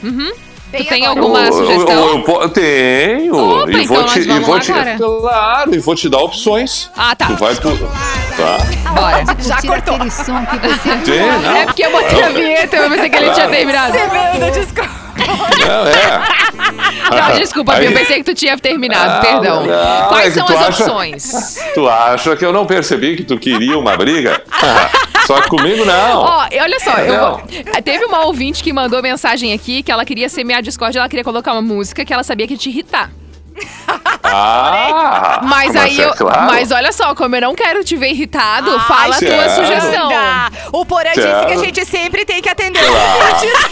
Uhum. 0.66 0.72
Tu 0.72 0.78
Tem 0.78 0.86
tem 0.88 1.06
agora. 1.06 1.20
alguma 1.22 1.40
Eu- 1.40 1.46
eu- 1.46 1.54
sugestão? 1.54 2.10
eu 2.10 2.22
po- 2.24 2.50
tenho. 2.50 3.36
Opa, 3.36 3.72
e 3.72 3.74
vou 3.88 3.98
então 3.98 4.04
te, 4.08 4.26
nós 4.26 4.38
e 4.38 4.40
vou 4.42 4.56
lá 4.56 4.60
te, 4.60 4.72
agora. 4.74 4.98
claro, 4.98 5.76
e 5.76 5.80
vou 5.80 5.96
te 5.96 6.10
dar 6.10 6.18
opções. 6.20 6.90
Ah, 6.98 7.16
tá. 7.16 7.28
Tu 7.28 7.36
vai 7.38 7.56
por, 7.56 7.78
tá? 7.78 8.92
Bora. 8.92 9.24
Já 9.40 9.62
cortou. 9.62 9.96
som 10.12 10.46
que 10.46 10.58
você 10.68 10.96
Tem, 11.06 11.20
não. 11.42 11.56
É 11.56 11.66
porque 11.66 11.86
eu 11.86 11.92
botei 11.92 12.24
a 12.24 12.30
vinheta, 12.30 12.76
eu 12.76 12.90
pensei 12.90 13.10
que 13.10 13.16
ele 13.16 13.30
tinha 13.32 13.48
terminado. 13.48 13.94
Semendo 13.94 14.52
Discord. 14.52 15.05
Não, 15.28 15.88
é. 15.88 17.32
Não, 17.32 17.40
desculpa, 17.40 17.74
Aí- 17.74 17.86
eu 17.86 17.92
pensei 17.94 18.18
que 18.18 18.24
tu 18.24 18.34
tinha 18.34 18.58
terminado, 18.58 19.14
Não, 19.16 19.22
perdão. 19.22 19.66
não, 19.66 20.08
Quais 20.10 20.36
é 20.38 20.40
são 20.40 20.46
as 20.48 20.68
acha- 20.68 20.84
opções? 20.84 21.58
Tu 21.74 21.90
acha 21.90 22.36
que 22.36 22.46
eu 22.46 22.54
não 22.54 22.66
percebi 22.66 23.16
que 23.16 23.24
tu 23.24 23.38
queria 23.38 23.78
uma 23.78 23.96
briga? 23.98 24.42
Só 25.28 25.42
que 25.42 25.50
comigo 25.50 25.84
não. 25.86 26.20
Ó, 26.20 26.48
olha 26.62 26.80
só, 26.80 26.92
vou- 26.92 27.42
teve 27.84 28.06
uma 28.06 28.26
ouvinte 28.26 28.64
que 28.64 28.72
mandou 28.72 29.02
mensagem 29.02 29.54
aqui 29.54 29.82
que 29.82 29.92
ela 29.92 30.06
queria 30.06 30.30
semear 30.30 30.62
Discord, 30.62 30.96
ela 30.98 31.10
queria 31.10 31.24
colocar 31.24 31.52
uma 31.54 31.64
música 31.64 32.06
que 32.06 32.14
ela 32.14 32.22
sabia 32.24 32.46
que 32.46 32.54
ia 32.54 32.60
te 32.60 32.70
irritar. 32.70 33.10
Ah! 34.28 35.40
Mas, 35.44 35.76
aí 35.76 36.02
é 36.02 36.06
eu. 36.06 36.14
claro. 36.14 36.42
Mas 36.48 36.72
olha 36.72 36.92
só, 36.92 37.14
como 37.16 37.36
eu 37.36 37.42
não 37.42 37.56
quero 37.56 37.84
te 37.84 37.96
ver 37.96 38.10
irritado, 38.10 38.78
fala 38.82 39.16
a 39.16 39.20
tua 39.20 39.50
sugestão. 39.50 40.08
Anda. 40.08 40.52
O 40.74 40.86
Porã 40.86 41.12
disse 41.14 41.46
que 41.46 41.54
a 41.54 41.58
gente 41.58 41.86
sempre 41.86 42.26
tem 42.26 42.42
que 42.42 42.50
atender 42.50 42.82
os 42.82 42.88
Claro. 42.88 43.36
ouvintes. 43.36 43.66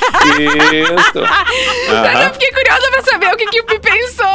Isso. 0.89 1.19
Mas 1.89 2.15
Aham. 2.15 2.23
eu 2.23 2.33
fiquei 2.33 2.51
curiosa 2.51 2.91
pra 2.91 3.01
saber 3.03 3.33
o 3.33 3.37
que 3.37 3.45
que 3.47 3.61
o 3.61 3.65
Pi 3.65 3.79
pensou. 3.79 4.25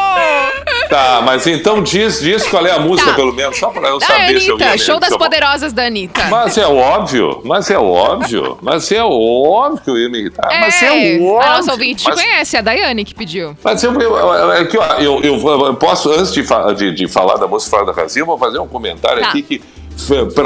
Tá, 0.91 1.23
mas 1.25 1.47
então 1.47 1.83
diz, 1.83 2.21
diz 2.21 2.47
qual 2.49 2.67
é 2.67 2.73
a 2.73 2.79
música, 2.81 3.11
Tá. 3.11 3.17
pelo 3.17 3.33
menos, 3.33 3.57
só 3.59 3.69
pra 3.71 3.89
eu 3.89 3.99
Da 3.99 4.07
saber 4.07 4.41
se 4.41 4.49
eu 4.49 4.57
Anitta, 4.57 4.79
show 4.79 4.99
das 4.99 5.13
eu- 5.13 5.19
poderosas 5.19 5.73
da 5.73 5.85
Anitta. 5.85 6.25
Mas 6.31 6.59
é 6.59 6.67
óbvio, 6.67 7.41
mas 7.45 7.71
é 7.71 7.79
óbvio, 7.79 8.59
mas 8.61 8.91
é 8.91 9.03
óbvio 9.03 9.83
que 9.85 9.91
eu 9.91 9.99
ia 9.99 10.09
me 10.09 10.19
irritar. 10.19 10.49
mas 10.61 10.83
é 10.83 10.91
óbvio. 10.91 11.41
a 11.41 11.57
nossa 11.57 11.73
ouvinte 11.73 12.03
te 12.05 12.09
mas, 12.11 12.21
conhece, 12.21 12.57
a 12.57 12.61
Daiane 12.61 13.05
que 13.05 13.15
pediu. 13.15 13.57
mas 13.63 13.83
eu, 13.83 13.93
eu, 14.01 14.53
é 14.53 14.65
que, 14.65 14.77
ó, 14.77 14.95
eu, 14.95 15.23
eu, 15.23 15.38
eu 15.47 15.75
posso, 15.75 16.11
antes 16.11 16.33
de, 16.33 16.43
de, 16.77 16.93
de 16.95 17.09
falar 17.09 17.37
da 17.37 17.47
música 17.47 17.71
fora 17.71 17.87
da 17.87 17.93
casinha, 17.95 18.23
eu 18.23 18.27
vou 18.27 18.39
fazer 18.39 18.59
um 18.59 18.67
comentário 18.69 19.21
Tá. 19.23 19.29
aqui 19.29 19.43
que, 19.43 19.61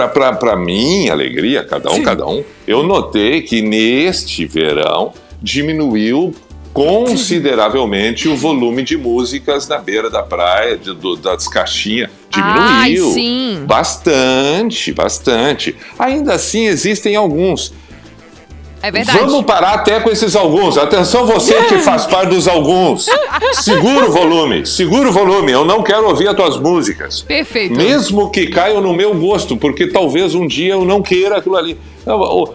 pra 0.08 0.56
minha 0.56 1.12
alegria, 1.12 1.62
cada 1.64 1.90
um, 1.90 2.02
cada 2.02 2.26
um, 2.26 2.42
eu 2.66 2.82
notei 2.82 3.42
que 3.42 3.60
neste 3.62 4.44
verão 4.46 5.12
diminuiu 5.42 6.34
consideravelmente 6.72 8.28
o 8.28 8.36
volume 8.36 8.82
de 8.82 8.96
músicas 8.96 9.68
na 9.68 9.78
beira 9.78 10.08
da 10.08 10.22
praia, 10.22 10.76
de- 10.76 10.94
do- 10.94 11.16
das 11.16 11.46
caixinhas. 11.46 12.10
Diminuiu. 12.30 12.62
Ai, 12.62 12.96
sim. 13.12 13.62
Bastante, 13.66 14.92
bastante. 14.92 15.76
Ainda 15.98 16.34
assim, 16.34 16.66
existem 16.66 17.14
alguns. 17.14 17.74
É 18.82 18.90
verdade. 18.90 19.18
Vamos 19.18 19.44
parar 19.44 19.74
até 19.74 20.00
com 20.00 20.10
esses 20.10 20.34
alguns. 20.34 20.76
Atenção, 20.76 21.24
você 21.24 21.54
que 21.64 21.78
faz 21.78 22.04
parte 22.06 22.30
dos 22.30 22.48
alguns. 22.48 23.06
Segura 23.52 24.06
o 24.06 24.12
volume, 24.12 24.66
segura 24.66 25.08
o 25.08 25.12
volume. 25.12 25.52
Eu 25.52 25.64
não 25.64 25.82
quero 25.82 26.08
ouvir 26.08 26.26
as 26.28 26.34
tuas 26.34 26.56
músicas. 26.58 27.22
Perfeito. 27.22 27.76
Mesmo 27.76 28.30
que 28.30 28.48
caiam 28.48 28.80
no 28.80 28.92
meu 28.92 29.14
gosto, 29.14 29.56
porque 29.56 29.86
talvez 29.86 30.34
um 30.34 30.46
dia 30.46 30.72
eu 30.74 30.84
não 30.84 31.00
queira 31.00 31.38
aquilo 31.38 31.56
ali. 31.56 31.78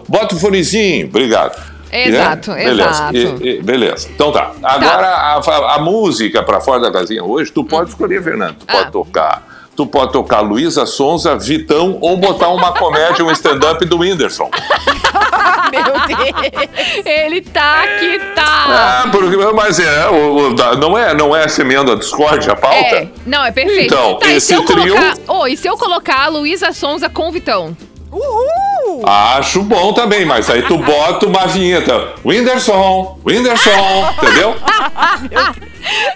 Bota 0.06 0.34
o 0.34 0.38
fonezinho, 0.38 1.06
obrigado. 1.06 1.56
Exato, 1.90 2.52
beleza. 2.52 2.82
exato. 2.90 3.16
E- 3.16 3.48
e- 3.48 3.62
beleza. 3.62 4.08
Então 4.14 4.30
tá. 4.30 4.52
Agora 4.62 5.06
a, 5.06 5.34
a- 5.38 5.74
a 5.76 5.78
música 5.78 6.42
pra 6.42 6.60
fora 6.60 6.80
da 6.80 6.92
casinha 6.92 7.24
hoje, 7.24 7.50
tu 7.50 7.64
pode 7.64 7.88
escolher, 7.88 8.22
Fernando. 8.22 8.56
Tu 8.56 8.64
Ah. 8.68 8.72
pode 8.76 8.92
tocar. 8.92 9.57
Tu 9.78 9.86
pode 9.86 10.10
tocar 10.10 10.40
Luísa 10.40 10.84
Sonza, 10.86 11.36
Vitão 11.36 11.98
ou 12.00 12.16
botar 12.16 12.48
uma 12.48 12.72
comédia, 12.72 13.24
um 13.24 13.30
stand-up 13.30 13.84
do 13.84 13.98
Whindersson. 14.00 14.50
Meu 15.70 15.84
Deus. 15.84 17.06
Ele 17.06 17.40
tá 17.42 17.84
que 18.00 18.18
tá. 18.34 19.04
Ah, 19.04 19.08
porque, 19.08 19.36
mas 19.54 19.78
é, 19.78 20.08
o- 20.08 20.48
o- 20.48 20.54
da- 20.54 20.74
não 20.74 20.98
é, 20.98 21.14
não 21.14 21.36
é 21.36 21.46
semeando 21.46 21.92
a 21.92 21.94
discórdia 21.94 22.54
a 22.54 22.56
pauta? 22.56 22.76
É, 22.76 23.08
não, 23.24 23.44
é 23.44 23.52
perfeito. 23.52 23.94
Então, 23.94 24.18
tá, 24.18 24.26
e 24.26 24.32
esse 24.32 24.48
se 24.48 24.54
eu 24.54 24.64
trio- 24.64 24.96
colocar. 24.96 25.14
Ô, 25.28 25.46
e 25.46 25.56
se 25.56 25.68
eu 25.68 25.76
colocar 25.76 26.24
a 26.24 26.28
Luísa 26.28 26.72
Sonza 26.72 27.08
com 27.08 27.30
Vitão? 27.30 27.76
Uhul. 28.10 28.67
Acho 29.04 29.62
bom 29.62 29.92
também, 29.92 30.24
mas 30.24 30.50
aí 30.50 30.62
tu 30.62 30.76
bota 30.78 31.26
uma 31.26 31.46
vinheta. 31.46 32.14
Whindersson, 32.24 33.18
Whindersson, 33.24 34.10
entendeu? 34.22 34.54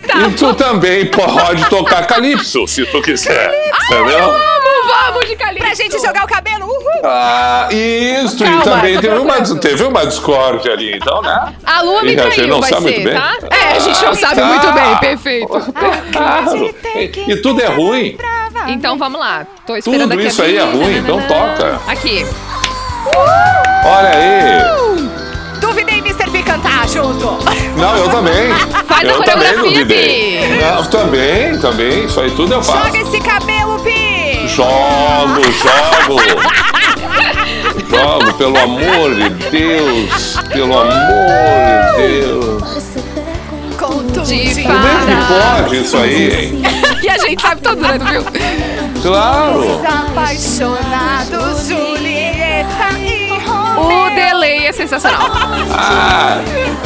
Tá 0.07 0.19
e 0.19 0.33
tu 0.33 0.53
também 0.55 1.07
pode 1.07 1.65
tocar 1.71 2.07
Calypso, 2.07 2.67
se 2.67 2.85
tu 2.87 3.01
quiser, 3.01 3.53
entendeu? 3.87 4.19
Vamos, 4.19 4.43
vamos 5.07 5.29
de 5.29 5.37
Calypso. 5.37 5.65
Pra 5.65 5.75
gente 5.75 5.99
jogar 6.01 6.25
o 6.25 6.29
cabelo. 6.29 6.67
Uhul. 6.67 6.83
Ah, 7.05 7.69
isso, 7.71 8.45
Calma, 8.45 8.61
e 8.61 8.65
também 8.65 9.01
teve 9.01 9.19
uma, 9.19 9.59
teve 9.59 9.85
uma 9.85 10.07
discórdia 10.07 10.73
ali, 10.73 10.97
então, 10.97 11.23
né? 11.23 11.55
A 11.65 11.83
lua 11.83 12.03
me 12.03 12.19
a 12.19 12.25
gente 12.25 12.35
traiu, 12.35 12.49
não 12.49 12.61
vai 12.61 12.71
sabe 12.71 12.83
ser, 12.83 12.91
muito 12.93 13.05
bem. 13.05 13.15
tá? 13.15 13.39
É, 13.51 13.77
a 13.77 13.79
gente 13.79 14.05
não 14.05 14.15
sabe 14.15 14.35
tá. 14.41 14.45
muito 14.47 14.73
bem, 14.73 14.97
perfeito. 14.99 15.73
Claro, 16.13 16.75
e, 16.95 17.31
e 17.33 17.37
tudo 17.43 17.63
é 17.63 17.67
ruim, 17.67 18.17
Então 18.69 18.99
vamos 18.99 19.19
lá. 19.21 19.47
Tô 19.67 19.77
esperando 19.77 20.03
tudo 20.03 20.13
aqui 20.15 20.27
a 20.27 20.29
isso 20.29 20.43
aí 20.43 20.57
é 20.57 20.65
ruim, 20.65 20.99
então 20.99 21.21
toca. 21.23 21.81
Aqui. 21.87 22.27
Olha 23.85 24.11
aí. 24.11 25.09
Duvidei 25.61 25.99
Mr. 25.99 26.31
P 26.31 26.43
cantar 26.43 26.89
junto. 26.89 27.39
Não, 27.77 27.97
eu 27.97 28.09
também. 28.09 28.53
Faz 28.87 29.09
a 29.09 29.13
eu 29.13 29.23
também 29.23 29.49
coreografia, 29.49 29.71
duvidei. 29.71 30.41
Pi. 30.41 30.61
Não, 30.61 30.85
também, 30.85 31.59
também. 31.59 32.05
Isso 32.05 32.21
aí 32.21 32.31
tudo 32.33 32.55
eu 32.55 32.63
faço. 32.63 32.87
Joga 32.87 32.99
esse 32.99 33.21
cabelo, 33.21 33.79
Pi. 33.81 34.49
Jogo, 34.49 35.43
jogo. 35.53 36.23
Jogo, 37.89 38.33
pelo 38.35 38.59
amor 38.59 39.15
de 39.15 39.29
Deus. 39.51 40.37
Pelo 40.53 40.79
amor 40.79 40.91
de 40.91 42.03
Deus. 42.03 42.63
Com 43.79 44.03
tudo. 44.09 44.23
De 44.25 44.63
Como 44.63 44.79
é 44.79 44.97
que 45.07 45.63
pode 45.63 45.77
isso 45.83 45.97
aí, 45.97 46.35
hein? 46.35 46.63
E 47.03 47.09
a 47.09 47.19
gente 47.19 47.43
sabe 47.43 47.61
todo, 47.61 47.81
né, 47.81 47.99
viu? 47.99 48.25
Claro. 49.03 49.81
Apaixonados, 49.87 51.67
Julieta 51.67 51.92
e 51.92 51.92
O 53.79 54.11
delay 54.15 54.67
é 54.67 54.73
sensacional. 54.73 55.21
Ah, 55.75 56.39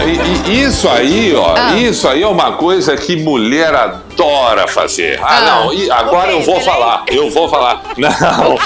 e- 0.04 0.50
e 0.50 0.62
isso 0.62 0.88
aí, 0.88 1.34
ó, 1.34 1.54
Ah. 1.56 1.76
isso 1.76 2.08
aí 2.08 2.22
é 2.22 2.26
uma 2.26 2.52
coisa 2.52 2.96
que 2.96 3.16
mulher 3.16 3.74
adora 3.74 4.66
fazer. 4.68 5.18
Ah, 5.22 5.26
Ah. 5.38 5.40
não, 5.64 5.72
e 5.74 5.90
agora 5.90 6.30
eu 6.32 6.40
vou 6.42 6.60
falar, 6.60 7.04
eu 7.08 7.30
vou 7.30 7.48
falar. 7.48 7.82
Não, 7.96 8.56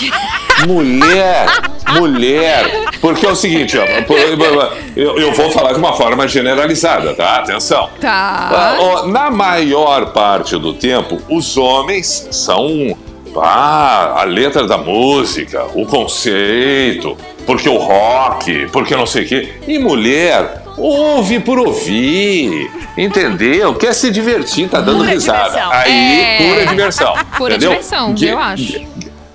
mulher, 0.67 1.47
mulher, 1.99 2.71
porque 3.01 3.25
é 3.27 3.31
o 3.31 3.35
seguinte, 3.37 3.79
ó, 3.79 3.85
eu, 4.95 5.19
eu 5.19 5.33
vou 5.33 5.51
falar 5.51 5.73
de 5.73 5.79
uma 5.79 5.95
forma 5.95 6.29
generalizada, 6.29 7.15
tá? 7.15 7.37
Atenção. 7.37 7.89
Ah, 8.05 8.49
Tá. 8.51 8.77
ó, 8.79 9.07
Na 9.07 9.31
maior 9.31 10.07
parte 10.13 10.57
do 10.59 10.75
tempo, 10.75 11.19
os 11.29 11.57
homens 11.57 12.29
são 12.31 12.97
ah, 13.37 14.21
a 14.21 14.25
letra 14.25 14.67
da 14.67 14.79
música, 14.79 15.65
o 15.75 15.87
conceito, 15.87 17.17
porque 17.47 17.69
o 17.69 17.77
rock, 17.77 18.69
porque 18.73 18.95
não 18.97 19.07
sei 19.07 19.25
o 19.25 19.29
quê. 19.29 19.53
E 19.67 19.79
mulher, 19.79 20.63
ouve 20.77 21.41
por 21.41 21.59
ouvir, 21.59 22.71
entendeu? 22.97 23.75
Quer 23.75 23.93
se 23.95 24.11
divertir, 24.11 24.69
tá 24.69 24.81
dando 24.81 24.99
Pura 24.99 25.11
risada. 25.11 25.45
diversão. 25.49 25.73
Aí, 25.73 26.21
É. 26.21 26.37
pura 26.49 26.67
diversão. 26.67 27.15
Pura 27.37 27.55
entendeu? 27.55 27.71
diversão, 27.71 28.15
eu 28.21 28.39
acho. 28.39 28.81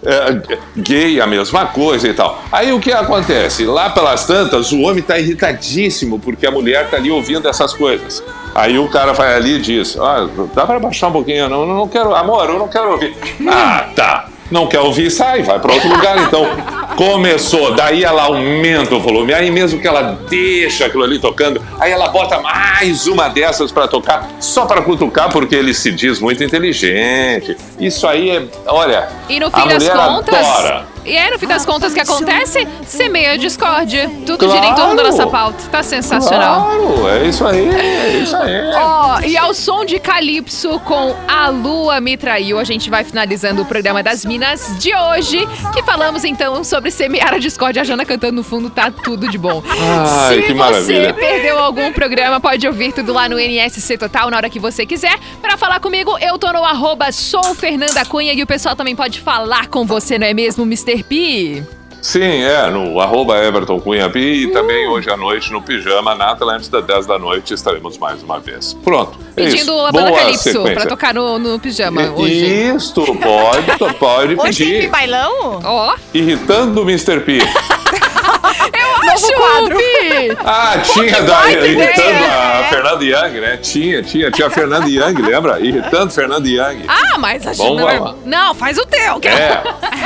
É, 0.05 0.57
gay 0.77 1.19
a 1.19 1.27
mesma 1.27 1.65
coisa 1.67 2.07
e 2.07 2.13
tal. 2.13 2.43
Aí 2.51 2.71
o 2.71 2.79
que 2.79 2.91
acontece? 2.91 3.65
Lá 3.65 3.89
pelas 3.89 4.25
tantas, 4.25 4.71
o 4.71 4.81
homem 4.81 5.01
tá 5.01 5.17
irritadíssimo 5.17 6.19
porque 6.19 6.45
a 6.45 6.51
mulher 6.51 6.89
tá 6.89 6.97
ali 6.97 7.11
ouvindo 7.11 7.47
essas 7.47 7.73
coisas. 7.73 8.23
Aí 8.53 8.77
o 8.77 8.87
cara 8.87 9.13
vai 9.13 9.35
ali 9.35 9.55
e 9.55 9.61
diz: 9.61 9.97
ah, 9.99 10.29
dá 10.53 10.65
pra 10.65 10.79
baixar 10.79 11.07
um 11.07 11.11
pouquinho? 11.13 11.49
Não, 11.49 11.65
não 11.65 11.87
quero, 11.87 12.15
amor, 12.15 12.49
eu 12.49 12.59
não 12.59 12.67
quero 12.67 12.91
ouvir. 12.91 13.15
Ah, 13.47 13.89
tá. 13.95 14.27
Não 14.51 14.67
quer 14.67 14.79
ouvir, 14.79 15.09
sai, 15.09 15.41
vai 15.43 15.59
pra 15.59 15.73
outro 15.73 15.89
lugar. 15.89 16.17
Então, 16.23 16.45
começou, 16.95 17.73
daí 17.73 18.03
ela 18.03 18.23
aumenta 18.23 18.95
o 18.95 18.99
volume, 18.99 19.33
aí 19.33 19.49
mesmo 19.51 19.79
que 19.81 19.87
ela 19.87 20.17
deixa 20.29 20.85
aquilo 20.85 21.03
ali 21.03 21.19
tocando, 21.19 21.61
aí 21.79 21.91
ela 21.91 22.07
bota 22.07 22.39
mais 22.39 23.05
uma 23.07 23.27
dessas 23.27 23.71
pra 23.71 23.87
tocar, 23.87 24.29
só 24.39 24.65
pra 24.65 24.81
cutucar, 24.81 25.29
porque 25.31 25.55
ele 25.55 25.73
se 25.73 25.91
diz 25.91 26.19
muito 26.19 26.43
inteligente. 26.43 27.57
Isso 27.79 28.07
aí 28.07 28.29
é, 28.29 28.43
olha, 28.67 29.09
E 29.27 29.39
no 29.39 29.47
a 29.47 29.51
fim 29.51 29.67
das 29.67 29.83
mulher 29.83 29.97
contas. 29.97 30.35
adora. 30.47 30.94
E 31.05 31.15
é 31.15 31.29
no 31.29 31.37
fim 31.37 31.45
das 31.47 31.65
contas 31.65 31.91
o 31.91 31.95
que 31.95 32.01
acontece? 32.01 32.67
Semeia 32.85 33.37
discórdia. 33.37 34.09
Tudo 34.25 34.39
Claro. 34.39 34.53
gira 34.55 34.65
em 34.67 34.75
torno 34.75 34.95
da 34.95 35.03
nossa 35.03 35.27
pauta. 35.27 35.63
Tá 35.71 35.83
sensacional. 35.83 36.65
Claro, 36.65 37.07
é 37.09 37.27
isso 37.27 37.45
aí, 37.45 37.69
é 37.69 38.17
isso 38.23 38.35
aí. 38.35 38.71
Ó, 38.75 39.19
e 39.21 39.37
ao 39.37 39.53
som 39.53 39.85
de 39.85 39.99
Calypso 39.99 40.79
com 40.79 41.15
A 41.27 41.49
Lua 41.49 42.01
Me 42.01 42.17
Traiu, 42.17 42.57
a 42.59 42.63
gente 42.63 42.89
vai 42.89 43.03
finalizando 43.03 43.61
o 43.61 43.65
programa 43.65 44.01
das 44.01 44.25
Minas 44.25 44.75
de 44.79 44.95
hoje, 44.95 45.47
que 45.73 45.83
falamos 45.83 46.23
então 46.23 46.63
sobre 46.63 46.89
semear 46.89 47.33
a 47.35 47.37
discórdia. 47.37 47.81
A 47.81 47.85
Jana 47.85 48.03
cantando 48.05 48.33
no 48.37 48.43
fundo, 48.43 48.69
tá 48.69 48.89
tudo 48.89 49.27
de 49.29 49.37
bom. 49.37 49.61
Ai, 49.69 50.35
Se 50.35 50.41
que 50.41 50.47
você 50.47 50.53
maravilha. 50.55 51.13
perdeu 51.13 51.59
algum 51.59 51.91
programa, 51.93 52.39
pode 52.39 52.65
ouvir 52.67 52.91
tudo 52.93 53.13
lá 53.13 53.29
no 53.29 53.39
NSC 53.39 53.97
Total 53.97 54.29
na 54.31 54.37
hora 54.37 54.49
que 54.49 54.59
você 54.59 54.85
quiser. 54.85 55.15
Pra 55.41 55.55
falar 55.55 55.79
comigo, 55.79 56.17
eu 56.19 56.37
tô 56.39 56.51
no 56.51 56.63
arroba 56.63 57.11
sou 57.11 57.53
Fernanda 57.53 58.03
Cunha 58.05 58.33
e 58.33 58.41
o 58.41 58.47
pessoal 58.47 58.75
também 58.75 58.95
pode 58.95 59.19
falar 59.21 59.67
com 59.67 59.85
você, 59.85 60.17
não 60.17 60.25
é 60.27 60.33
mesmo, 60.33 60.63
Mr. 60.63 60.94
P? 61.03 61.63
Sim, 62.01 62.21
é, 62.43 62.69
no 62.69 62.99
arroba 62.99 63.35
Everton 63.43 63.79
Cunha 63.79 64.07
Pi 64.07 64.19
e 64.43 64.47
também 64.51 64.87
hoje 64.87 65.09
à 65.09 65.17
noite 65.17 65.51
no 65.51 65.59
Pijama, 65.59 66.13
na 66.13 66.31
Atlântida, 66.33 66.79
10 66.79 67.07
da 67.07 67.17
noite, 67.17 67.51
estaremos 67.55 67.97
mais 67.97 68.21
uma 68.21 68.39
vez. 68.39 68.75
Pronto. 68.83 69.17
é 69.35 69.41
Pedindo 69.43 69.71
isso. 69.71 69.79
a 69.87 69.91
banda 69.91 70.09
Boa 70.09 70.19
Calypso 70.19 70.43
sequência. 70.43 70.73
pra 70.75 70.85
tocar 70.85 71.15
no, 71.15 71.39
no 71.39 71.59
pijama 71.59 72.03
I- 72.03 72.09
hoje. 72.09 72.45
Isto, 72.75 73.03
pode, 73.15 73.95
pode 73.97 74.35
Hoje 74.35 74.63
tem 74.65 74.73
pedir. 74.75 74.89
bailão? 74.91 75.59
Ó, 75.63 75.95
Irritando 76.13 76.81
o 76.81 76.83
Mr. 76.83 77.21
P. 77.21 77.39
Novo 79.21 79.33
quadro. 79.33 79.77
Ah, 80.45 80.77
tinha 80.83 81.21
da, 81.21 81.51
irritando 81.51 82.23
a 82.25 82.61
é. 82.61 82.69
Fernanda 82.69 83.03
Young, 83.03 83.39
né? 83.41 83.57
Tinha, 83.57 84.03
tinha, 84.03 84.31
tinha 84.31 84.47
a 84.47 84.49
Fernanda 84.49 84.87
Young, 84.87 85.21
lembra? 85.21 85.59
Irritando 85.59 86.11
Fernanda 86.13 86.47
Young. 86.47 86.85
Ah, 86.87 87.17
mas 87.17 87.45
a 87.47 87.53
Vamos. 87.53 88.15
Não, 88.25 88.53
faz 88.53 88.77
o 88.77 88.85
teu. 88.85 89.19
que- 89.19 89.27
É, 89.27 89.61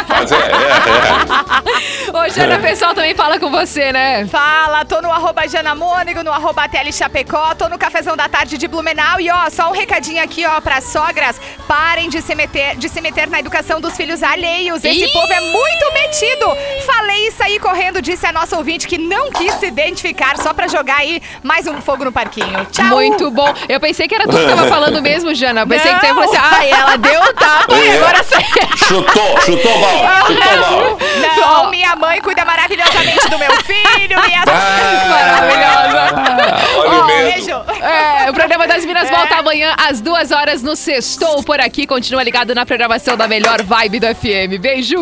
mas 0.08 0.32
é, 0.32 0.36
é, 0.36 2.18
Ô, 2.18 2.30
Jana, 2.30 2.58
o 2.58 2.62
pessoal 2.62 2.94
também 2.94 3.14
fala 3.16 3.40
com 3.40 3.50
você, 3.52 3.92
né? 3.92 4.26
Fala, 4.28 4.86
tô 4.86 5.02
no 5.02 5.12
arroba 5.12 5.48
Jana 5.48 5.76
Mônigo, 5.76 6.24
no 6.24 6.32
arroba 6.32 6.68
Tele 6.68 6.92
Chapecó, 6.92 7.54
tô 7.56 7.68
no 7.70 7.78
cafezão 7.78 8.16
da 8.16 8.28
tarde 8.30 8.58
de 8.58 8.68
Blumenau 8.68 9.20
e 9.20 9.30
ó, 9.30 9.50
só 9.50 9.70
um 9.70 9.74
recadinho 9.74 10.24
aqui, 10.24 10.46
ó, 10.46 10.60
pras 10.62 10.86
sogras, 10.86 11.40
parem 11.68 12.10
de 12.10 12.22
se 12.22 12.34
meter, 12.36 12.76
de 12.78 12.90
se 12.90 13.02
meter 13.02 13.28
na 13.28 13.40
educação 13.40 13.80
dos 13.82 13.96
filhos 13.96 14.24
alheios. 14.24 14.84
Esse 14.84 15.06
Ih! 15.06 15.12
povo 15.12 15.32
é 15.32 15.42
muito 15.42 15.94
metido. 15.94 16.46
Falei 16.86 17.28
isso 17.28 17.44
aí 17.44 17.60
correndo, 17.60 18.02
disse 18.02 18.26
a 18.26 18.32
nossa 18.32 18.56
ouvinte 18.58 18.88
que 18.88 18.98
não 19.00 19.32
quis 19.32 19.54
se 19.56 19.66
identificar 19.68 20.38
só 20.38 20.54
pra 20.54 20.68
jogar 20.68 20.98
aí 20.98 21.22
mais 21.44 21.66
um 21.68 21.82
fogo 21.82 22.06
no 22.06 22.12
parquinho. 22.12 22.66
Tchau. 22.72 22.86
Muito 22.86 23.32
bom. 23.32 23.54
Eu 23.68 23.80
pensei 23.80 24.08
que 24.08 24.16
era 24.16 24.26
tu 24.28 24.38
que 24.38 24.46
tava 24.46 24.68
falando 24.70 25.02
mesmo, 25.02 25.34
Jana. 25.34 25.62
Eu 25.62 25.68
pensei 25.68 25.94
que 25.94 26.00
tu 26.00 26.06
ia 26.06 26.14
falar 26.14 26.26
assim, 26.26 26.38
Não. 26.38 26.44
ai, 26.60 26.72
ela 26.72 26.98
deu 26.98 27.22
o 27.22 27.34
tapa 27.34 27.74
e 27.76 27.88
É. 27.88 27.98
agora 27.98 28.24
sai. 28.24 28.42
é. 28.44 28.78
Chutou, 28.78 29.42
chutou 29.42 29.80
bola, 29.80 30.26
chutou 30.28 30.52
a 30.52 30.56
bola. 30.70 30.98
Não, 31.38 31.70
minha 31.70 31.96
mãe 31.96 32.22
cuida 32.22 32.44
maravilhosamente 32.46 33.30
do 33.30 33.38
meu 33.38 33.52
filho 33.64 34.20
e 34.30 34.34
as... 34.36 34.46
Maravilhosa. 35.10 36.00
Ah, 36.16 36.60
olha 36.78 36.96
Ó, 36.96 37.04
o 37.04 37.08
beijo. 37.08 37.52
É, 37.82 38.30
o 38.30 38.34
programa 38.34 38.68
das 38.68 38.86
Minas 38.86 39.08
É. 39.10 39.16
volta 39.16 39.36
amanhã 39.36 39.74
às 39.78 40.02
duas 40.02 40.32
horas 40.32 40.62
no 40.62 40.76
Sextou 40.76 41.42
por 41.44 41.60
aqui. 41.60 41.88
Continua 41.88 42.22
ligado 42.24 42.54
na 42.54 42.66
programação 42.66 43.16
da 43.18 43.28
melhor 43.28 43.62
vibe 43.64 44.00
do 44.00 44.08
FM. 44.08 44.60
Beijo! 44.60 44.98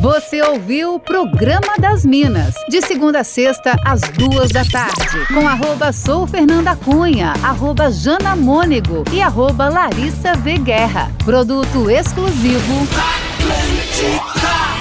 Você 0.00 0.42
ouviu 0.42 0.94
o 0.94 1.00
Programa 1.00 1.72
das 1.78 2.04
Minas, 2.04 2.54
de 2.68 2.80
segunda 3.16 3.20
a 3.20 3.24
sexta, 3.24 3.76
às 3.84 4.00
duas 4.00 4.50
da 4.50 4.64
tarde, 4.64 5.26
com 5.32 5.46
arroba 5.48 5.92
Sou 5.92 6.26
Fernanda 6.26 6.76
Cunha, 6.76 7.32
arroba 7.42 7.90
Jana 7.90 8.36
Mônego 8.36 9.04
e 9.12 9.22
arroba 9.22 9.68
Larissa 9.68 10.34
V. 10.34 10.58
Guerra. 10.58 11.10
Produto 11.24 11.88
exclusivo. 11.88 12.86
Atlântica. 13.38 14.75